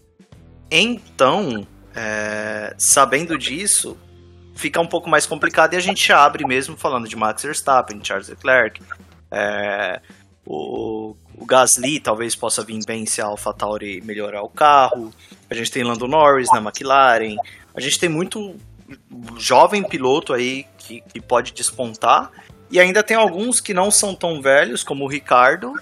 Então, 0.71 1.67
é, 1.95 2.73
sabendo 2.75 3.37
disso, 3.37 3.95
fica 4.55 4.81
um 4.81 4.87
pouco 4.87 5.07
mais 5.07 5.27
complicado 5.27 5.75
e 5.75 5.77
a 5.77 5.79
gente 5.79 6.11
abre 6.11 6.43
mesmo 6.43 6.75
falando 6.75 7.07
de 7.07 7.15
Max 7.15 7.43
Verstappen, 7.43 8.03
Charles 8.03 8.29
Leclerc, 8.29 8.81
é, 9.29 10.01
o, 10.43 11.15
o 11.37 11.45
Gasly 11.45 11.99
talvez 11.99 12.35
possa 12.35 12.63
vir 12.63 12.83
bem 12.85 13.05
se 13.05 13.21
a 13.21 13.25
AlphaTauri 13.25 14.01
melhorar 14.01 14.41
o 14.41 14.49
carro. 14.49 15.13
A 15.49 15.53
gente 15.53 15.71
tem 15.71 15.83
Lando 15.83 16.07
Norris 16.07 16.49
na 16.51 16.59
McLaren. 16.59 17.35
A 17.75 17.79
gente 17.79 17.99
tem 17.99 18.09
muito 18.09 18.55
jovem 19.37 19.83
piloto 19.87 20.33
aí 20.33 20.65
que, 20.77 21.01
que 21.01 21.21
pode 21.21 21.53
despontar. 21.53 22.31
E 22.71 22.79
ainda 22.79 23.03
tem 23.03 23.15
alguns 23.15 23.61
que 23.61 23.73
não 23.73 23.91
são 23.91 24.15
tão 24.15 24.41
velhos, 24.41 24.83
como 24.83 25.05
o 25.05 25.07
Ricardo, 25.07 25.73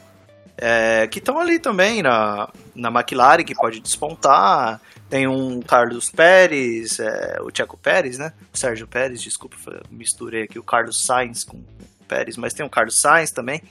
é, 0.58 1.08
que 1.08 1.20
estão 1.20 1.39
ali 1.39 1.58
também 1.58 2.03
na, 2.03 2.49
na 2.76 2.89
McLaren, 2.89 3.43
que 3.43 3.56
pode 3.56 3.80
despontar. 3.80 4.82
Tem 5.10 5.28
um 5.28 5.62
Carlos 5.62 6.10
Pérez, 6.10 6.99
é, 6.99 7.38
o 7.41 7.49
Tcheco 7.49 7.78
Pérez, 7.78 8.18
né? 8.18 8.34
O 8.53 8.58
Sérgio 8.58 8.88
Pérez, 8.88 9.22
desculpa, 9.22 9.56
misturei 9.89 10.43
aqui 10.43 10.60
o 10.60 10.64
Carlos 10.64 11.01
Sainz 11.01 11.43
com 11.43 11.58
o 11.58 11.66
Pérez, 12.08 12.38
mas 12.38 12.53
tem 12.53 12.66
o 12.66 12.70
Carlos 12.70 12.99
Sainz 12.99 13.32
também, 13.32 13.62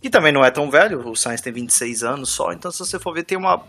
que 0.00 0.10
também 0.10 0.32
não 0.32 0.44
é 0.44 0.50
tão 0.50 0.70
velho, 0.70 1.06
o 1.08 1.16
Sainz 1.16 1.40
tem 1.40 1.52
26 1.52 2.02
anos 2.02 2.30
só, 2.30 2.52
então 2.52 2.70
se 2.70 2.78
você 2.78 2.98
for 2.98 3.14
ver, 3.14 3.24
tem 3.24 3.36
uma 3.36 3.62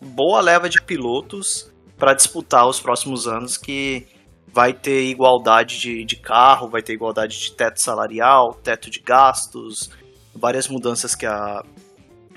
boa 0.00 0.40
leva 0.40 0.68
de 0.68 0.82
pilotos 0.82 1.72
para 1.96 2.14
disputar 2.14 2.68
os 2.68 2.80
próximos 2.80 3.26
anos 3.26 3.56
que 3.56 4.06
vai 4.46 4.72
ter 4.72 5.04
igualdade 5.04 5.78
de, 5.78 6.04
de 6.04 6.16
carro, 6.16 6.68
vai 6.68 6.82
ter 6.82 6.94
igualdade 6.94 7.38
de 7.38 7.52
teto 7.52 7.80
salarial, 7.80 8.54
teto 8.54 8.90
de 8.90 9.00
gastos, 9.00 9.90
várias 10.34 10.68
mudanças 10.68 11.14
que 11.14 11.26
a 11.26 11.62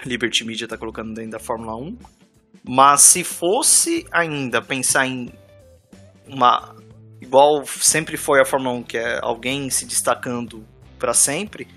Liberty 0.05 0.43
Media 0.43 0.65
está 0.65 0.77
colocando 0.77 1.13
dentro 1.13 1.31
da 1.31 1.39
Fórmula 1.39 1.75
1. 1.75 1.97
Mas 2.63 3.01
se 3.01 3.23
fosse 3.23 4.05
ainda 4.11 4.61
pensar 4.61 5.07
em 5.07 5.31
uma. 6.27 6.75
Igual 7.21 7.65
sempre 7.65 8.17
foi 8.17 8.41
a 8.41 8.45
Fórmula 8.45 8.75
1, 8.75 8.83
que 8.83 8.97
é 8.97 9.19
alguém 9.21 9.69
se 9.69 9.85
destacando 9.85 10.65
para 10.97 11.13
sempre, 11.13 11.67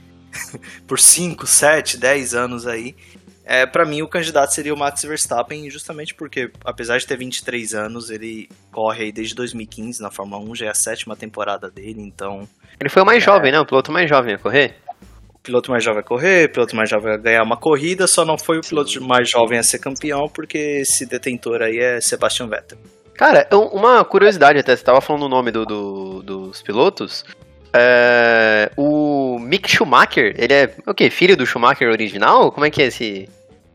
por 0.86 0.98
5, 0.98 1.46
7, 1.46 1.96
10 1.96 2.34
anos 2.34 2.66
aí, 2.66 2.94
é, 3.44 3.66
para 3.66 3.84
mim 3.84 4.02
o 4.02 4.08
candidato 4.08 4.54
seria 4.54 4.72
o 4.72 4.76
Max 4.76 5.02
Verstappen, 5.02 5.68
justamente 5.68 6.14
porque, 6.14 6.50
apesar 6.64 6.98
de 6.98 7.06
ter 7.06 7.16
23 7.16 7.74
anos, 7.74 8.10
ele 8.10 8.48
corre 8.70 9.04
aí 9.04 9.12
desde 9.12 9.34
2015 9.34 10.00
na 10.00 10.10
Fórmula 10.10 10.42
1, 10.42 10.54
já 10.56 10.66
é 10.66 10.68
a 10.68 10.74
sétima 10.74 11.16
temporada 11.16 11.70
dele, 11.70 12.00
então. 12.00 12.48
Ele 12.78 12.88
foi 12.88 13.02
o 13.02 13.06
mais 13.06 13.22
é... 13.22 13.26
jovem, 13.26 13.52
né? 13.52 13.60
O 13.60 13.66
piloto 13.66 13.90
mais 13.90 14.08
jovem 14.08 14.34
a 14.34 14.38
correr? 14.38 14.76
piloto 15.42 15.72
mais 15.72 15.82
jovem 15.82 16.00
a 16.00 16.04
correr, 16.04 16.46
o 16.46 16.52
piloto 16.52 16.76
mais 16.76 16.88
jovem 16.88 17.12
a 17.12 17.16
ganhar 17.16 17.42
uma 17.42 17.56
corrida, 17.56 18.06
só 18.06 18.24
não 18.24 18.38
foi 18.38 18.58
o 18.58 18.60
piloto 18.60 19.02
mais 19.02 19.28
jovem 19.28 19.58
a 19.58 19.62
ser 19.62 19.80
campeão, 19.80 20.28
porque 20.28 20.56
esse 20.56 21.04
detentor 21.04 21.62
aí 21.62 21.78
é 21.78 22.00
Sebastian 22.00 22.46
Vettel. 22.46 22.78
Cara, 23.14 23.46
uma 23.72 24.04
curiosidade 24.04 24.58
até, 24.58 24.74
você 24.74 24.84
tava 24.84 25.00
falando 25.00 25.24
o 25.24 25.28
nome 25.28 25.50
do, 25.50 25.66
do 25.66 26.22
dos 26.22 26.62
pilotos. 26.62 27.24
É, 27.74 28.70
o 28.76 29.38
Mick 29.38 29.70
Schumacher, 29.70 30.34
ele 30.36 30.52
é 30.52 30.74
o 30.86 30.92
quê? 30.92 31.08
Filho 31.10 31.36
do 31.36 31.46
Schumacher 31.46 31.88
original? 31.90 32.52
Como 32.52 32.66
é 32.66 32.70
que 32.70 32.82
é 32.82 32.86
esse. 32.86 33.28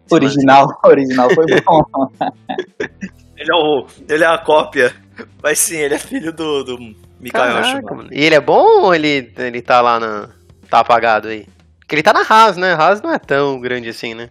esse 0.06 0.14
original, 0.14 0.68
original 0.86 1.30
foi 1.32 1.46
bom. 1.62 1.84
ele, 3.36 3.52
é 3.52 3.56
o, 3.56 3.88
ele 4.08 4.24
é 4.24 4.28
a 4.28 4.38
cópia. 4.38 4.96
Mas 5.42 5.60
sim, 5.60 5.78
ele 5.78 5.96
é 5.96 6.00
filho 6.00 6.32
do, 6.32 6.64
do 6.64 6.80
Michael 7.20 7.64
Schumacher. 7.64 8.08
E 8.12 8.24
ele 8.24 8.36
é 8.36 8.42
bom 8.42 8.84
ou 8.84 8.94
ele, 8.94 9.34
ele 9.38 9.62
tá 9.62 9.82
lá 9.82 10.00
na. 10.00 10.30
tá 10.70 10.80
apagado 10.80 11.28
aí? 11.30 11.48
Porque 11.80 11.96
ele 11.96 12.04
tá 12.04 12.14
na 12.14 12.22
Haas, 12.22 12.58
né? 12.58 12.74
A 12.74 12.76
Haas 12.76 13.02
não 13.02 13.12
é 13.12 13.18
tão 13.18 13.60
grande 13.60 13.90
assim, 13.90 14.14
né? 14.14 14.30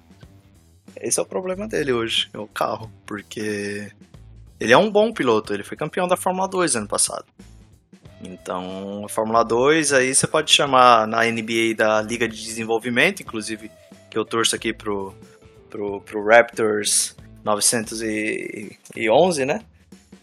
Esse 1.01 1.19
é 1.19 1.23
o 1.23 1.27
problema 1.27 1.69
dele 1.69 1.93
hoje, 1.93 2.29
é 2.33 2.39
o 2.39 2.47
carro, 2.47 2.91
porque 3.05 3.91
ele 4.59 4.73
é 4.73 4.79
um 4.79 4.91
bom 4.91 5.12
piloto, 5.12 5.53
ele 5.53 5.62
foi 5.62 5.77
campeão 5.77 6.09
da 6.09 6.17
Fórmula 6.17 6.49
2 6.49 6.77
ano 6.77 6.89
passado. 6.89 7.25
Então, 8.23 9.05
a 9.05 9.09
Fórmula 9.09 9.45
2 9.45 9.93
aí 9.93 10.14
você 10.14 10.27
pode 10.27 10.51
chamar 10.51 11.07
na 11.07 11.25
NBA 11.25 11.75
da 11.77 12.01
Liga 12.01 12.29
de 12.29 12.43
Desenvolvimento, 12.43 13.23
inclusive, 13.23 13.71
que 14.11 14.17
eu 14.17 14.25
torço 14.25 14.57
aqui 14.57 14.73
pro, 14.73 15.14
pro, 15.69 16.01
pro 16.01 16.25
Raptors 16.25 17.14
911, 17.45 19.45
né? 19.45 19.61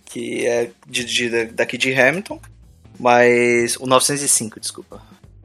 Que 0.06 0.48
é 0.48 0.72
de, 0.88 1.06
de, 1.06 1.46
daqui 1.48 1.78
de 1.78 1.94
Hamilton, 1.94 2.40
mas 3.00 3.78
o 3.78 3.86
905, 3.86 4.60
desculpa. 4.60 5.02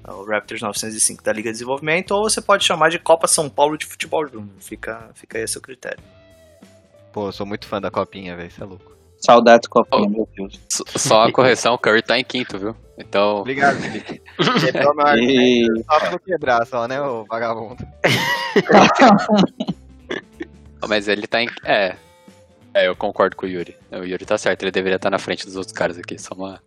É 0.06 0.10
o 0.10 0.24
Raptors 0.24 0.62
905 0.62 1.22
da 1.22 1.32
Liga 1.32 1.50
de 1.50 1.54
Desenvolvimento, 1.54 2.12
ou 2.12 2.22
você 2.22 2.40
pode 2.40 2.64
chamar 2.64 2.88
de 2.88 2.98
Copa 2.98 3.28
São 3.28 3.50
Paulo 3.50 3.76
de 3.76 3.84
Futebol 3.84 4.26
Júnior. 4.26 4.48
Fica, 4.58 5.10
fica 5.14 5.36
aí 5.36 5.44
a 5.44 5.48
seu 5.48 5.60
critério. 5.60 6.02
Pô, 7.12 7.28
eu 7.28 7.32
sou 7.32 7.44
muito 7.44 7.66
fã 7.66 7.80
da 7.80 7.90
Copinha, 7.90 8.34
velho, 8.34 8.50
você 8.50 8.62
é 8.62 8.64
louco. 8.64 8.97
Saudades 9.18 9.68
Copinha, 9.68 10.06
oh, 10.06 10.08
meu 10.08 10.28
Deus. 10.36 10.60
Só 10.68 11.22
a 11.22 11.32
correção, 11.32 11.74
o 11.74 11.78
Curry 11.78 12.02
tá 12.02 12.18
em 12.18 12.24
quinto, 12.24 12.58
viu? 12.58 12.76
Então. 12.96 13.38
Obrigado, 13.38 13.76
Felipe. 13.76 14.22
Quebrou 14.60 14.94
meu 14.94 15.06
argumento. 15.06 15.84
Só 15.84 16.00
pra 16.00 16.18
quebrar, 16.18 16.66
só, 16.66 16.88
né, 16.88 17.00
ô 17.00 17.24
vagabundo? 17.24 17.84
Mas 20.88 21.08
ele 21.08 21.26
tá 21.26 21.42
em. 21.42 21.48
É. 21.64 21.96
É, 22.74 22.86
eu 22.86 22.94
concordo 22.94 23.34
com 23.34 23.46
o 23.46 23.48
Yuri. 23.48 23.76
O 23.90 24.04
Yuri 24.04 24.24
tá 24.24 24.38
certo, 24.38 24.62
ele 24.62 24.70
deveria 24.70 24.96
estar 24.96 25.10
na 25.10 25.18
frente 25.18 25.44
dos 25.44 25.56
outros 25.56 25.72
caras 25.72 25.98
aqui. 25.98 26.18
Só 26.18 26.34
uma 26.34 26.60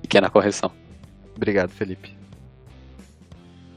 pequena 0.00 0.30
correção. 0.30 0.70
Obrigado, 1.34 1.70
Felipe. 1.70 2.16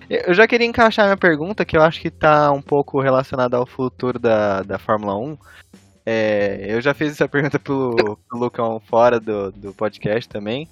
Eu 0.10 0.34
já 0.34 0.48
queria 0.48 0.66
encaixar 0.66 1.06
minha 1.06 1.18
pergunta, 1.18 1.64
que 1.64 1.78
eu 1.78 1.82
acho 1.82 2.02
que 2.02 2.08
está 2.08 2.52
um 2.52 2.62
pouco 2.62 3.00
relacionada 3.00 3.58
ao 3.58 3.68
futuro 3.68 4.18
da, 4.18 4.64
da 4.64 4.80
Fórmula 4.80 5.16
1. 5.16 5.38
É, 6.12 6.66
eu 6.68 6.82
já 6.82 6.92
fiz 6.92 7.12
essa 7.12 7.30
pergunta 7.30 7.60
pro, 7.60 8.18
pro 8.28 8.40
Lucão 8.40 8.80
fora 8.80 9.20
do, 9.20 9.52
do 9.52 9.72
podcast 9.76 10.28
também. 10.28 10.68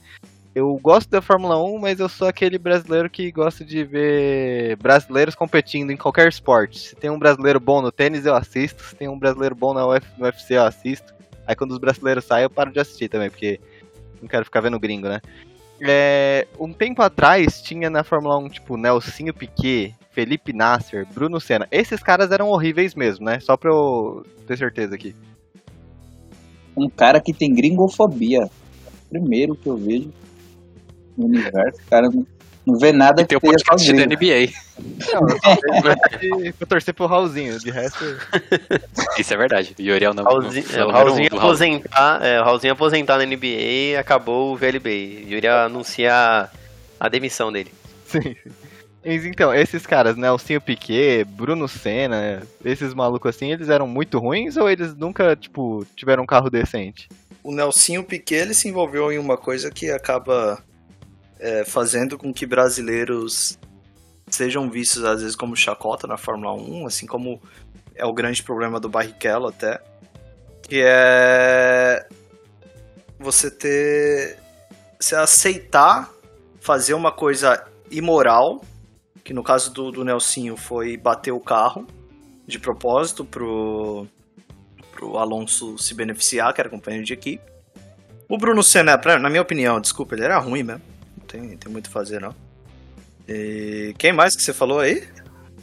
Eu 0.56 0.76
gosto 0.82 1.12
da 1.12 1.22
Fórmula 1.22 1.64
1, 1.64 1.78
mas 1.78 2.00
eu 2.00 2.10
sou 2.10 2.28
aquele 2.28 2.58
brasileiro 2.58 3.08
que 3.08 3.32
gosta 3.32 3.64
de 3.64 3.84
ver 3.84 4.76
brasileiros 4.78 5.36
competindo 5.36 5.92
em 5.92 5.96
qualquer 5.96 6.28
esporte. 6.28 6.80
Se 6.80 6.96
tem 6.96 7.12
um 7.12 7.20
brasileiro 7.20 7.60
bom 7.60 7.84
no 7.84 7.92
tênis, 7.92 8.26
eu 8.26 8.34
assisto. 8.34 8.82
Se 8.82 8.96
tem 8.96 9.08
um 9.08 9.20
brasileiro 9.20 9.54
bom 9.54 9.76
no 9.76 9.88
UFC, 9.88 10.56
eu 10.56 10.64
assisto. 10.64 11.14
Aí 11.46 11.56
quando 11.56 11.70
os 11.74 11.78
brasileiros 11.78 12.26
saem, 12.26 12.42
eu 12.46 12.50
paro 12.50 12.72
de 12.72 12.80
assistir 12.80 13.08
também, 13.08 13.30
porque 13.30 13.60
não 14.20 14.28
quero 14.28 14.44
ficar 14.44 14.62
vendo 14.62 14.80
gringo, 14.80 15.08
né? 15.08 15.22
É, 15.80 16.48
um 16.60 16.74
tempo 16.74 17.04
atrás 17.04 17.62
tinha 17.62 17.92
na 17.92 18.04
Fórmula 18.04 18.40
1, 18.40 18.50
tipo, 18.50 18.76
Nelsinho 18.76 19.36
Piquet, 19.36 19.94
Felipe 20.18 20.52
Nasser, 20.52 21.06
Bruno 21.14 21.40
Senna. 21.40 21.68
Esses 21.72 22.02
caras 22.02 22.32
eram 22.32 22.48
horríveis 22.50 22.96
mesmo, 22.96 23.24
né? 23.24 23.40
Só 23.40 23.56
pra 23.56 23.70
eu 23.70 24.26
ter 24.48 24.58
certeza 24.58 24.96
aqui. 24.96 25.16
Um 26.76 26.90
cara 26.90 27.22
que 27.22 27.32
tem 27.32 27.54
gringofobia. 27.54 28.50
Primeiro 29.12 29.56
que 29.56 29.70
eu 29.70 29.78
vejo 29.78 30.12
no 31.16 31.28
universo, 31.28 31.80
cara 31.88 32.10
não 32.10 32.26
não 32.66 32.78
vê 32.78 32.92
nada 32.92 33.22
que 33.22 33.30
tem 33.30 33.38
o 33.38 33.42
podcast 33.42 33.94
da 33.94 34.06
NBA. 34.06 34.52
Não, 35.14 35.22
eu 36.22 36.54
vou 36.60 36.68
torcer 36.68 36.94
pro 36.94 37.06
Raulzinho, 37.06 37.58
de 37.60 37.72
resto. 37.72 38.04
Isso 39.18 39.34
é 39.34 39.38
verdade. 39.38 39.74
O 39.80 39.82
Yuri 39.82 40.04
é 40.04 40.10
o 40.10 40.14
nome 40.14 40.28
Raulzinho, 40.30 40.66
é, 40.74 40.84
o 40.84 40.90
Raulzinho 40.90 41.30
aposentar, 41.32 42.26
é, 42.26 42.42
o 42.42 42.44
Raulzinho 42.44 42.74
aposentar 42.74 43.18
na 43.18 43.26
NBA 43.26 43.46
e 43.46 43.96
acabou 43.96 44.52
o 44.52 44.58
VLB. 44.58 45.24
O 45.28 45.34
Yuri 45.34 45.48
anuncia 45.48 46.50
a 47.00 47.08
demissão 47.08 47.54
dele. 47.54 47.72
Sim. 48.06 48.36
Então, 49.10 49.54
esses 49.54 49.86
caras, 49.86 50.18
né, 50.18 50.30
o 50.30 50.38
Piquet, 50.38 51.24
Bruno 51.24 51.66
Senna, 51.66 52.46
esses 52.66 52.94
malucos 52.94 53.34
assim, 53.34 53.54
eles 53.54 53.70
eram 53.70 53.88
muito 53.88 54.20
ruins 54.20 54.58
ou 54.58 54.70
eles 54.70 54.94
nunca, 54.94 55.34
tipo, 55.34 55.86
tiveram 55.96 56.24
um 56.24 56.26
carro 56.26 56.50
decente? 56.50 57.08
O 57.42 57.54
Nelsinho 57.54 58.04
Piquet, 58.04 58.42
ele 58.42 58.54
se 58.54 58.68
envolveu 58.68 59.10
em 59.10 59.18
uma 59.18 59.38
coisa 59.38 59.72
que 59.72 59.90
acaba 59.90 60.62
é, 61.40 61.64
fazendo 61.64 62.18
com 62.18 62.34
que 62.34 62.46
brasileiros 62.46 63.58
sejam 64.30 64.70
vistos 64.70 65.06
às 65.06 65.22
vezes 65.22 65.38
como 65.38 65.56
chacota 65.56 66.06
na 66.06 66.18
Fórmula 66.18 66.54
1, 66.54 66.86
assim 66.86 67.06
como 67.06 67.42
é 67.96 68.06
o 68.06 68.14
grande 68.14 68.44
problema 68.44 68.78
do 68.78 68.90
Barrichello 68.90 69.48
até, 69.48 69.82
que 70.64 70.82
é 70.84 72.06
você 73.18 73.50
ter 73.50 74.38
você 75.00 75.16
aceitar 75.16 76.12
fazer 76.60 76.94
uma 76.94 77.12
coisa 77.12 77.64
imoral, 77.90 78.62
que 79.28 79.34
no 79.34 79.44
caso 79.44 79.74
do, 79.74 79.92
do 79.92 80.06
Nelsinho 80.06 80.56
foi 80.56 80.96
bater 80.96 81.34
o 81.34 81.40
carro 81.42 81.86
de 82.48 82.58
propósito 82.58 83.26
pro, 83.26 84.08
pro 84.94 85.18
Alonso 85.18 85.78
se 85.78 85.94
beneficiar, 85.94 86.54
que 86.54 86.62
era 86.62 86.70
companheiro 86.70 87.06
de 87.06 87.12
equipe. 87.12 87.44
O 88.30 88.38
Bruno 88.38 88.64
Senna, 88.64 88.98
na 89.20 89.30
minha 89.30 89.42
opinião, 89.42 89.82
desculpa, 89.82 90.16
ele 90.16 90.24
era 90.24 90.40
ruim 90.40 90.64
mesmo 90.64 90.82
tem, 91.28 91.58
tem 91.58 91.70
muito 91.70 91.90
a 91.90 91.92
fazer, 91.92 92.22
não. 92.22 92.34
E 93.28 93.94
quem 93.98 94.14
mais 94.14 94.34
que 94.34 94.42
você 94.42 94.54
falou 94.54 94.80
aí? 94.80 95.06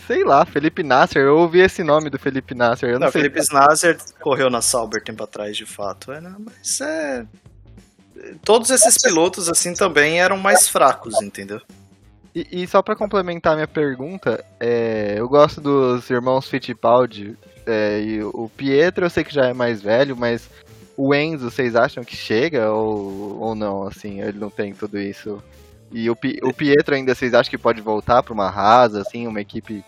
Sei 0.06 0.22
lá, 0.22 0.44
Felipe 0.44 0.82
Nasser. 0.82 1.22
Eu 1.22 1.38
ouvi 1.38 1.60
esse 1.60 1.82
nome 1.82 2.10
do 2.10 2.18
Felipe 2.18 2.54
Nasser. 2.54 2.90
Eu 2.90 2.98
não, 2.98 3.06
não 3.06 3.12
sei. 3.12 3.22
Felipe 3.22 3.40
Nasser 3.50 3.96
correu 4.20 4.50
na 4.50 4.60
Sauber 4.60 5.02
tempo 5.02 5.24
atrás, 5.24 5.56
de 5.56 5.64
fato. 5.64 6.12
É, 6.12 6.20
né? 6.20 6.36
Mas 6.38 6.82
é. 6.82 7.24
Todos 8.44 8.68
esses 8.68 8.98
pilotos, 9.00 9.48
assim, 9.48 9.72
também 9.72 10.20
eram 10.20 10.36
mais 10.36 10.68
fracos, 10.68 11.14
entendeu? 11.22 11.62
E, 12.34 12.62
e 12.62 12.66
só 12.66 12.82
para 12.82 12.96
complementar 12.96 13.54
minha 13.54 13.68
pergunta, 13.68 14.44
é, 14.58 15.14
eu 15.16 15.28
gosto 15.28 15.60
dos 15.60 16.08
irmãos 16.10 16.48
Fittipaldi. 16.48 17.36
É, 17.66 18.00
e 18.00 18.22
o 18.22 18.50
Pietro 18.54 19.06
eu 19.06 19.10
sei 19.10 19.24
que 19.24 19.32
já 19.32 19.46
é 19.46 19.54
mais 19.54 19.80
velho, 19.80 20.16
mas 20.16 20.50
o 20.96 21.14
Enzo, 21.14 21.50
vocês 21.50 21.74
acham 21.74 22.04
que 22.04 22.16
chega 22.16 22.70
ou, 22.70 23.40
ou 23.40 23.54
não? 23.54 23.84
Assim, 23.84 24.20
ele 24.20 24.38
não 24.38 24.50
tem 24.50 24.74
tudo 24.74 24.98
isso. 24.98 25.42
E 25.92 26.10
o, 26.10 26.16
o 26.42 26.52
Pietro 26.52 26.94
ainda, 26.94 27.14
vocês 27.14 27.34
acham 27.34 27.50
que 27.50 27.58
pode 27.58 27.80
voltar 27.80 28.22
pra 28.22 28.34
uma 28.34 28.50
rasa, 28.50 29.02
assim, 29.02 29.26
uma 29.26 29.40
equipe 29.40 29.84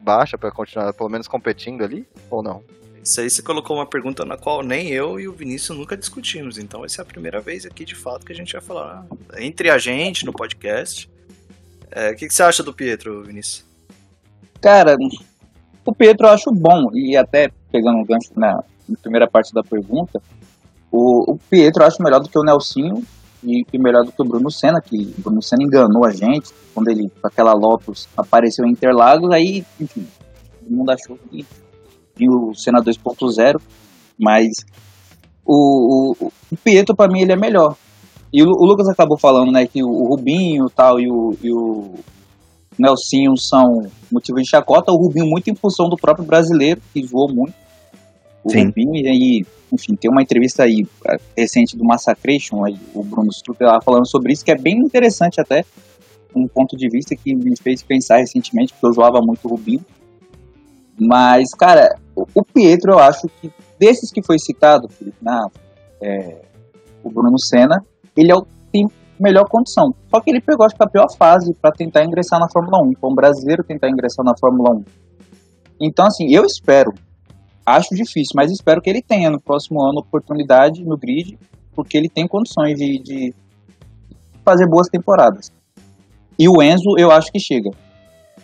baixa 0.00 0.36
pra 0.36 0.50
continuar 0.50 0.92
pelo 0.92 1.08
menos 1.08 1.28
competindo 1.28 1.82
ali? 1.82 2.06
Ou 2.28 2.42
não? 2.42 2.62
Isso 3.02 3.20
aí 3.20 3.28
você 3.28 3.42
colocou 3.42 3.76
uma 3.76 3.86
pergunta 3.86 4.24
na 4.24 4.36
qual 4.36 4.62
nem 4.62 4.88
eu 4.88 5.20
e 5.20 5.28
o 5.28 5.32
Vinícius 5.32 5.76
nunca 5.76 5.96
discutimos. 5.96 6.58
Então 6.58 6.84
essa 6.84 7.00
é 7.00 7.02
a 7.02 7.06
primeira 7.06 7.40
vez 7.40 7.66
aqui 7.66 7.84
de 7.84 7.94
fato 7.94 8.24
que 8.24 8.32
a 8.32 8.34
gente 8.34 8.52
vai 8.52 8.62
falar 8.62 9.06
entre 9.38 9.70
a 9.70 9.78
gente 9.78 10.24
no 10.24 10.32
podcast. 10.32 11.08
É, 11.94 12.10
O 12.10 12.16
que, 12.16 12.26
que 12.26 12.34
você 12.34 12.42
acha 12.42 12.62
do 12.62 12.74
Pietro, 12.74 13.22
Vinícius? 13.22 13.64
Cara, 14.60 14.96
o 15.86 15.94
Pietro 15.94 16.26
eu 16.26 16.30
acho 16.30 16.50
bom, 16.50 16.90
e 16.92 17.16
até 17.16 17.50
pegando 17.70 17.98
um 17.98 18.04
gancho 18.04 18.32
na, 18.36 18.64
na 18.88 18.96
primeira 19.00 19.28
parte 19.28 19.54
da 19.54 19.62
pergunta, 19.62 20.20
o, 20.90 21.32
o 21.32 21.38
Pietro 21.48 21.82
eu 21.82 21.86
acho 21.86 22.02
melhor 22.02 22.20
do 22.20 22.28
que 22.28 22.38
o 22.38 22.42
Nelsinho 22.42 23.04
e, 23.44 23.64
e 23.72 23.78
melhor 23.78 24.04
do 24.04 24.10
que 24.10 24.20
o 24.20 24.24
Bruno 24.24 24.50
Senna, 24.50 24.80
que 24.80 25.14
o 25.18 25.22
Bruno 25.22 25.40
Senna 25.40 25.62
enganou 25.62 26.04
a 26.04 26.10
gente 26.10 26.52
quando 26.74 26.88
ele, 26.88 27.08
com 27.20 27.28
aquela 27.28 27.52
Lotus, 27.52 28.08
apareceu 28.16 28.66
em 28.66 28.72
Interlagos, 28.72 29.30
aí, 29.30 29.64
enfim, 29.80 30.06
todo 30.60 30.76
mundo 30.76 30.90
achou 30.90 31.16
que 31.30 31.46
viu 32.16 32.30
o 32.50 32.54
Senna 32.54 32.82
2.0, 32.82 33.60
mas 34.18 34.48
o, 35.44 36.16
o, 36.18 36.32
o 36.50 36.56
Pietro 36.56 36.96
pra 36.96 37.06
mim 37.06 37.20
ele 37.20 37.32
é 37.32 37.36
melhor. 37.36 37.76
E 38.34 38.42
o, 38.42 38.48
o 38.48 38.66
Lucas 38.66 38.88
acabou 38.88 39.16
falando, 39.16 39.52
né, 39.52 39.64
que 39.64 39.80
o, 39.80 39.86
o 39.86 40.08
Rubinho 40.08 40.68
tal, 40.68 40.98
e 40.98 41.08
o, 41.08 41.36
e 41.40 41.52
o 41.52 41.94
Nelsinho 42.76 43.38
são 43.38 43.86
motivo 44.10 44.40
de 44.40 44.50
chacota, 44.50 44.90
o 44.90 44.96
Rubinho 44.96 45.24
muito 45.24 45.48
em 45.48 45.54
função 45.54 45.88
do 45.88 45.96
próprio 45.96 46.26
brasileiro, 46.26 46.82
que 46.92 47.06
zoou 47.06 47.32
muito. 47.32 47.54
O 48.42 48.50
Sim. 48.50 48.64
Rubinho, 48.64 48.96
e 48.96 49.08
aí, 49.08 49.46
enfim, 49.72 49.94
tem 49.94 50.10
uma 50.10 50.20
entrevista 50.20 50.64
aí 50.64 50.84
eh, 51.06 51.16
recente 51.38 51.76
do 51.76 51.84
Massacration, 51.84 52.64
aí, 52.64 52.76
o 52.92 53.04
Bruno 53.04 53.28
Strucker 53.30 53.68
lá 53.68 53.80
falando 53.80 54.10
sobre 54.10 54.32
isso, 54.32 54.44
que 54.44 54.50
é 54.50 54.58
bem 54.58 54.78
interessante 54.78 55.40
até, 55.40 55.64
um 56.34 56.48
ponto 56.48 56.76
de 56.76 56.88
vista 56.88 57.14
que 57.14 57.36
me 57.36 57.56
fez 57.56 57.84
pensar 57.84 58.16
recentemente, 58.16 58.72
porque 58.72 58.86
eu 58.86 58.92
zoava 58.92 59.20
muito 59.24 59.44
o 59.44 59.50
Rubinho. 59.50 59.84
Mas, 60.98 61.54
cara, 61.54 61.88
o, 62.16 62.26
o 62.34 62.44
Pietro, 62.44 62.94
eu 62.94 62.98
acho 62.98 63.28
que, 63.40 63.48
desses 63.78 64.10
que 64.10 64.26
foi 64.26 64.40
citado, 64.40 64.88
Felipe, 64.88 65.18
na, 65.22 65.46
é, 66.02 66.42
o 67.04 67.08
Bruno 67.08 67.38
Senna, 67.38 67.80
ele 68.16 68.32
é 68.32 68.34
o 68.34 68.46
tem 68.72 68.88
melhor 69.18 69.48
condição. 69.48 69.94
Só 70.10 70.20
que 70.20 70.30
ele 70.30 70.40
pegou, 70.40 70.66
acho 70.66 70.74
que 70.74 70.82
a 70.82 70.88
pior 70.88 71.06
fase 71.16 71.54
para 71.54 71.70
tentar 71.70 72.04
ingressar 72.04 72.40
na 72.40 72.48
Fórmula 72.48 72.82
1. 72.82 72.94
Foi 73.00 73.10
um 73.10 73.14
brasileiro 73.14 73.62
tentar 73.62 73.88
ingressar 73.88 74.24
na 74.24 74.36
Fórmula 74.36 74.70
1. 74.74 74.84
Então, 75.80 76.06
assim, 76.06 76.32
eu 76.34 76.44
espero, 76.44 76.92
acho 77.64 77.94
difícil, 77.94 78.32
mas 78.34 78.50
espero 78.50 78.80
que 78.80 78.90
ele 78.90 79.02
tenha 79.02 79.30
no 79.30 79.40
próximo 79.40 79.82
ano 79.82 80.00
oportunidade 80.00 80.84
no 80.84 80.96
grid, 80.96 81.38
porque 81.74 81.96
ele 81.96 82.08
tem 82.08 82.26
condições 82.26 82.76
de, 82.76 82.98
de 82.98 83.34
fazer 84.44 84.66
boas 84.68 84.88
temporadas. 84.88 85.52
E 86.38 86.48
o 86.48 86.62
Enzo, 86.62 86.96
eu 86.98 87.10
acho 87.10 87.30
que 87.30 87.38
chega. 87.38 87.70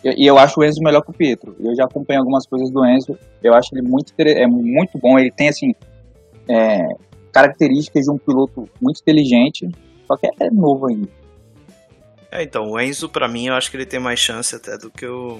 E 0.03 0.25
eu 0.25 0.37
acho 0.37 0.59
o 0.59 0.63
Enzo 0.63 0.81
melhor 0.81 1.01
que 1.01 1.11
o 1.11 1.13
Pietro. 1.13 1.55
Eu 1.59 1.75
já 1.75 1.83
acompanho 1.83 2.21
algumas 2.21 2.47
coisas 2.47 2.71
do 2.71 2.85
Enzo. 2.85 3.17
Eu 3.43 3.53
acho 3.53 3.69
ele 3.73 3.87
muito, 3.87 4.13
é 4.17 4.47
muito 4.47 4.97
bom. 4.97 5.19
Ele 5.19 5.31
tem, 5.31 5.49
assim, 5.49 5.75
é, 6.49 6.87
características 7.31 8.03
de 8.03 8.11
um 8.11 8.17
piloto 8.17 8.69
muito 8.81 9.01
inteligente, 9.01 9.67
só 10.07 10.15
que 10.17 10.27
é 10.27 10.49
novo 10.51 10.87
ainda. 10.87 11.09
É, 12.31 12.43
então, 12.43 12.63
o 12.71 12.79
Enzo, 12.79 13.09
pra 13.09 13.27
mim, 13.27 13.47
eu 13.47 13.55
acho 13.55 13.69
que 13.69 13.77
ele 13.77 13.85
tem 13.85 13.99
mais 13.99 14.19
chance 14.19 14.55
até 14.55 14.77
do 14.77 14.89
que 14.89 15.05
o 15.05 15.39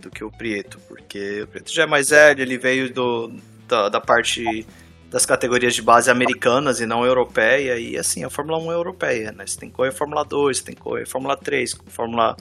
do 0.00 0.10
que 0.10 0.22
o 0.22 0.30
Prieto, 0.30 0.78
porque 0.86 1.42
o 1.42 1.48
Prieto 1.48 1.72
já 1.72 1.82
é 1.82 1.86
mais 1.86 2.10
velho, 2.10 2.40
ele 2.40 2.56
veio 2.56 2.92
do, 2.92 3.32
da, 3.66 3.88
da 3.88 4.00
parte 4.00 4.64
das 5.10 5.26
categorias 5.26 5.74
de 5.74 5.82
base 5.82 6.10
americanas 6.10 6.80
e 6.80 6.86
não 6.86 7.04
europeia, 7.04 7.78
e 7.78 7.96
assim, 7.96 8.24
a 8.24 8.30
Fórmula 8.30 8.58
1 8.58 8.70
é 8.70 8.74
europeia, 8.74 9.32
né? 9.32 9.46
Você 9.46 9.58
tem 9.58 9.68
que 9.68 9.74
correr 9.74 9.92
Fórmula 9.92 10.24
2, 10.24 10.58
você 10.58 10.64
tem 10.64 10.74
que 10.74 10.80
correr 10.80 11.06
Fórmula 11.06 11.36
3, 11.36 11.76
Fórmula 11.88 12.36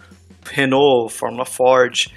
Renault, 0.46 1.14
Fórmula 1.14 1.46
Ford. 1.46 2.08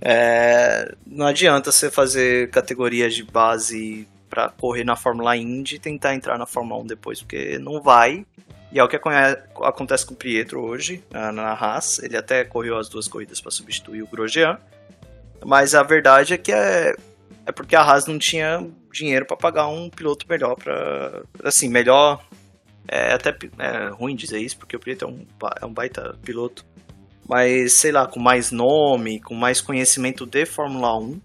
É, 0.00 0.94
não 1.06 1.26
adianta 1.26 1.72
você 1.72 1.90
fazer 1.90 2.50
categorias 2.50 3.14
de 3.14 3.24
base 3.24 4.06
pra 4.28 4.48
correr 4.48 4.84
na 4.84 4.96
Fórmula 4.96 5.36
Indy 5.36 5.76
e 5.76 5.78
tentar 5.78 6.14
entrar 6.14 6.38
na 6.38 6.46
Fórmula 6.46 6.82
1 6.82 6.86
depois, 6.86 7.20
porque 7.20 7.58
não 7.58 7.80
vai, 7.80 8.24
e 8.70 8.78
é 8.78 8.84
o 8.84 8.88
que 8.88 8.96
acontece 8.96 10.04
com 10.04 10.14
o 10.14 10.16
Pietro 10.16 10.60
hoje, 10.60 11.02
na, 11.10 11.52
Haas. 11.52 11.98
Ele 12.00 12.16
até 12.16 12.44
correu 12.44 12.76
as 12.76 12.88
duas 12.88 13.08
corridas 13.08 13.40
para 13.40 13.50
substituir 13.50 14.02
o 14.02 14.06
Grosjean. 14.06 14.58
Mas 15.44 15.74
a 15.74 15.82
verdade 15.82 16.34
é 16.34 16.38
que 16.38 16.52
é, 16.52 16.94
é 17.46 17.52
porque 17.52 17.74
a 17.74 17.80
Haas 17.80 18.06
não 18.06 18.18
tinha 18.18 18.66
dinheiro 18.92 19.24
para 19.24 19.36
pagar 19.36 19.68
um 19.68 19.88
piloto 19.88 20.26
melhor 20.28 20.56
para 20.56 21.22
assim, 21.44 21.68
melhor 21.68 22.22
é 22.86 23.12
até 23.12 23.36
é 23.58 23.88
ruim 23.90 24.16
dizer 24.16 24.38
isso, 24.38 24.58
porque 24.58 24.76
o 24.76 24.80
Pietro 24.80 25.08
é 25.08 25.10
um, 25.10 25.26
é 25.62 25.66
um 25.66 25.72
baita 25.72 26.16
piloto. 26.22 26.66
Mas, 27.26 27.74
sei 27.74 27.92
lá, 27.92 28.06
com 28.06 28.18
mais 28.18 28.50
nome, 28.50 29.20
com 29.20 29.34
mais 29.34 29.60
conhecimento 29.60 30.24
de 30.24 30.46
Fórmula 30.46 30.98
1, 30.98 31.20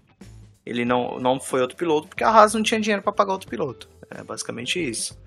ele 0.64 0.84
não, 0.84 1.18
não 1.18 1.38
foi 1.38 1.60
outro 1.60 1.76
piloto, 1.76 2.08
porque 2.08 2.24
a 2.24 2.28
Haas 2.28 2.54
não 2.54 2.62
tinha 2.62 2.80
dinheiro 2.80 3.02
para 3.02 3.12
pagar 3.12 3.32
outro 3.32 3.48
piloto. 3.48 3.88
É 4.10 4.22
basicamente 4.22 4.78
isso. 4.78 5.18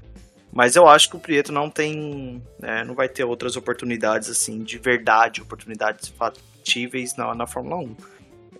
Mas 0.51 0.75
eu 0.75 0.87
acho 0.87 1.09
que 1.09 1.17
o 1.17 1.19
Prieto 1.19 1.51
não 1.51 1.69
tem. 1.69 2.41
é, 2.63 2.83
não 2.83 2.95
vai 2.95 3.07
ter 3.07 3.23
outras 3.23 3.55
oportunidades, 3.55 4.29
assim, 4.29 4.63
de 4.63 4.77
verdade, 4.77 5.41
oportunidades 5.41 6.09
factíveis 6.09 7.15
na, 7.15 7.35
na 7.35 7.45
Fórmula 7.45 7.77
1. 7.83 7.95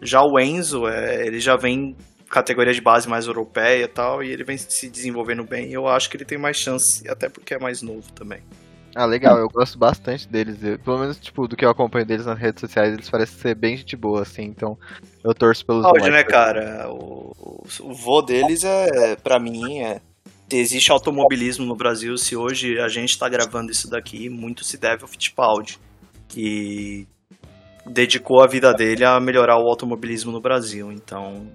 Já 0.02 0.22
o 0.22 0.40
Enzo, 0.40 0.88
é, 0.88 1.26
ele 1.26 1.40
já 1.40 1.56
vem 1.56 1.96
categoria 2.30 2.74
de 2.74 2.82
base 2.82 3.08
mais 3.08 3.26
europeia 3.26 3.86
e 3.86 3.88
tal, 3.88 4.22
e 4.22 4.32
ele 4.32 4.44
vem 4.44 4.58
se 4.58 4.90
desenvolvendo 4.90 5.44
bem. 5.44 5.72
Eu 5.72 5.88
acho 5.88 6.10
que 6.10 6.18
ele 6.18 6.26
tem 6.26 6.38
mais 6.38 6.58
chance, 6.58 7.08
até 7.10 7.30
porque 7.30 7.56
é 7.56 7.60
mais 7.60 7.82
novo 7.82 8.12
também. 8.12 8.42
Ah, 8.96 9.06
legal, 9.06 9.38
eu 9.38 9.48
gosto 9.48 9.78
bastante 9.78 10.28
deles. 10.28 10.64
Eu- 10.64 10.80
pelo 10.80 10.98
menos, 11.00 11.18
tipo, 11.18 11.48
do 11.48 11.56
que 11.56 11.64
eu 11.64 11.70
acompanho 11.70 12.06
deles 12.06 12.26
nas 12.26 12.38
redes 12.40 12.60
sociais, 12.62 12.94
eles 12.94 13.10
parecem 13.10 13.38
ser 13.38 13.56
bem 13.56 13.78
gente 13.78 13.96
boa, 13.96 14.24
assim, 14.24 14.44
então 14.44 14.78
eu 15.24 15.34
torço 15.36 15.66
pelos 15.66 15.86
Hoje, 15.86 16.00
moleques. 16.10 16.14
né, 16.14 16.24
cara? 16.24 16.90
O, 16.90 17.32
o, 17.38 17.64
o 17.82 17.94
vô 17.94 18.22
deles 18.22 18.64
é, 18.64 19.16
pra 19.16 19.40
mim, 19.40 19.80
é. 19.82 20.02
Se 20.50 20.56
existe 20.58 20.92
automobilismo 20.92 21.66
no 21.66 21.76
Brasil, 21.76 22.18
se 22.18 22.36
hoje 22.36 22.80
a 22.80 22.88
gente 22.88 23.20
tá 23.20 23.28
gravando 23.28 23.70
isso 23.72 23.90
daqui, 23.90 24.30
muito 24.30 24.64
se 24.64 24.78
deve 24.78 25.02
ao 25.04 25.08
Fittipaldi, 25.08 25.78
que 26.30 27.06
dedicou 27.86 28.42
a 28.42 28.48
vida 28.48 28.74
dele 28.74 29.04
a 29.04 29.20
melhorar 29.20 29.58
o 29.58 29.68
automobilismo 29.68 30.32
no 30.32 30.40
Brasil. 30.42 30.90
Então, 30.92 31.48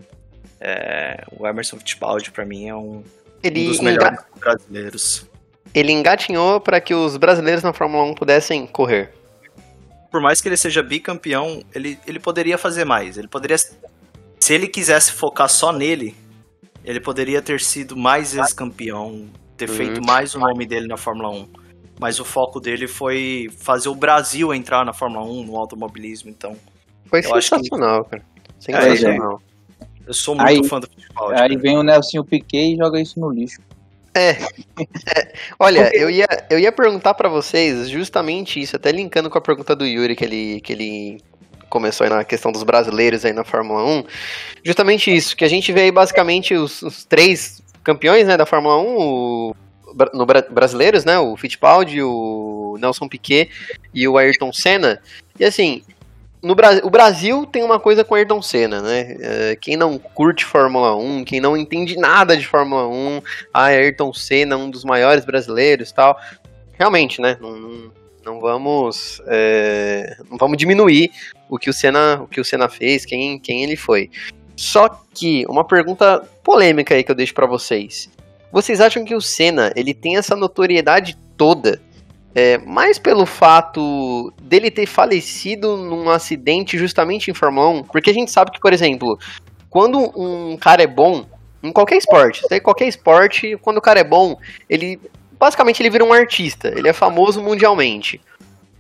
é, 0.61 1.25
o 1.33 1.47
Emerson 1.47 1.79
Fittipaldi, 1.79 2.31
pra 2.31 2.45
mim, 2.45 2.69
é 2.69 2.75
um, 2.75 2.97
um 2.99 3.05
Ele, 3.43 3.67
dos 3.67 3.79
enga- 3.81 3.85
melhores 3.91 4.21
brasileiros. 4.39 5.27
Ele 5.75 5.93
engatinhou 5.93 6.61
para 6.61 6.81
que 6.81 6.95
os 6.95 7.17
brasileiros 7.17 7.63
na 7.63 7.73
Fórmula 7.73 8.05
1 8.05 8.15
pudessem 8.15 8.67
correr. 8.67 9.13
por 10.11 10.21
mais 10.21 10.43
que 10.43 10.49
ele 10.49 10.57
seja 10.59 10.83
bicampeão, 10.83 11.63
ele, 11.75 11.99
ele 12.07 12.21
poderia 12.21 12.59
fazer 12.59 12.85
mais. 12.85 13.17
Ele 13.17 13.29
poderia. 13.29 13.57
Se 13.59 14.53
ele 14.53 14.67
quisesse 14.69 15.11
focar 15.13 15.49
só 15.49 15.73
nele, 15.73 16.15
ele 16.85 17.01
poderia 17.01 17.41
ter 17.41 17.61
sido 17.61 17.97
mais 17.97 18.37
ex-campeão, 18.37 19.27
ter 19.57 19.71
Uhum. 19.71 19.77
feito 19.77 20.03
mais 20.05 20.35
o 20.35 20.39
nome 20.39 20.67
dele 20.67 20.87
na 20.87 20.99
Fórmula 20.99 21.31
1. 21.31 21.49
Mas 21.99 22.21
o 22.21 22.25
foco 22.27 22.61
dele 22.61 22.87
foi 22.87 23.49
fazer 23.59 23.89
o 23.89 23.95
Brasil 23.95 24.53
entrar 24.53 24.85
na 24.85 24.93
Fórmula 24.93 25.25
1, 25.25 25.45
no 25.45 25.57
automobilismo. 25.57 26.29
Então, 26.29 26.57
Foi 27.07 27.21
Eu 27.25 27.35
acho 27.35 27.51
que- 27.51 27.57
sensacional, 27.57 28.05
cara. 28.05 28.23
É, 28.43 28.53
Sensacional. 28.61 29.41
eu 30.07 30.13
sou 30.15 30.35
muito 30.35 30.49
Aí- 30.49 30.69
fã 30.69 30.81
do 30.81 30.89
futebol. 30.89 31.31
Aí 31.31 31.57
vem 31.57 31.77
o 31.79 31.83
Nelsinho 31.83 32.25
Piquet 32.25 32.75
e 32.75 32.77
joga 32.77 33.01
isso 33.01 33.19
no 33.21 33.31
lixo. 33.31 33.61
Olha, 35.59 35.91
eu 35.95 36.11
ia, 36.11 36.27
eu 36.51 36.59
ia 36.59 36.73
perguntar 36.73 37.15
pra 37.15 37.29
vocês 37.29 37.89
justamente 37.89 38.61
isso, 38.61 38.77
até 38.77 38.91
linkando 38.93 39.31
com 39.31 39.39
a 39.39 39.41
pergunta 39.41 39.75
do 39.75 39.87
Yuri 39.87 40.17
que 40.17 40.25
ele, 40.25 40.61
que 40.61 40.73
ele 40.73 41.19
começou 41.69 42.05
aí 42.05 42.11
na 42.11 42.25
questão 42.25 42.53
dos 42.53 42.63
brasileiros 42.63 43.25
aí 43.25 43.33
na 43.33 43.45
Fórmula 43.45 43.85
1. 43.85 44.05
Justamente 44.65 45.15
isso, 45.15 45.37
que 45.37 45.45
a 45.45 45.49
gente 45.49 45.73
vê 45.73 45.83
aí 45.83 45.91
basicamente 45.93 46.55
os, 46.55 46.83
os 46.83 47.05
três 47.05 47.63
campeões 47.83 48.27
né, 48.27 48.37
da 48.37 48.47
Fórmula 48.47 48.77
1, 48.79 48.85
o, 48.99 49.57
no, 50.13 50.27
bra- 50.27 50.47
brasileiros, 50.51 51.05
né? 51.05 51.19
O 51.19 51.37
Fittipaldi, 51.37 52.03
o 52.03 52.77
Nelson 52.81 53.09
Piquet 53.09 53.51
e 53.95 54.07
o 54.07 54.19
Ayrton 54.19 54.53
Senna. 54.53 55.01
E 55.39 55.45
assim, 55.45 55.83
no 56.43 56.55
Bra 56.55 56.81
o 56.83 56.91
Brasil 56.91 57.47
tem 57.47 57.63
uma 57.63 57.79
coisa 57.79 58.03
com 58.03 58.17
Ayrton 58.17 58.43
Senna, 58.43 58.83
né? 58.83 59.17
Eh, 59.21 59.59
quem 59.61 59.77
não 59.77 59.97
curte 59.97 60.45
Fórmula 60.45 60.97
1, 60.97 61.25
quem 61.25 61.41
não 61.41 61.57
entende 61.57 61.97
nada 61.97 62.37
de 62.37 62.47
Fórmula 62.47 62.89
1, 62.89 63.23
ah, 63.55 63.65
Ayrton 63.67 64.13
Senna, 64.13 64.57
um 64.57 64.69
dos 64.69 64.85
maiores 64.85 65.25
brasileiros 65.25 65.93
tal. 65.93 66.19
Realmente, 66.77 67.21
né? 67.21 67.39
Não, 67.41 67.57
não, 67.57 67.93
não 68.25 68.41
vamos. 68.41 69.23
é, 69.29 70.17
não 70.29 70.37
vamos 70.37 70.59
diminuir 70.59 71.13
o 71.49 71.59
que 71.59 71.71
o 71.71 71.73
Senna, 71.73 72.21
o 72.23 72.27
que 72.27 72.41
o 72.41 72.45
Senna 72.45 72.69
fez, 72.69 73.05
quem, 73.05 73.39
quem 73.39 73.63
ele 73.63 73.77
foi. 73.77 74.11
Só 74.57 74.89
que, 75.15 75.47
uma 75.49 75.65
pergunta 75.65 76.23
polêmica 76.43 76.95
aí 76.95 77.05
que 77.05 77.11
eu 77.11 77.17
deixo 77.17 77.35
pra 77.35 77.47
vocês. 77.47 78.11
Vocês 78.51 78.81
acham 78.81 79.05
que 79.05 79.15
o 79.15 79.21
Senna 79.21 79.73
ele 79.77 79.95
tem 79.95 80.17
essa 80.17 80.35
notoriedade 80.35 81.17
toda 81.37 81.81
é, 82.35 82.59
mais 82.59 82.99
pelo 82.99 83.27
fato 83.27 84.33
dele 84.43 84.71
ter 84.71 84.87
falecido 84.87 85.77
num 85.77 86.09
acidente 86.09 86.79
justamente 86.79 87.31
em 87.31 87.35
Fórmula 87.35 87.69
1? 87.69 87.83
Porque 87.85 88.11
a 88.11 88.15
gente 88.15 88.31
sabe 88.31 88.51
que, 88.51 88.61
por 88.61 88.73
exemplo, 88.73 89.19
quando 89.69 89.99
um 90.17 90.57
cara 90.57 90.83
é 90.83 90.87
bom, 90.87 91.25
Em 91.63 91.71
qualquer 91.73 91.97
esporte. 91.97 92.43
Em 92.51 92.61
qualquer 92.61 92.89
esporte, 92.89 93.57
quando 93.63 93.79
o 93.79 93.81
cara 93.81 94.01
é 94.01 94.05
bom, 94.05 94.37
ele. 94.69 95.01
Basicamente 95.39 95.81
ele 95.81 95.91
vira 95.91 96.05
um 96.05 96.13
artista. 96.13 96.69
Ele 96.69 96.89
é 96.89 96.93
famoso 96.93 97.41
mundialmente. 97.41 98.21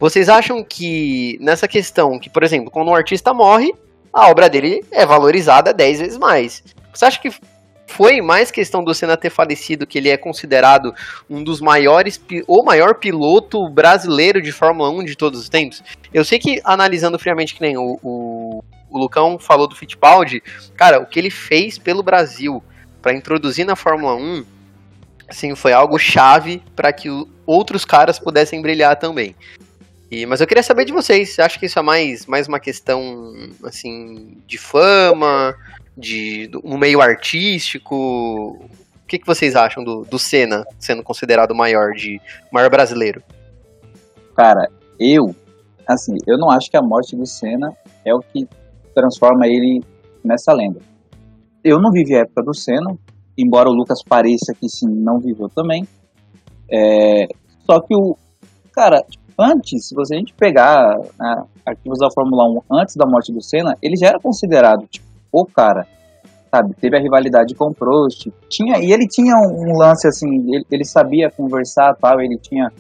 Vocês 0.01 0.29
acham 0.29 0.65
que 0.65 1.39
nessa 1.41 1.69
questão, 1.69 2.19
que, 2.19 2.29
por 2.29 2.43
exemplo, 2.43 2.73
quando 2.73 2.89
um 2.89 2.95
artista 2.95 3.33
morre, 3.33 3.73
a 4.13 4.29
obra 4.29 4.51
dele 4.51 4.85
é 4.91 5.07
valorizada 5.07 5.73
10 5.73 6.01
vezes 6.01 6.19
mais. 6.19 6.63
Você 6.93 7.05
acha 7.05 7.21
que 7.21 7.31
foi 7.93 8.23
mais 8.23 8.51
questão 8.51 8.83
do 8.83 8.95
Senna 8.95 9.19
ter 9.19 9.29
falecido 9.29 9.87
que 9.87 9.99
ele 9.99 10.09
é 10.09 10.17
considerado 10.17 10.95
um 11.29 11.45
dos 11.45 11.61
maiores, 11.61 12.21
ou 12.47 12.65
maior 12.65 12.95
piloto 12.95 13.69
brasileiro 13.69 14.41
de 14.41 14.51
Fórmula 14.51 14.89
1 14.91 15.05
de 15.05 15.15
todos 15.15 15.39
os 15.39 15.49
tempos? 15.49 15.83
Eu 16.13 16.25
sei 16.25 16.39
que, 16.39 16.61
analisando 16.65 17.19
friamente, 17.19 17.55
que 17.55 17.61
nem 17.61 17.77
o, 17.77 17.99
o, 18.03 18.65
o 18.91 18.99
Lucão 18.99 19.39
falou 19.39 19.69
do 19.69 19.77
Fittipaldi, 19.77 20.43
cara, 20.75 21.01
o 21.01 21.07
que 21.07 21.19
ele 21.19 21.31
fez 21.31 21.79
pelo 21.79 22.03
Brasil 22.03 22.63
para 23.03 23.13
introduzir 23.13 23.67
na 23.67 23.77
Fórmula 23.77 24.15
1, 24.15 24.45
assim, 25.29 25.55
foi 25.55 25.75
algo 25.75 25.99
chave 25.99 26.63
para 26.75 26.93
que 26.95 27.09
outros 27.45 27.85
caras 27.85 28.19
pudessem 28.19 28.63
brilhar 28.63 28.97
também. 28.97 29.37
E, 30.11 30.25
mas 30.27 30.41
eu 30.41 30.47
queria 30.47 30.63
saber 30.63 30.85
de 30.85 30.93
vocês, 30.93 31.31
você 31.31 31.43
acha 31.43 31.59
que 31.59 31.67
isso 31.67 31.79
é 31.79 31.83
mais, 31.83 32.27
mais 32.27 32.47
uma 32.47 32.61
questão, 32.61 33.33
assim, 33.65 34.37
de 34.47 34.59
fama, 34.59 35.55
de 35.97 36.51
um 36.65 36.79
meio 36.79 37.01
artístico? 37.01 37.95
O 37.95 39.07
que, 39.07 39.19
que 39.19 39.27
vocês 39.27 39.55
acham 39.55 39.85
do, 39.85 40.03
do 40.03 40.19
Senna 40.19 40.65
sendo 40.79 41.03
considerado 41.03 41.51
o 41.51 41.57
maior, 41.57 41.93
de, 41.93 42.21
maior 42.51 42.71
brasileiro? 42.71 43.23
Cara, 44.35 44.69
eu, 44.99 45.35
assim, 45.87 46.17
eu 46.27 46.39
não 46.39 46.51
acho 46.51 46.71
que 46.71 46.77
a 46.77 46.83
morte 46.83 47.15
do 47.15 47.27
Senna 47.27 47.77
é 48.05 48.15
o 48.15 48.21
que 48.21 48.47
transforma 48.95 49.47
ele 49.47 49.83
nessa 50.25 50.53
lenda. 50.53 50.81
Eu 51.63 51.81
não 51.81 51.91
vivi 51.91 52.15
a 52.15 52.21
época 52.21 52.43
do 52.43 52.55
Senna, 52.55 52.97
embora 53.37 53.69
o 53.69 53.73
Lucas 53.73 54.03
pareça 54.03 54.55
que 54.59 54.69
sim, 54.69 54.89
não 54.89 55.19
viveu 55.19 55.49
também. 55.49 55.87
É, 56.71 57.27
só 57.67 57.81
que 57.81 57.95
o. 57.95 58.17
Cara, 58.73 59.05
antes, 59.39 59.89
se 59.89 59.95
você 59.95 60.15
a 60.15 60.19
gente 60.19 60.33
pegar 60.33 60.97
né, 61.19 61.45
arquivos 61.67 61.99
da 61.99 62.09
Fórmula 62.13 62.63
1 62.71 62.81
antes 62.81 62.97
da 62.97 63.07
morte 63.07 63.33
do 63.33 63.43
Senna, 63.43 63.77
ele 63.83 63.97
já 63.97 64.09
era 64.09 64.19
considerado, 64.19 64.87
tipo, 64.87 65.07
o 65.33 65.47
cara. 65.47 65.87
Sabe, 66.55 66.75
teve 66.75 66.97
a 66.97 67.01
rivalidade 67.01 67.55
com 67.55 67.69
o 67.69 67.75
Prost. 67.75 68.29
Tinha, 68.51 68.79
e 68.79 68.93
ele 68.93 69.07
tinha 69.07 69.35
um, 69.37 69.79
lance 69.79 70.07
assim, 70.07 70.29
ele, 70.53 70.67
ele 70.71 70.85
sabia 70.85 71.31
conversar 71.31 71.95
tal, 71.95 72.21
ele 72.21 72.39
tinha 72.39 72.71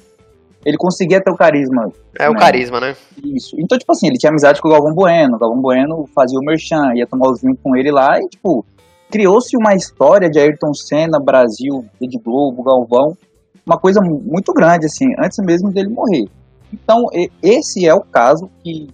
ele 0.65 0.77
conseguia 0.77 1.21
ter 1.21 1.31
o 1.31 1.37
carisma. 1.37 1.91
É 2.19 2.25
né? 2.25 2.31
o 2.31 2.35
carisma, 2.35 2.79
né? 2.79 2.95
Isso. 3.25 3.57
Então, 3.59 3.77
tipo 3.77 3.91
assim, 3.91 4.07
ele 4.07 4.17
tinha 4.17 4.31
amizade 4.31 4.61
com 4.61 4.69
o 4.69 4.71
Galvão 4.71 4.95
Bueno. 4.95 5.35
O 5.35 5.39
Galvão 5.39 5.61
Bueno 5.61 6.09
fazia 6.15 6.39
o 6.39 6.45
merchan, 6.45 6.95
ia 6.95 7.07
tomar 7.07 7.31
os 7.31 7.41
vinhos 7.41 7.59
com 7.61 7.77
ele 7.77 7.91
lá 7.91 8.21
e, 8.21 8.29
tipo, 8.29 8.65
criou-se 9.11 9.57
uma 9.57 9.75
história 9.75 10.31
de 10.31 10.39
Ayrton 10.39 10.73
Senna, 10.73 11.19
Brasil, 11.19 11.85
Rede 12.01 12.19
Globo, 12.19 12.63
Galvão. 12.63 13.17
Uma 13.67 13.79
coisa 13.79 14.01
muito 14.01 14.53
grande, 14.53 14.87
assim, 14.87 15.07
antes 15.19 15.39
mesmo 15.45 15.73
dele 15.73 15.89
morrer. 15.89 16.29
Então, 16.73 17.07
esse 17.43 17.87
é 17.87 17.95
o 17.95 18.01
caso 18.01 18.49
que 18.63 18.89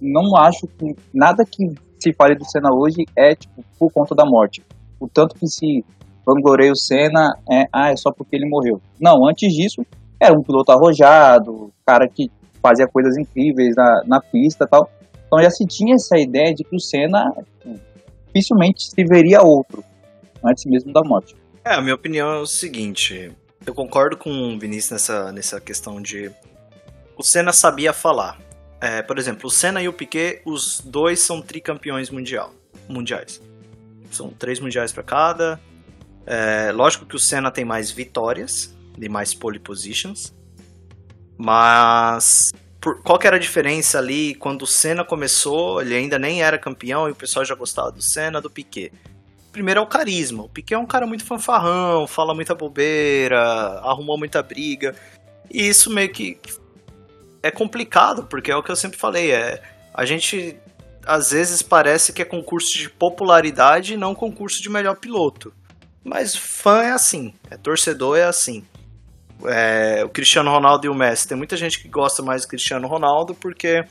não 0.00 0.36
acho 0.36 0.66
que 0.66 0.94
nada 1.14 1.44
que 1.44 1.72
se 2.02 2.12
fale 2.12 2.34
do 2.34 2.44
Senna 2.44 2.72
hoje 2.72 3.06
é, 3.16 3.34
tipo, 3.34 3.64
por 3.78 3.92
conta 3.92 4.14
da 4.14 4.24
morte. 4.24 4.62
O 4.98 5.08
tanto 5.08 5.34
que 5.34 5.46
se 5.46 5.84
vangloreia 6.26 6.72
o 6.72 6.76
Senna 6.76 7.38
é, 7.50 7.66
ah, 7.72 7.90
é 7.90 7.96
só 7.96 8.12
porque 8.12 8.36
ele 8.36 8.48
morreu. 8.48 8.80
Não, 9.00 9.26
antes 9.26 9.52
disso, 9.52 9.84
era 10.20 10.38
um 10.38 10.42
piloto 10.42 10.72
arrojado, 10.72 11.72
cara 11.86 12.08
que 12.08 12.30
fazia 12.62 12.86
coisas 12.86 13.16
incríveis 13.16 13.74
na, 13.74 14.02
na 14.06 14.20
pista 14.20 14.66
tal. 14.66 14.90
Então 15.26 15.42
já 15.42 15.50
se 15.50 15.66
tinha 15.66 15.94
essa 15.94 16.18
ideia 16.18 16.54
de 16.54 16.62
que 16.62 16.76
o 16.76 16.80
Senna 16.80 17.32
dificilmente 18.26 18.90
se 18.90 19.04
veria 19.04 19.42
outro, 19.42 19.84
antes 20.44 20.64
mesmo 20.64 20.92
da 20.92 21.02
morte. 21.02 21.34
É, 21.64 21.74
a 21.74 21.80
minha 21.80 21.94
opinião 21.94 22.30
é 22.32 22.38
o 22.38 22.46
seguinte, 22.46 23.32
eu 23.64 23.74
concordo 23.74 24.16
com 24.16 24.30
o 24.30 24.58
Vinícius 24.58 24.92
nessa, 24.92 25.32
nessa 25.32 25.60
questão 25.60 26.00
de 26.00 26.30
o 27.16 27.22
Senna 27.22 27.52
sabia 27.52 27.92
falar. 27.92 28.38
É, 28.82 29.00
por 29.00 29.16
exemplo, 29.16 29.46
o 29.46 29.50
Senna 29.50 29.80
e 29.80 29.86
o 29.86 29.92
Piquet, 29.92 30.42
os 30.44 30.80
dois 30.80 31.20
são 31.20 31.40
tricampeões 31.40 32.10
mundial, 32.10 32.52
mundiais. 32.88 33.40
São 34.10 34.30
três 34.30 34.58
mundiais 34.58 34.92
para 34.92 35.04
cada. 35.04 35.60
É, 36.26 36.72
lógico 36.72 37.06
que 37.06 37.14
o 37.14 37.18
Senna 37.18 37.52
tem 37.52 37.64
mais 37.64 37.92
vitórias, 37.92 38.76
de 38.98 39.08
mais 39.08 39.32
pole 39.34 39.60
positions. 39.60 40.34
Mas 41.38 42.50
por, 42.80 43.00
qual 43.02 43.20
que 43.20 43.26
era 43.28 43.36
a 43.36 43.38
diferença 43.38 43.98
ali 43.98 44.34
quando 44.34 44.62
o 44.62 44.66
Senna 44.66 45.04
começou, 45.04 45.80
ele 45.80 45.94
ainda 45.94 46.18
nem 46.18 46.42
era 46.42 46.58
campeão 46.58 47.08
e 47.08 47.12
o 47.12 47.16
pessoal 47.16 47.44
já 47.44 47.54
gostava 47.54 47.92
do 47.92 48.02
Senna, 48.02 48.40
do 48.40 48.50
Piquet. 48.50 48.92
Primeiro 49.52 49.78
é 49.78 49.82
o 49.84 49.86
carisma. 49.86 50.42
O 50.42 50.48
Piquet 50.48 50.74
é 50.74 50.78
um 50.78 50.86
cara 50.86 51.06
muito 51.06 51.24
fanfarrão, 51.24 52.04
fala 52.08 52.34
muita 52.34 52.52
bobeira, 52.52 53.40
arrumou 53.84 54.18
muita 54.18 54.42
briga. 54.42 54.96
E 55.48 55.68
isso 55.68 55.88
meio 55.88 56.10
que 56.10 56.40
é 57.42 57.50
complicado, 57.50 58.24
porque 58.24 58.50
é 58.50 58.56
o 58.56 58.62
que 58.62 58.70
eu 58.70 58.76
sempre 58.76 58.98
falei, 58.98 59.32
é 59.32 59.62
a 59.94 60.04
gente 60.04 60.56
às 61.04 61.32
vezes 61.32 61.62
parece 61.62 62.12
que 62.12 62.22
é 62.22 62.24
concurso 62.24 62.78
de 62.78 62.88
popularidade 62.88 63.94
e 63.94 63.96
não 63.96 64.14
concurso 64.14 64.62
de 64.62 64.70
melhor 64.70 64.96
piloto. 64.96 65.52
Mas 66.04 66.36
fã 66.36 66.82
é 66.82 66.92
assim, 66.92 67.34
é 67.50 67.56
torcedor 67.56 68.16
é 68.16 68.24
assim 68.24 68.64
é, 69.46 70.04
o 70.04 70.08
Cristiano 70.08 70.50
Ronaldo 70.50 70.86
e 70.86 70.88
o 70.88 70.94
Messi. 70.94 71.28
Tem 71.28 71.36
muita 71.36 71.56
gente 71.56 71.80
que 71.80 71.88
gosta 71.88 72.22
mais 72.22 72.42
do 72.42 72.48
Cristiano 72.48 72.86
Ronaldo 72.86 73.34
porque 73.34 73.84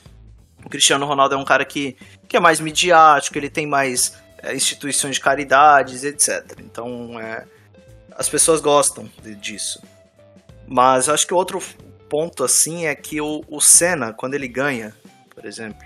o 0.63 0.69
Cristiano 0.69 1.05
Ronaldo 1.05 1.35
é 1.35 1.37
um 1.37 1.45
cara 1.45 1.65
que, 1.65 1.95
que 2.27 2.37
é 2.37 2.39
mais 2.39 2.59
midiático, 2.59 3.37
ele 3.37 3.49
tem 3.49 3.67
mais 3.67 4.17
é, 4.37 4.55
instituições 4.55 5.15
de 5.15 5.21
caridades, 5.21 6.03
etc. 6.03 6.59
Então, 6.59 7.19
é, 7.19 7.45
as 8.15 8.29
pessoas 8.29 8.61
gostam 8.61 9.09
de, 9.21 9.35
disso. 9.35 9.81
Mas 10.67 11.09
acho 11.09 11.27
que 11.27 11.33
outro 11.33 11.61
ponto 12.11 12.43
assim 12.43 12.87
é 12.87 12.93
que 12.93 13.21
o, 13.21 13.41
o 13.47 13.61
Senna, 13.61 14.11
quando 14.11 14.33
ele 14.33 14.49
ganha, 14.49 14.93
por 15.33 15.45
exemplo, 15.45 15.79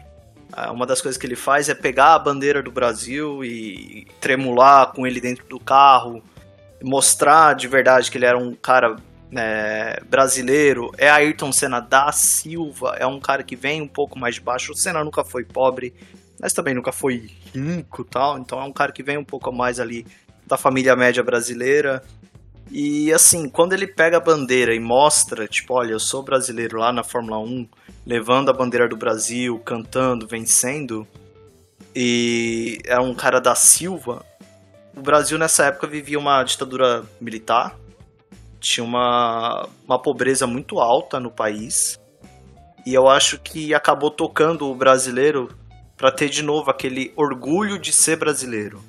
uma 0.71 0.83
das 0.83 0.99
coisas 0.99 1.21
que 1.21 1.27
ele 1.27 1.35
faz 1.35 1.69
é 1.69 1.75
pegar 1.75 2.15
a 2.15 2.19
bandeira 2.19 2.63
do 2.63 2.71
Brasil 2.71 3.45
e 3.45 4.07
tremular 4.19 4.91
com 4.91 5.05
ele 5.05 5.21
dentro 5.21 5.45
do 5.45 5.59
carro, 5.59 6.23
mostrar 6.81 7.53
de 7.53 7.67
verdade 7.67 8.09
que 8.09 8.17
ele 8.17 8.25
era 8.25 8.39
um 8.39 8.55
cara 8.55 8.95
é, 9.37 10.01
brasileiro 10.09 10.91
é 10.97 11.09
Ayrton 11.09 11.51
Senna 11.51 11.79
da 11.79 12.11
Silva, 12.11 12.95
é 12.97 13.05
um 13.05 13.19
cara 13.19 13.43
que 13.43 13.55
vem 13.55 13.79
um 13.83 13.87
pouco 13.87 14.17
mais 14.17 14.35
de 14.35 14.41
baixo. 14.41 14.71
O 14.71 14.75
Senna 14.75 15.03
nunca 15.03 15.23
foi 15.23 15.43
pobre, 15.43 15.93
mas 16.41 16.53
também 16.53 16.73
nunca 16.73 16.91
foi 16.91 17.29
rico 17.53 18.03
tal, 18.03 18.39
então 18.39 18.59
é 18.59 18.63
um 18.63 18.73
cara 18.73 18.91
que 18.91 19.03
vem 19.03 19.19
um 19.19 19.23
pouco 19.23 19.51
mais 19.51 19.79
ali 19.79 20.07
da 20.47 20.57
família 20.57 20.95
média 20.95 21.21
brasileira. 21.21 22.01
E 22.71 23.13
assim, 23.13 23.47
quando 23.47 23.73
ele 23.73 23.87
pega 23.87 24.17
a 24.17 24.19
bandeira 24.19 24.73
e 24.73 24.79
mostra, 24.79 25.47
tipo, 25.47 25.73
olha, 25.73 25.91
eu 25.91 25.99
sou 25.99 26.23
brasileiro 26.23 26.79
lá 26.79 26.91
na 26.91 27.03
Fórmula 27.03 27.39
1, 27.39 27.67
levando 28.05 28.49
a 28.49 28.53
bandeira 28.53 28.87
do 28.87 28.97
Brasil, 28.97 29.59
cantando, 29.59 30.27
vencendo, 30.27 31.07
e 31.95 32.79
é 32.85 32.99
um 32.99 33.13
cara 33.13 33.39
da 33.39 33.55
Silva. 33.55 34.25
O 34.95 35.01
Brasil 35.01 35.37
nessa 35.37 35.65
época 35.65 35.87
vivia 35.87 36.19
uma 36.19 36.43
ditadura 36.43 37.05
militar, 37.21 37.77
tinha 38.59 38.83
uma, 38.83 39.69
uma 39.85 39.99
pobreza 39.99 40.45
muito 40.47 40.79
alta 40.79 41.19
no 41.19 41.31
país. 41.31 41.99
E 42.85 42.93
eu 42.93 43.07
acho 43.07 43.39
que 43.39 43.73
acabou 43.73 44.11
tocando 44.11 44.69
o 44.69 44.75
brasileiro 44.75 45.49
para 45.95 46.11
ter 46.11 46.29
de 46.29 46.43
novo 46.43 46.69
aquele 46.69 47.13
orgulho 47.15 47.79
de 47.79 47.93
ser 47.93 48.17
brasileiro. 48.17 48.83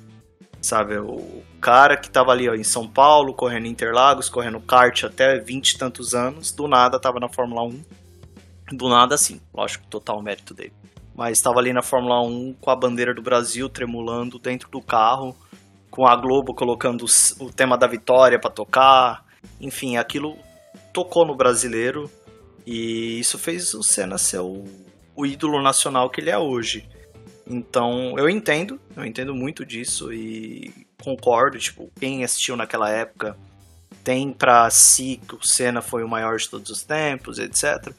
Sabe, 0.61 0.97
o 0.97 1.43
cara 1.61 1.95
que 1.95 2.09
tava 2.09 2.31
ali 2.31 2.49
ó, 2.49 2.55
em 2.55 2.63
São 2.63 2.87
Paulo, 2.87 3.33
correndo 3.33 3.67
Interlagos, 3.67 4.27
correndo 4.27 4.59
kart 4.59 5.03
até 5.03 5.37
20 5.39 5.69
e 5.69 5.77
tantos 5.77 6.13
anos, 6.13 6.51
do 6.51 6.67
nada 6.67 6.99
tava 6.99 7.19
na 7.19 7.29
Fórmula 7.29 7.63
1. 7.63 7.83
Do 8.73 8.89
nada, 8.89 9.17
sim, 9.17 9.39
lógico, 9.53 9.85
total 9.87 10.21
mérito 10.21 10.53
dele. 10.53 10.73
Mas 11.15 11.37
estava 11.37 11.59
ali 11.59 11.71
na 11.71 11.81
Fórmula 11.81 12.21
1 12.21 12.55
com 12.59 12.69
a 12.69 12.75
bandeira 12.75 13.13
do 13.13 13.21
Brasil 13.21 13.69
tremulando 13.69 14.37
dentro 14.37 14.69
do 14.69 14.81
carro, 14.81 15.35
com 15.89 16.05
a 16.05 16.15
Globo 16.15 16.53
colocando 16.53 17.05
o 17.39 17.51
tema 17.51 17.77
da 17.77 17.87
vitória 17.87 18.37
para 18.37 18.51
tocar, 18.51 19.25
enfim, 19.59 19.97
aquilo 19.97 20.37
tocou 20.93 21.25
no 21.25 21.35
brasileiro 21.35 22.11
e 22.65 23.19
isso 23.19 23.37
fez 23.37 23.73
o 23.73 23.83
Senna 23.83 24.17
ser 24.17 24.39
o, 24.39 24.65
o 25.15 25.25
ídolo 25.25 25.61
nacional 25.61 26.09
que 26.09 26.19
ele 26.19 26.29
é 26.29 26.37
hoje. 26.37 26.87
Então, 27.49 28.17
eu 28.17 28.29
entendo, 28.29 28.79
eu 28.95 29.05
entendo 29.05 29.33
muito 29.33 29.65
disso 29.65 30.11
e 30.11 30.85
concordo, 31.01 31.57
tipo, 31.57 31.89
quem 31.97 32.23
assistiu 32.23 32.57
naquela 32.57 32.89
época 32.89 33.37
tem 34.03 34.31
pra 34.31 34.69
si 34.69 35.21
que 35.27 35.35
o 35.35 35.39
Senna 35.41 35.81
foi 35.81 36.03
o 36.03 36.09
maior 36.09 36.37
de 36.37 36.49
todos 36.49 36.69
os 36.69 36.83
tempos, 36.83 37.39
etc. 37.39 37.93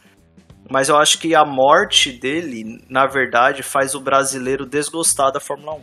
Mas 0.68 0.88
eu 0.88 0.96
acho 0.96 1.18
que 1.18 1.34
a 1.34 1.44
morte 1.44 2.12
dele, 2.12 2.84
na 2.90 3.06
verdade, 3.06 3.62
faz 3.62 3.94
o 3.94 4.00
brasileiro 4.00 4.66
desgostar 4.66 5.32
da 5.32 5.40
Fórmula 5.40 5.74
1. 5.74 5.80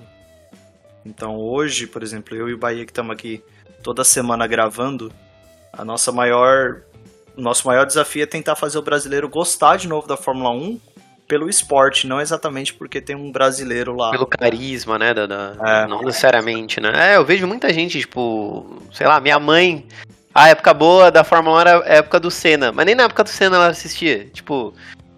Então 1.05 1.37
hoje, 1.37 1.87
por 1.87 2.03
exemplo, 2.03 2.35
eu 2.35 2.49
e 2.49 2.53
o 2.53 2.57
Bahia 2.57 2.85
que 2.85 2.91
estamos 2.91 3.13
aqui 3.13 3.43
toda 3.83 4.03
semana 4.03 4.47
gravando, 4.47 5.11
a 5.71 5.85
nossa 5.85 6.11
maior, 6.11 6.81
nosso 7.35 7.67
maior 7.67 7.85
desafio 7.85 8.23
é 8.23 8.27
tentar 8.27 8.55
fazer 8.55 8.77
o 8.77 8.83
brasileiro 8.83 9.29
gostar 9.29 9.77
de 9.77 9.87
novo 9.87 10.07
da 10.07 10.17
Fórmula 10.17 10.51
1 10.51 10.79
pelo 11.27 11.49
esporte, 11.49 12.07
não 12.07 12.21
exatamente 12.21 12.73
porque 12.73 13.01
tem 13.01 13.15
um 13.15 13.31
brasileiro 13.31 13.95
lá. 13.95 14.11
Pelo 14.11 14.25
carisma, 14.27 14.97
né? 14.99 15.13
Da, 15.13 15.25
da- 15.25 15.55
É. 15.83 15.87
Não 15.87 16.01
necessariamente, 16.03 16.79
né? 16.79 17.13
É, 17.13 17.17
eu 17.17 17.25
vejo 17.25 17.47
muita 17.47 17.73
gente, 17.73 17.99
tipo, 17.99 18.81
sei 18.93 19.07
lá, 19.07 19.19
minha 19.19 19.39
mãe. 19.39 19.85
A 20.33 20.49
época 20.49 20.73
boa 20.73 21.09
da 21.09 21.23
Fórmula 21.23 21.57
1 21.57 21.59
era 21.61 21.77
a 21.79 21.93
época 21.95 22.19
do 22.19 22.29
Senna. 22.29 22.71
Mas 22.71 22.85
nem 22.85 22.95
na 22.95 23.03
época 23.03 23.23
do 23.23 23.29
Senna 23.29 23.55
ela 23.55 23.67
assistia. 23.67 24.25
Tipo, 24.33 24.73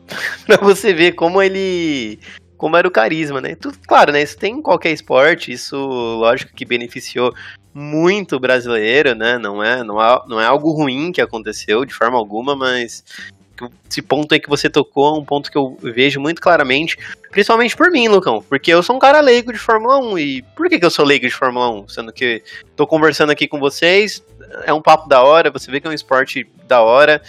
pra 0.46 0.58
você 0.58 0.94
ver 0.94 1.14
como 1.14 1.42
ele. 1.42 2.20
Como 2.56 2.76
era 2.76 2.88
o 2.88 2.92
carisma, 2.92 3.40
né? 3.40 3.56
Tudo, 3.56 3.78
claro, 3.88 4.12
né? 4.12 4.22
Isso 4.22 4.38
tem 4.38 4.56
em 4.56 4.62
qualquer 4.62 4.92
esporte. 4.92 5.52
Isso, 5.52 5.76
lógico, 5.76 6.54
que 6.56 6.66
beneficiou 6.66 7.34
muito 7.74 8.36
o 8.36 8.40
brasileiro, 8.40 9.14
né? 9.14 9.38
Não 9.38 9.64
é, 9.64 9.84
não 9.84 10.02
é, 10.02 10.22
não 10.28 10.42
é 10.42 10.46
algo 10.46 10.72
ruim 10.72 11.12
que 11.12 11.22
aconteceu 11.22 11.86
de 11.86 11.94
forma 11.94 12.18
alguma, 12.18 12.56
mas 12.56 13.04
esse 13.90 14.02
ponto 14.02 14.34
aí 14.34 14.40
que 14.40 14.50
você 14.50 14.70
tocou 14.70 15.16
é 15.16 15.20
um 15.20 15.26
ponto 15.26 15.52
que 15.52 15.58
eu 15.58 15.78
vejo 15.82 16.20
muito 16.20 16.42
claramente, 16.42 16.98
principalmente 17.32 17.76
por 17.76 17.92
mim, 17.92 18.08
Lucão, 18.08 18.44
porque 18.48 18.72
eu 18.72 18.84
sou 18.84 18.96
um 18.96 19.00
cara 19.00 19.20
leigo 19.20 19.52
de 19.52 19.60
Fórmula 19.60 19.98
1, 20.00 20.20
e 20.20 20.42
por 20.56 20.70
que, 20.70 20.80
que 20.80 20.86
eu 20.86 20.92
sou 20.92 21.06
leigo 21.06 21.26
de 21.26 21.34
Fórmula 21.34 21.70
1? 21.70 21.90
Sendo 21.90 22.14
que 22.14 22.44
tô 22.76 22.86
conversando 22.86 23.32
aqui 23.32 23.48
com 23.48 23.60
vocês, 23.60 24.24
é 24.66 24.74
um 24.74 24.82
papo 24.82 25.08
da 25.08 25.22
hora, 25.24 25.52
você 25.52 25.70
vê 25.72 25.80
que 25.80 25.88
é 25.88 25.90
um 25.90 25.94
esporte 25.94 26.48
da 26.68 26.82
hora, 26.82 27.22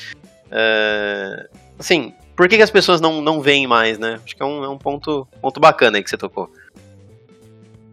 é, 0.51 1.49
assim, 1.79 2.12
por 2.37 2.49
que, 2.49 2.57
que 2.57 2.62
as 2.62 2.70
pessoas 2.70 3.01
não, 3.01 3.20
não 3.20 3.41
veem 3.41 3.66
mais, 3.66 3.99
né? 3.99 4.20
Acho 4.24 4.37
que 4.37 4.43
é 4.43 4.47
um, 4.47 4.64
é 4.64 4.68
um 4.68 4.79
ponto, 4.79 5.26
ponto 5.41 5.59
bacana 5.59 5.99
aí 5.99 6.05
que 6.05 6.11
você 6.11 6.16
tocou. 6.16 6.51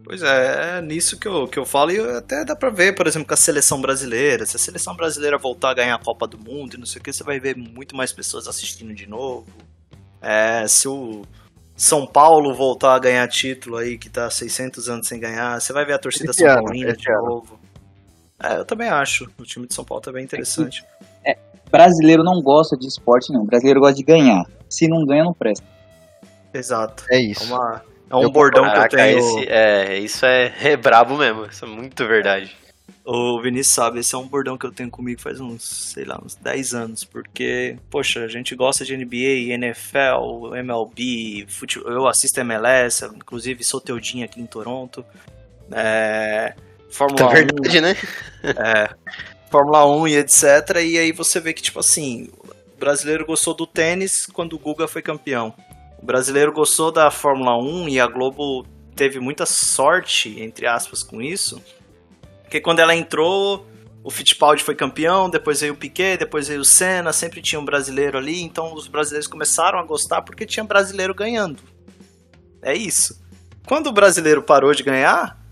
Pois 0.06 0.22
é, 0.22 0.78
é 0.78 0.80
nisso 0.82 1.18
que 1.18 1.26
eu, 1.26 1.48
que 1.48 1.58
eu 1.58 1.66
falo, 1.66 1.90
e 1.90 1.98
até 2.16 2.44
dá 2.44 2.54
pra 2.54 2.70
ver, 2.70 2.94
por 2.94 3.08
exemplo, 3.08 3.26
com 3.26 3.34
a 3.34 3.36
seleção 3.36 3.80
brasileira. 3.80 4.46
Se 4.46 4.54
a 4.54 4.58
seleção 4.58 4.94
brasileira 4.94 5.36
voltar 5.36 5.70
a 5.70 5.74
ganhar 5.74 5.96
a 5.96 5.98
Copa 5.98 6.28
do 6.28 6.38
Mundo 6.38 6.74
e 6.74 6.78
não 6.78 6.86
sei 6.86 7.00
o 7.00 7.02
que, 7.02 7.12
você 7.12 7.24
vai 7.24 7.40
ver 7.40 7.56
muito 7.56 7.96
mais 7.96 8.12
pessoas 8.12 8.46
assistindo 8.46 8.94
de 8.94 9.04
novo. 9.08 9.46
É, 10.22 10.64
se 10.68 10.86
o 10.86 11.22
São 11.76 12.06
Paulo 12.06 12.54
voltar 12.54 12.94
a 12.94 12.98
ganhar 13.00 13.26
título 13.26 13.78
aí, 13.78 13.98
que 13.98 14.08
tá 14.08 14.26
há 14.26 14.30
600 14.30 14.88
anos 14.88 15.08
sem 15.08 15.18
ganhar, 15.18 15.60
você 15.60 15.72
vai 15.72 15.84
ver 15.84 15.94
a 15.94 15.98
torcida 15.98 16.30
Esse 16.30 16.38
São 16.44 16.54
Paulina 16.62 16.92
de 16.96 17.10
ano. 17.10 17.26
novo. 17.26 17.58
É, 18.40 18.58
eu 18.58 18.64
também 18.64 18.88
acho. 18.88 19.28
O 19.36 19.42
time 19.42 19.66
de 19.66 19.74
São 19.74 19.84
Paulo 19.84 20.00
tá 20.02 20.12
bem 20.12 20.22
interessante. 20.22 20.84
Brasileiro 21.68 22.22
não 22.22 22.40
gosta 22.40 22.76
de 22.76 22.86
esporte, 22.86 23.32
não. 23.32 23.44
Brasileiro 23.44 23.80
gosta 23.80 23.96
de 23.96 24.04
ganhar. 24.04 24.44
Se 24.70 24.86
não 24.86 25.04
ganha, 25.04 25.24
não 25.24 25.34
presta. 25.34 25.64
Exato. 26.54 27.04
É 27.10 27.16
É, 27.16 27.20
isso. 27.20 27.44
uma, 27.44 27.82
é 28.10 28.16
um 28.16 28.22
Eu 28.22 28.30
bordão 28.30 28.70
que 28.70 28.78
eu 28.78 28.88
tenho. 28.88 29.18
esse, 29.18 29.48
é, 29.48 29.98
isso 29.98 30.26
é, 30.26 30.52
é 30.62 30.76
brabo 30.76 31.16
mesmo, 31.16 31.46
isso 31.46 31.64
é 31.64 31.68
muito 31.68 32.06
verdade. 32.06 32.56
O 33.04 33.40
Vinícius 33.40 33.74
sabe, 33.74 34.00
esse 34.00 34.14
é 34.14 34.18
um 34.18 34.26
bordão 34.26 34.58
que 34.58 34.66
eu 34.66 34.72
tenho 34.72 34.90
comigo 34.90 35.20
faz 35.20 35.40
uns, 35.40 35.92
sei 35.94 36.04
lá, 36.04 36.20
uns 36.24 36.34
10 36.34 36.74
anos, 36.74 37.04
porque, 37.04 37.76
poxa, 37.88 38.24
a 38.24 38.28
gente 38.28 38.54
gosta 38.56 38.84
de 38.84 38.96
NBA, 38.96 39.54
NFL, 39.54 40.56
MLB, 40.56 41.46
fute... 41.48 41.78
eu 41.78 42.08
assisto 42.08 42.40
MLS, 42.40 43.04
inclusive 43.04 43.62
sou 43.62 43.80
teudinho 43.80 44.24
aqui 44.24 44.40
em 44.40 44.46
Toronto. 44.46 45.04
É... 45.70 46.54
Fórmula 46.90 47.22
É 47.22 47.26
1, 47.26 47.32
verdade, 47.32 47.80
né? 47.80 47.96
é, 48.42 48.88
Fórmula 49.50 49.86
1 49.86 50.08
e 50.08 50.16
etc. 50.16 50.42
E 50.84 50.98
aí 50.98 51.12
você 51.12 51.38
vê 51.38 51.52
que, 51.52 51.62
tipo 51.62 51.78
assim, 51.78 52.28
o 52.42 52.78
brasileiro 52.78 53.24
gostou 53.24 53.54
do 53.54 53.66
tênis 53.66 54.26
quando 54.26 54.54
o 54.54 54.58
Guga 54.58 54.88
foi 54.88 55.02
campeão. 55.02 55.54
O 56.06 56.12
brasileiro 56.16 56.52
gostou 56.52 56.92
da 56.92 57.10
Fórmula 57.10 57.58
1 57.58 57.88
e 57.88 57.98
a 57.98 58.06
Globo 58.06 58.64
teve 58.94 59.18
muita 59.18 59.44
sorte, 59.44 60.40
entre 60.40 60.64
aspas, 60.64 61.02
com 61.02 61.20
isso. 61.20 61.60
Porque 62.42 62.60
quando 62.60 62.78
ela 62.78 62.94
entrou, 62.94 63.66
o 64.04 64.08
Fittipaldi 64.08 64.62
foi 64.62 64.76
campeão, 64.76 65.28
depois 65.28 65.62
veio 65.62 65.72
o 65.72 65.76
Piquet, 65.76 66.16
depois 66.16 66.46
veio 66.46 66.60
o 66.60 66.64
Senna, 66.64 67.12
sempre 67.12 67.42
tinha 67.42 67.60
um 67.60 67.64
brasileiro 67.64 68.16
ali, 68.16 68.40
então 68.40 68.72
os 68.72 68.86
brasileiros 68.86 69.26
começaram 69.26 69.80
a 69.80 69.82
gostar 69.82 70.22
porque 70.22 70.46
tinha 70.46 70.62
brasileiro 70.62 71.12
ganhando. 71.12 71.60
É 72.62 72.72
isso. 72.72 73.20
Quando 73.66 73.88
o 73.88 73.92
brasileiro 73.92 74.44
parou 74.44 74.72
de 74.72 74.84
ganhar, 74.84 75.44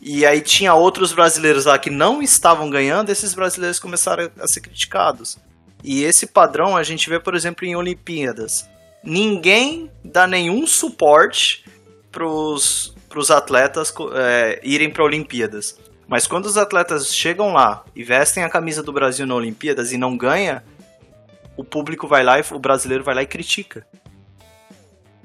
e 0.00 0.24
aí 0.24 0.40
tinha 0.40 0.72
outros 0.72 1.12
brasileiros 1.12 1.64
lá 1.64 1.80
que 1.80 1.90
não 1.90 2.22
estavam 2.22 2.70
ganhando, 2.70 3.10
esses 3.10 3.34
brasileiros 3.34 3.80
começaram 3.80 4.30
a 4.38 4.46
ser 4.46 4.60
criticados. 4.60 5.36
E 5.82 6.04
esse 6.04 6.28
padrão 6.28 6.76
a 6.76 6.84
gente 6.84 7.10
vê, 7.10 7.18
por 7.18 7.34
exemplo, 7.34 7.66
em 7.66 7.74
Olimpíadas. 7.74 8.68
Ninguém 9.06 9.88
dá 10.04 10.26
nenhum 10.26 10.66
suporte 10.66 11.64
pros, 12.10 12.92
pros 13.08 13.30
atletas 13.30 13.94
é, 14.14 14.60
irem 14.64 14.90
para 14.90 15.04
Olimpíadas. 15.04 15.78
Mas 16.08 16.26
quando 16.26 16.46
os 16.46 16.56
atletas 16.56 17.14
chegam 17.14 17.52
lá 17.52 17.84
e 17.94 18.02
vestem 18.02 18.42
a 18.42 18.50
camisa 18.50 18.82
do 18.82 18.92
Brasil 18.92 19.24
na 19.24 19.36
Olimpíadas 19.36 19.92
e 19.92 19.96
não 19.96 20.16
ganha, 20.16 20.64
o 21.56 21.62
público 21.62 22.08
vai 22.08 22.24
lá 22.24 22.36
e 22.40 22.44
o 22.50 22.58
brasileiro 22.58 23.04
vai 23.04 23.14
lá 23.14 23.22
e 23.22 23.26
critica. 23.26 23.86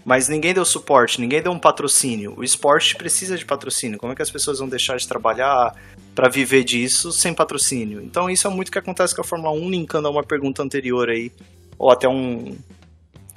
Mas 0.06 0.28
ninguém 0.28 0.54
deu 0.54 0.66
suporte, 0.66 1.20
ninguém 1.20 1.42
deu 1.42 1.52
um 1.52 1.60
patrocínio. 1.60 2.36
O 2.38 2.44
esporte 2.44 2.96
precisa 2.96 3.36
de 3.36 3.46
patrocínio. 3.46 3.98
Como 3.98 4.14
é 4.14 4.16
que 4.16 4.22
as 4.22 4.30
pessoas 4.30 4.60
vão 4.60 4.70
deixar 4.70 4.98
de 4.98 5.08
trabalhar 5.08 5.76
para 6.14 6.30
viver 6.30 6.64
disso 6.64 7.12
sem 7.12 7.34
patrocínio? 7.34 8.00
Então 8.00 8.30
isso 8.30 8.48
é 8.48 8.50
muito 8.52 8.72
que 8.72 8.78
acontece 8.78 9.16
com 9.16 9.22
a 9.22 9.24
Fórmula 9.24 9.54
1, 9.54 9.70
linkando 9.72 10.08
a 10.08 10.12
uma 10.12 10.24
pergunta 10.24 10.62
anterior 10.62 11.10
aí, 11.10 11.32
ou 11.80 11.92
até 11.92 12.08
um 12.08 12.56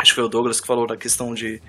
acho 0.04 0.12
que 0.12 0.16
foi 0.16 0.24
o 0.24 0.28
Douglas 0.28 0.60
que 0.60 0.66
falou 0.66 0.86
da 0.86 0.96
questão 0.96 1.32
de 1.32 1.60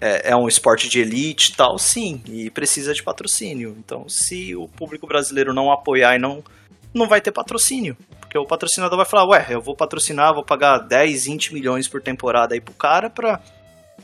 é, 0.00 0.30
é 0.30 0.36
um 0.36 0.48
esporte 0.48 0.88
de 0.88 1.00
elite 1.00 1.52
e 1.52 1.56
tal, 1.56 1.78
sim, 1.78 2.20
e 2.26 2.50
precisa 2.50 2.92
de 2.92 3.02
patrocínio. 3.02 3.76
Então, 3.78 4.08
se 4.08 4.54
o 4.54 4.68
público 4.68 5.06
brasileiro 5.06 5.54
não 5.54 5.70
apoiar 5.70 6.16
e 6.16 6.18
não 6.18 6.42
não 6.92 7.08
vai 7.08 7.20
ter 7.20 7.32
patrocínio, 7.32 7.96
porque 8.20 8.38
o 8.38 8.46
patrocinador 8.46 8.96
vai 8.96 9.06
falar, 9.06 9.26
ué, 9.26 9.46
eu 9.50 9.60
vou 9.60 9.74
patrocinar, 9.74 10.32
vou 10.32 10.44
pagar 10.44 10.78
10, 10.78 11.24
20 11.24 11.54
milhões 11.54 11.88
por 11.88 12.00
temporada 12.00 12.54
aí 12.54 12.60
pro 12.60 12.74
cara 12.74 13.10
pra 13.10 13.40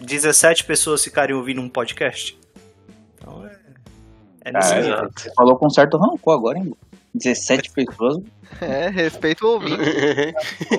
17 0.01 0.64
pessoas 0.64 1.03
ficarem 1.05 1.36
ouvindo 1.36 1.61
um 1.61 1.68
podcast. 1.68 2.36
Então 3.14 3.47
é. 3.47 3.57
É 4.45 4.53
nesse 4.53 4.74
Ah. 4.74 5.09
Você 5.14 5.32
falou 5.34 5.57
com 5.57 5.68
certo 5.68 5.99
rancor 5.99 6.34
agora, 6.34 6.59
hein? 6.59 6.74
17 7.14 7.70
pessoas. 7.74 8.18
É, 8.61 8.88
respeito 8.88 9.46
o 9.46 9.52
ouvinte. 9.52 9.76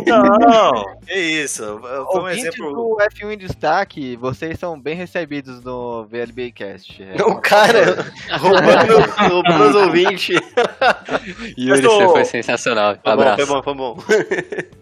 Não, 0.07 0.97
que 1.05 1.13
isso. 1.13 1.63
Foi 2.11 2.21
um 2.21 2.29
exemplo. 2.29 2.73
do 2.73 2.97
F1 3.11 3.33
em 3.33 3.37
Destaque, 3.37 4.15
vocês 4.17 4.59
são 4.59 4.79
bem 4.79 4.93
recebidos 4.95 5.63
no 5.63 6.05
VLB 6.05 6.51
Cast. 6.51 7.01
É, 7.01 7.23
O 7.23 7.39
cara 7.39 8.11
roubando, 8.39 9.29
roubando 9.29 9.63
os 9.69 9.75
ouvintes. 9.75 10.37
Yuri, 11.57 11.81
tô- 11.81 11.97
você 11.97 12.07
foi 12.09 12.25
sensacional. 12.25 12.93
Foi 12.95 13.03
bom, 13.03 13.09
Abraço. 13.11 13.45
foi 13.47 13.55
bom, 13.55 13.63
foi 13.63 13.73
bom. 13.73 13.97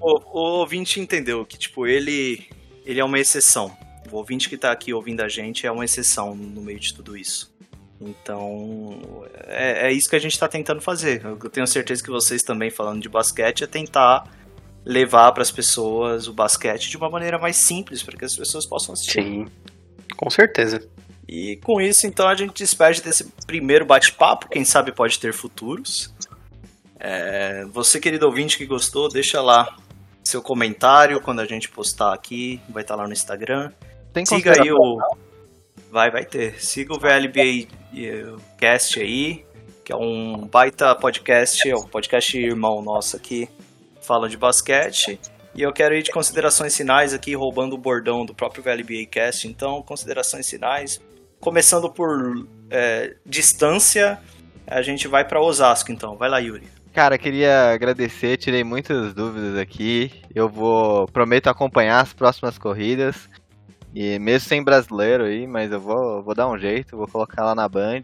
O, 0.02 0.40
o 0.40 0.60
ouvinte 0.60 1.00
entendeu 1.00 1.46
que, 1.46 1.58
tipo, 1.60 1.86
ele, 1.86 2.48
ele 2.86 3.00
é 3.00 3.06
uma 3.06 3.20
exceção. 3.20 3.72
O 4.12 4.18
ouvinte 4.18 4.50
que 4.50 4.58
tá 4.58 4.72
aqui 4.72 4.94
ouvindo 4.94 5.22
a 5.22 5.30
gente 5.30 5.68
é 5.68 5.72
uma 5.72 5.86
exceção 5.86 6.34
no 6.36 6.62
meio 6.62 6.80
de 6.80 6.94
tudo 6.94 7.16
isso. 7.16 7.54
Então, 8.02 9.02
é, 9.48 9.88
é 9.88 9.92
isso 9.92 10.10
que 10.10 10.16
a 10.16 10.20
gente 10.20 10.40
tá 10.40 10.48
tentando 10.48 10.82
fazer. 10.82 11.22
Eu 11.26 11.50
tenho 11.50 11.68
certeza 11.68 12.02
que 12.02 12.10
vocês 12.10 12.42
também, 12.42 12.70
falando 12.70 13.02
de 13.02 13.10
basquete, 13.10 13.64
é 13.64 13.68
tentar 13.68 14.24
levar 14.86 15.32
para 15.34 15.44
as 15.44 15.52
pessoas 15.52 16.28
o 16.28 16.34
basquete 16.34 16.90
de 16.90 16.98
uma 16.98 17.10
maneira 17.10 17.38
mais 17.38 17.58
simples, 17.58 18.02
para 18.02 18.18
que 18.18 18.24
as 18.24 18.36
pessoas 18.36 18.66
possam 18.66 18.94
assistir. 18.94 19.22
Sim, 19.22 19.48
com 20.16 20.30
certeza. 20.30 20.88
E 21.28 21.58
com 21.58 21.80
isso, 21.80 22.08
então, 22.08 22.28
a 22.28 22.36
gente 22.36 22.54
despede 22.54 23.02
desse 23.02 23.26
primeiro 23.46 23.86
bate-papo. 23.86 24.50
Quem 24.50 24.64
sabe 24.64 24.92
pode 24.92 25.20
ter 25.20 25.34
futuros. 25.34 26.14
É, 27.00 27.66
você, 27.66 28.00
querido 28.00 28.26
ouvinte 28.26 28.58
que 28.58 28.66
gostou, 28.66 29.10
deixa 29.10 29.42
lá 29.42 29.78
seu 30.24 30.42
comentário 30.42 31.22
quando 31.22 31.40
a 31.40 31.46
gente 31.46 31.70
postar 31.70 32.14
aqui. 32.14 32.60
Vai 32.70 32.82
estar 32.82 32.96
lá 32.96 33.06
no 33.06 33.14
Instagram. 33.14 33.72
Tem 34.14 34.26
Siga 34.26 34.60
aí 34.60 34.72
o. 34.72 34.98
Vai, 35.92 36.12
vai 36.12 36.24
ter. 36.24 36.62
Siga 36.62 36.94
o 36.94 37.00
VLBA 37.00 37.68
Cast 38.58 39.00
aí, 39.00 39.44
que 39.84 39.92
é 39.92 39.96
um 39.96 40.48
baita 40.48 40.96
podcast, 40.96 41.68
é 41.68 41.76
um 41.76 41.88
podcast 41.88 42.38
irmão 42.38 42.82
nosso 42.82 43.18
aqui, 43.18 43.50
fala 44.02 44.30
de 44.30 44.38
basquete. 44.38 45.20
E 45.56 45.64
eu 45.64 45.74
quero 45.74 45.96
ir 45.96 46.04
de 46.04 46.12
considerações 46.12 46.78
finais 46.78 47.14
aqui, 47.14 47.36
roubando 47.36 47.74
o 47.74 47.78
bordão 47.78 48.24
do 48.24 48.36
próprio 48.36 48.64
VLBA 48.64 49.08
Cast. 49.10 49.48
Então, 49.48 49.82
considerações 49.82 50.48
finais. 50.48 51.02
Começando 51.40 51.92
por 51.92 52.48
eh, 52.70 53.16
distância, 53.26 54.20
a 54.68 54.82
gente 54.84 55.08
vai 55.08 55.26
para 55.28 55.42
Osasco, 55.42 55.92
então. 55.92 56.16
Vai 56.16 56.30
lá, 56.30 56.38
Yuri. 56.38 56.68
Cara, 56.94 57.18
queria 57.18 57.72
agradecer, 57.72 58.38
tirei 58.38 58.64
muitas 58.64 59.14
dúvidas 59.14 59.58
aqui. 59.58 60.12
Eu 60.36 60.48
vou, 60.48 61.08
prometo 61.08 61.48
acompanhar 61.48 62.02
as 62.02 62.14
próximas 62.14 62.58
corridas. 62.58 63.30
E 63.94 64.20
mesmo 64.20 64.48
sem 64.48 64.64
brasileiro 64.64 65.24
aí, 65.24 65.48
mas 65.48 65.72
eu 65.72 65.80
vou, 65.80 66.22
vou 66.22 66.36
dar 66.36 66.48
um 66.48 66.58
jeito, 66.58 66.98
vou 66.98 67.08
colocar 67.08 67.44
lá 67.44 67.56
na 67.56 67.68
Band. 67.68 68.02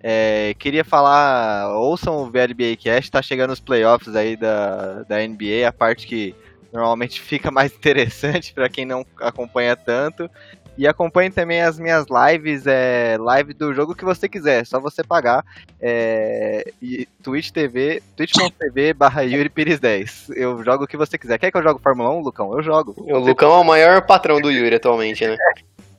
É, 0.00 0.54
queria 0.58 0.84
falar, 0.84 1.74
ouçam 1.74 2.22
o 2.22 2.26
VLBA 2.30 2.76
Cast, 2.78 3.10
tá 3.10 3.20
chegando 3.20 3.52
os 3.52 3.60
playoffs 3.60 4.14
aí 4.14 4.36
da, 4.36 5.02
da 5.02 5.26
NBA, 5.26 5.68
a 5.68 5.72
parte 5.72 6.06
que 6.06 6.34
normalmente 6.72 7.20
fica 7.22 7.50
mais 7.50 7.72
interessante 7.72 8.52
para 8.52 8.68
quem 8.68 8.84
não 8.84 9.04
acompanha 9.20 9.74
tanto. 9.74 10.30
E 10.78 10.86
acompanhe 10.86 11.28
também 11.28 11.60
as 11.60 11.76
minhas 11.78 12.06
lives, 12.08 12.64
é, 12.64 13.16
live 13.18 13.52
do 13.52 13.74
jogo 13.74 13.96
que 13.96 14.04
você 14.04 14.28
quiser, 14.28 14.64
só 14.64 14.78
você 14.78 15.02
pagar. 15.02 15.44
É, 15.80 16.70
e 16.80 17.04
Twitch 17.22 17.50
TV, 17.50 18.00
twitch.tv 18.16 18.92
barra 18.94 19.22
Yuri 19.22 19.48
Pires 19.50 19.80
10. 19.80 20.30
Eu 20.36 20.62
jogo 20.62 20.84
o 20.84 20.86
que 20.86 20.96
você 20.96 21.18
quiser. 21.18 21.36
Quer 21.36 21.50
que 21.50 21.56
eu 21.58 21.62
jogue 21.64 21.82
Fórmula 21.82 22.10
1, 22.10 22.20
Lucão? 22.20 22.52
Eu 22.56 22.62
jogo. 22.62 22.94
O 22.96 23.18
Lucão 23.18 23.52
é 23.54 23.58
o 23.58 23.64
maior 23.64 24.02
patrão 24.06 24.40
do 24.40 24.50
Yuri 24.52 24.76
atualmente, 24.76 25.26
né? 25.26 25.36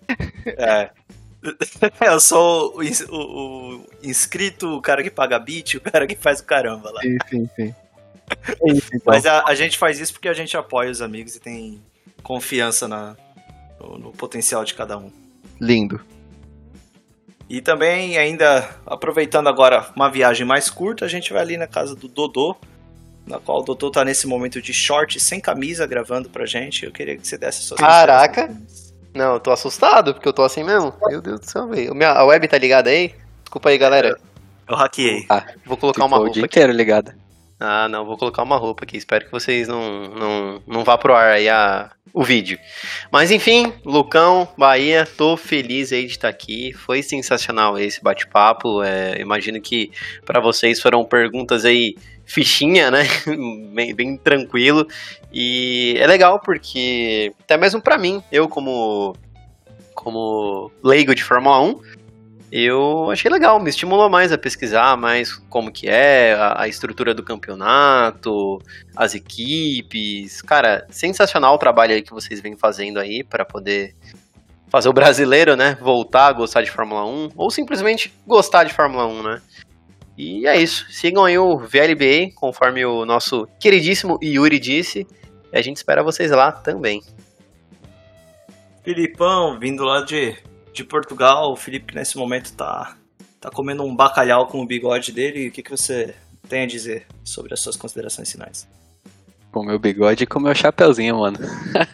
É. 0.57 0.89
Eu 2.01 2.19
sou 2.19 2.75
o, 2.77 2.84
ins- 2.84 3.05
o- 3.09 3.77
o 3.77 3.86
inscrito, 4.03 4.75
o 4.75 4.82
cara 4.82 5.03
que 5.03 5.11
paga 5.11 5.38
bit, 5.39 5.77
o 5.77 5.82
cara 5.82 6.07
que 6.07 6.15
faz 6.15 6.39
o 6.39 6.45
caramba 6.45 6.89
lá. 6.91 7.01
Sim, 7.01 7.17
sim, 7.30 7.49
sim. 7.55 7.75
É 8.65 8.71
isso, 8.73 8.88
então. 8.93 9.13
Mas 9.13 9.25
a, 9.25 9.43
a 9.45 9.55
gente 9.55 9.77
faz 9.77 9.99
isso 9.99 10.13
porque 10.13 10.27
a 10.30 10.34
gente 10.34 10.55
apoia 10.57 10.89
os 10.91 11.01
amigos 11.01 11.36
e 11.36 11.39
tem 11.39 11.82
confiança 12.23 12.88
na, 12.88 13.15
no, 13.80 13.97
no 13.97 14.11
potencial 14.11 14.63
de 14.63 14.73
cada 14.73 14.97
um. 14.97 15.11
Lindo. 15.59 15.99
E 17.49 17.61
também, 17.61 18.17
ainda 18.17 18.69
aproveitando 18.86 19.47
agora 19.47 19.88
uma 19.95 20.09
viagem 20.09 20.45
mais 20.45 20.69
curta, 20.69 21.05
a 21.05 21.07
gente 21.07 21.34
vai 21.34 21.41
ali 21.41 21.57
na 21.57 21.65
casa 21.65 21.95
do 21.95 22.07
Dodô, 22.07 22.55
na 23.25 23.39
qual 23.39 23.61
o 23.61 23.63
Dodô 23.63 23.89
tá 23.89 24.05
nesse 24.05 24.27
momento 24.27 24.61
de 24.61 24.73
short, 24.73 25.19
sem 25.19 25.39
camisa, 25.39 25.88
gravando 25.88 26.30
pra 26.30 26.45
gente. 26.45 26.86
Eu 26.86 26.91
queria 26.91 27.17
que 27.17 27.27
você 27.27 27.38
desse 27.38 27.63
suas 27.63 27.80
Caraca. 27.80 28.55
Não, 29.15 29.34
eu 29.34 29.39
tô 29.39 29.49
assustado, 29.51 30.13
porque 30.13 30.27
eu 30.27 30.34
tô 30.34 30.43
assim 30.43 30.63
mesmo. 30.63 30.93
Meu 31.07 31.21
Deus 31.21 31.39
do 31.39 31.45
céu, 31.45 31.67
velho. 31.67 31.91
A 32.03 32.23
web 32.23 32.47
tá 32.47 32.57
ligada 32.57 32.91
aí? 32.91 33.15
Desculpa 33.43 33.69
aí, 33.69 33.77
galera. 33.80 34.19
Eu 34.67 34.75
hackeei. 34.75 35.25
Vou 35.65 35.75
colocar 35.75 36.05
uma 36.05 36.17
Ficou 36.17 36.19
o 36.19 36.25
roupa 36.25 36.34
dia 36.34 36.45
aqui. 36.45 37.18
Ah, 37.60 37.89
não, 37.89 38.05
vou 38.05 38.18
colocar 38.18 38.41
uma 38.41 38.55
roupa 38.55 38.86
aqui. 38.86 38.95
Espero 38.95 39.26
que 39.26 39.32
vocês 39.32 39.68
não, 39.68 40.03
não, 40.03 40.62
não 40.66 40.84
vá 40.86 40.97
pro 40.97 41.14
ar 41.14 41.34
aí 41.34 41.49
a, 41.49 41.91
o 42.14 42.24
vídeo. 42.24 42.57
Mas 43.12 43.32
enfim, 43.32 43.74
Lucão, 43.84 44.47
Bahia, 44.57 45.05
tô 45.05 45.36
feliz 45.36 45.91
aí 45.91 46.05
de 46.05 46.12
estar 46.12 46.30
aqui. 46.30 46.72
Foi 46.72 47.03
sensacional 47.03 47.78
esse 47.78 48.01
bate-papo. 48.01 48.82
É, 48.82 49.20
imagino 49.20 49.60
que 49.60 49.91
para 50.26 50.39
vocês 50.39 50.82
foram 50.82 51.03
perguntas 51.03 51.66
aí 51.66 51.95
fichinha, 52.26 52.89
né? 52.89 53.03
bem, 53.76 53.93
bem 53.93 54.18
tranquilo. 54.18 54.88
E 55.34 55.95
é 55.97 56.07
legal 56.07 56.39
porque 56.39 57.34
até 57.41 57.57
mesmo 57.57 57.82
para 57.82 57.97
mim, 57.97 58.24
eu 58.32 58.47
como 58.47 59.14
como 59.93 60.72
leigo 60.82 61.14
de 61.14 61.22
Fórmula 61.22 61.60
1, 61.62 61.82
eu 62.52 63.12
achei 63.12 63.30
legal, 63.30 63.60
me 63.60 63.70
estimulou 63.70 64.10
mais 64.10 64.32
a 64.32 64.38
pesquisar 64.38 64.97
mais 64.97 65.34
como 65.50 65.72
que 65.72 65.88
é, 65.88 66.34
a, 66.34 66.64
a 66.64 66.68
estrutura 66.68 67.14
do 67.14 67.24
campeonato, 67.24 68.60
as 68.95 69.14
equipes. 69.14 70.41
Cara, 70.41 70.86
sensacional 70.89 71.54
o 71.54 71.60
trabalho 71.60 71.93
aí 71.93 72.02
que 72.02 72.14
vocês 72.14 72.41
vêm 72.41 72.56
fazendo 72.56 73.00
aí 73.00 73.24
para 73.24 73.45
poder 73.45 73.95
fazer 74.68 74.89
o 74.89 74.93
brasileiro, 74.93 75.56
né, 75.56 75.78
voltar 75.82 76.28
a 76.28 76.34
gostar 76.34 76.62
de 76.62 76.72
Fórmula 76.72 77.06
1 77.06 77.32
ou 77.36 77.50
simplesmente 77.50 78.14
gostar 78.26 78.64
de 78.64 78.74
Fórmula 78.74 79.06
1, 79.08 79.24
né? 79.24 79.41
E 80.18 80.45
é 80.45 80.60
isso. 80.60 80.86
Sigam 80.89 81.24
aí 81.24 81.38
o 81.38 81.58
VLBA, 81.58 82.34
conforme 82.36 82.86
o 82.86 83.06
nosso 83.06 83.47
queridíssimo 83.60 84.20
Yuri 84.22 84.60
disse. 84.60 85.08
E 85.52 85.58
a 85.58 85.62
gente 85.62 85.78
espera 85.78 86.04
vocês 86.04 86.30
lá 86.30 86.52
também. 86.52 87.02
Filipão, 88.84 89.58
vindo 89.58 89.84
lá 89.84 90.02
de, 90.02 90.36
de 90.80 90.84
Portugal. 90.84 91.51
O 91.51 91.55
Felipe, 91.55 91.93
nesse 91.93 92.17
momento, 92.17 92.53
tá, 92.53 92.95
tá 93.39 93.49
comendo 93.49 93.84
um 93.84 93.95
bacalhau 93.95 94.47
com 94.47 94.61
o 94.61 94.65
bigode 94.65 95.11
dele. 95.11 95.49
O 95.49 95.51
que, 95.51 95.61
que 95.61 95.71
você 95.71 96.15
tem 96.47 96.63
a 96.63 96.67
dizer 96.67 97.05
sobre 97.23 97.53
as 97.53 97.59
suas 97.59 97.75
considerações 97.75 98.32
finais? 98.32 98.67
Com 99.51 99.63
meu 99.63 99.80
bigode 99.80 100.23
e 100.23 100.27
com 100.27 100.39
meu 100.39 100.53
chapeuzinho, 100.55 101.19
mano. 101.19 101.38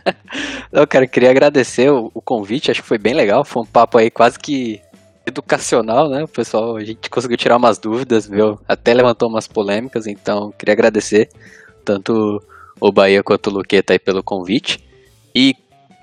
Não, 0.72 0.86
cara, 0.86 1.08
queria 1.08 1.32
agradecer 1.32 1.90
o, 1.90 2.12
o 2.14 2.22
convite, 2.22 2.70
acho 2.70 2.82
que 2.82 2.88
foi 2.88 2.98
bem 2.98 3.14
legal. 3.14 3.44
Foi 3.44 3.64
um 3.64 3.66
papo 3.66 3.98
aí 3.98 4.12
quase 4.12 4.38
que 4.38 4.82
educacional, 5.26 6.10
né? 6.10 6.24
O 6.24 6.28
pessoal, 6.28 6.76
a 6.76 6.84
gente 6.84 7.10
conseguiu 7.10 7.38
tirar 7.38 7.58
umas 7.58 7.80
dúvidas, 7.80 8.28
viu? 8.28 8.60
Até 8.68 8.94
levantou 8.94 9.30
umas 9.30 9.48
polêmicas, 9.48 10.06
então 10.06 10.52
queria 10.52 10.74
agradecer 10.74 11.30
tanto 11.84 12.42
o 12.80 12.92
Bahia 12.92 13.24
quanto 13.24 13.50
o 13.50 13.54
Luqueta 13.54 13.94
aí 13.94 14.00
pelo 14.00 14.22
convite. 14.22 14.84
E 15.34 15.56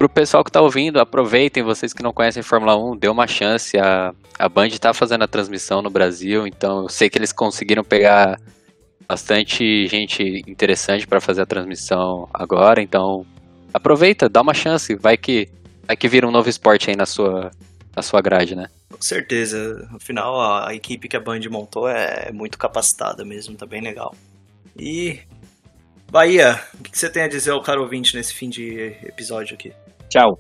pro 0.03 0.09
pessoal 0.09 0.43
que 0.43 0.51
tá 0.51 0.61
ouvindo, 0.61 0.99
aproveitem, 0.99 1.63
vocês 1.63 1.93
que 1.93 2.03
não 2.03 2.13
conhecem 2.13 2.43
Fórmula 2.43 2.77
1, 2.77 2.97
dê 2.97 3.09
uma 3.09 3.29
chance. 3.29 3.79
A, 3.79 4.13
a 4.37 4.49
Band 4.49 4.71
tá 4.71 4.93
fazendo 4.93 5.23
a 5.23 5.29
transmissão 5.29 5.81
no 5.81 5.91
Brasil, 5.91 6.45
então 6.45 6.83
eu 6.83 6.89
sei 6.89 7.09
que 7.09 7.17
eles 7.17 7.33
conseguiram 7.33 7.85
pegar 7.85 8.41
bastante 9.07 9.87
gente 9.87 10.43
interessante 10.49 11.07
para 11.07 11.21
fazer 11.21 11.43
a 11.43 11.47
transmissão 11.47 12.29
agora, 12.35 12.83
então 12.83 13.25
aproveita, 13.73 14.29
dá 14.29 14.41
uma 14.41 14.55
chance, 14.55 14.93
vai 14.97 15.17
que 15.17 15.49
vai 15.87 15.97
que 15.97 16.09
vira 16.09 16.27
um 16.27 16.33
novo 16.33 16.49
esporte 16.49 16.91
aí 16.91 16.97
na 16.97 17.07
sua 17.07 17.53
na 17.95 18.03
sua 18.03 18.21
grade, 18.21 18.57
né? 18.57 18.67
Com 18.91 19.03
certeza. 19.03 19.89
Afinal, 19.95 20.41
a, 20.41 20.75
equipe 20.75 21.09
que 21.09 21.17
a 21.17 21.21
Band 21.21 21.43
montou 21.49 21.89
é 21.89 22.33
muito 22.33 22.59
capacitada 22.59 23.25
mesmo, 23.25 23.55
tá 23.55 23.67
bem 23.67 23.81
legal. 23.81 24.17
E. 24.77 25.21
Bahia, 26.11 26.61
o 26.79 26.83
que 26.83 26.99
você 26.99 27.09
tem 27.09 27.23
a 27.23 27.29
dizer 27.29 27.53
ao 27.53 27.63
caro 27.63 27.81
ouvinte 27.81 28.15
nesse 28.15 28.35
fim 28.35 28.51
de 28.51 28.95
episódio 29.03 29.55
aqui? 29.55 29.73
Tchau. 30.13 30.39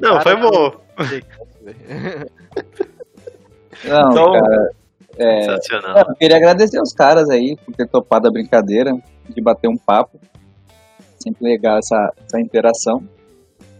Não, 0.00 0.20
foi 0.20 0.36
bom. 0.36 0.72
Não, 3.88 4.10
Então- 4.10 4.32
cara, 4.32 4.70
é, 5.16 5.40
Sensacional. 5.40 6.04
eu 6.10 6.14
queria 6.16 6.36
agradecer 6.36 6.78
os 6.82 6.92
caras 6.92 7.30
aí 7.30 7.56
por 7.64 7.74
ter 7.74 7.88
topado 7.88 8.28
a 8.28 8.30
brincadeira, 8.30 8.92
de 9.30 9.40
bater 9.40 9.68
um 9.68 9.76
papo. 9.78 10.20
Sempre 11.18 11.44
legal 11.48 11.78
essa, 11.78 12.12
essa 12.26 12.38
interação. 12.38 13.02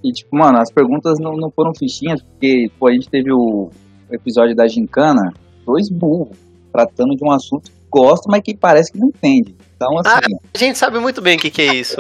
E, 0.03 0.11
tipo, 0.11 0.35
mano, 0.35 0.57
as 0.59 0.72
perguntas 0.72 1.18
não, 1.18 1.37
não 1.37 1.51
foram 1.51 1.74
fichinhas, 1.74 2.22
porque, 2.22 2.70
pô, 2.78 2.87
a 2.89 2.93
gente 2.93 3.11
teve 3.11 3.30
o 3.30 3.68
episódio 4.11 4.57
da 4.57 4.66
Gincana, 4.66 5.35
dois 5.66 5.91
burros, 5.91 6.35
tratando 6.72 7.14
de 7.14 7.22
um 7.22 7.30
assunto 7.30 7.70
gosta, 7.93 8.26
mas 8.30 8.43
que 8.43 8.57
parece 8.57 8.90
que 8.90 8.99
não 8.99 9.09
entende. 9.09 9.55
Então, 9.76 9.99
assim, 9.99 10.34
A 10.55 10.59
gente 10.59 10.78
sabe 10.78 10.99
muito 10.99 11.20
bem 11.20 11.36
o 11.36 11.40
que, 11.40 11.51
que 11.51 11.62
é 11.62 11.74
isso, 11.74 11.97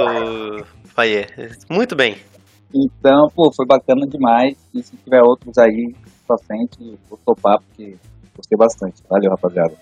Faye. 0.94 1.26
Muito 1.70 1.94
bem. 1.94 2.16
então, 2.74 3.28
pô, 3.34 3.52
foi 3.54 3.66
bacana 3.66 4.06
demais. 4.06 4.56
E 4.74 4.82
se 4.82 4.96
tiver 4.96 5.22
outros 5.22 5.56
aí 5.58 5.94
pra 6.26 6.36
frente, 6.38 6.98
vou 7.08 7.18
topar, 7.24 7.58
porque 7.60 7.96
gostei 8.34 8.56
bastante. 8.56 9.02
Valeu, 9.08 9.30
rapaziada. 9.30 9.74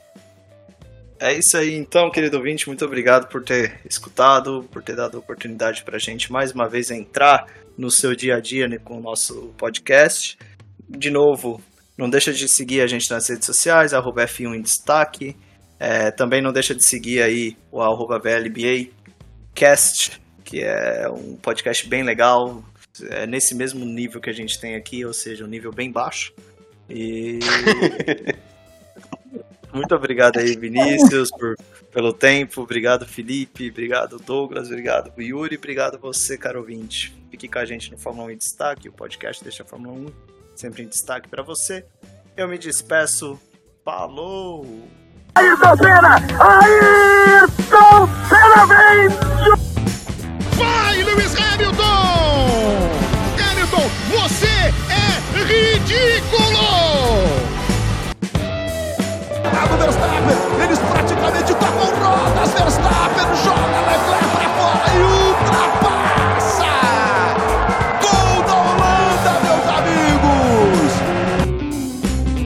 É 1.19 1.35
isso 1.35 1.57
aí, 1.59 1.75
então, 1.75 2.11
querido 2.11 2.39
ouvinte, 2.39 2.67
muito 2.67 2.83
obrigado 2.83 3.29
por 3.29 3.45
ter 3.45 3.79
escutado, 3.85 4.65
por 4.73 4.83
ter 4.83 4.97
dado 4.97 5.19
a 5.19 5.21
oportunidade 5.21 5.85
pra 5.85 5.99
gente 5.99 6.33
mais 6.33 6.51
uma 6.51 6.67
vez 6.67 6.91
entrar 6.91 7.47
no 7.77 7.91
seu 7.91 8.15
dia 8.15 8.37
a 8.37 8.41
dia 8.41 8.67
né, 8.67 8.79
com 8.79 8.97
o 8.97 9.03
nosso 9.03 9.53
podcast. 9.59 10.39
De 10.89 11.11
novo, 11.11 11.61
não 11.99 12.09
deixa 12.09 12.33
de 12.33 12.49
seguir 12.49 12.81
a 12.81 12.87
gente 12.87 13.11
nas 13.11 13.29
redes 13.29 13.45
sociais, 13.45 13.93
arroba 13.93 14.25
F1 14.25 14.57
em 14.57 14.63
destaque. 14.63 15.37
É, 15.81 16.11
também 16.11 16.43
não 16.43 16.53
deixa 16.53 16.75
de 16.75 16.85
seguir 16.85 17.23
aí 17.23 17.57
o 17.73 17.81
arroba 17.81 18.19
VLBA 18.19 18.91
Cast, 19.55 20.21
que 20.45 20.61
é 20.61 21.09
um 21.09 21.37
podcast 21.37 21.89
bem 21.89 22.03
legal, 22.03 22.63
é 23.09 23.27
nesse 23.27 23.55
mesmo 23.55 23.83
nível 23.87 24.21
que 24.21 24.29
a 24.29 24.33
gente 24.35 24.61
tem 24.61 24.77
aqui, 24.77 25.03
ou 25.07 25.15
seja, 25.15 25.43
um 25.43 25.49
nível 25.49 25.73
bem 25.73 25.91
baixo. 25.91 26.35
E 26.87 27.39
muito 29.73 29.95
obrigado 29.95 30.39
aí, 30.39 30.55
Vinícius, 30.55 31.31
por, 31.31 31.57
pelo 31.91 32.13
tempo. 32.13 32.61
Obrigado, 32.61 33.07
Felipe. 33.07 33.71
Obrigado, 33.71 34.19
Douglas. 34.19 34.69
Obrigado, 34.69 35.11
Yuri. 35.19 35.57
Obrigado 35.57 35.99
você, 35.99 36.37
caro 36.37 36.59
ouvinte. 36.59 37.17
Fique 37.31 37.49
com 37.49 37.59
a 37.59 37.65
gente 37.65 37.91
no 37.91 37.97
Fórmula 37.97 38.29
1 38.29 38.31
em 38.33 38.37
Destaque. 38.37 38.89
O 38.89 38.93
podcast 38.93 39.43
deixa 39.43 39.63
a 39.63 39.67
Fórmula 39.67 39.95
1 39.95 40.31
sempre 40.55 40.83
em 40.83 40.89
destaque 40.89 41.27
para 41.27 41.43
você. 41.43 41.87
Eu 42.37 42.47
me 42.47 42.59
despeço. 42.59 43.41
Falou! 43.83 45.00
Ayrton 45.37 45.77
Senna! 45.77 46.17
Ayrton 46.41 48.09
Senna 48.29 48.67
vem! 48.67 49.09
Vai, 50.57 51.03
Lewis 51.03 51.35
Hamilton! 51.35 52.91
Hamilton, 53.39 53.91
você 54.11 54.75
é 54.91 55.43
ridículo! 55.45 56.67
Ah, 59.45 59.67
do 59.67 59.77
Verstappen, 59.79 60.37
eles 60.65 60.79
praticamente 60.79 61.55
tapam 61.55 61.91
rodas, 62.03 62.53
Verstappen 62.53 63.37
joga 63.45 63.81
Leclerc! 63.87 64.20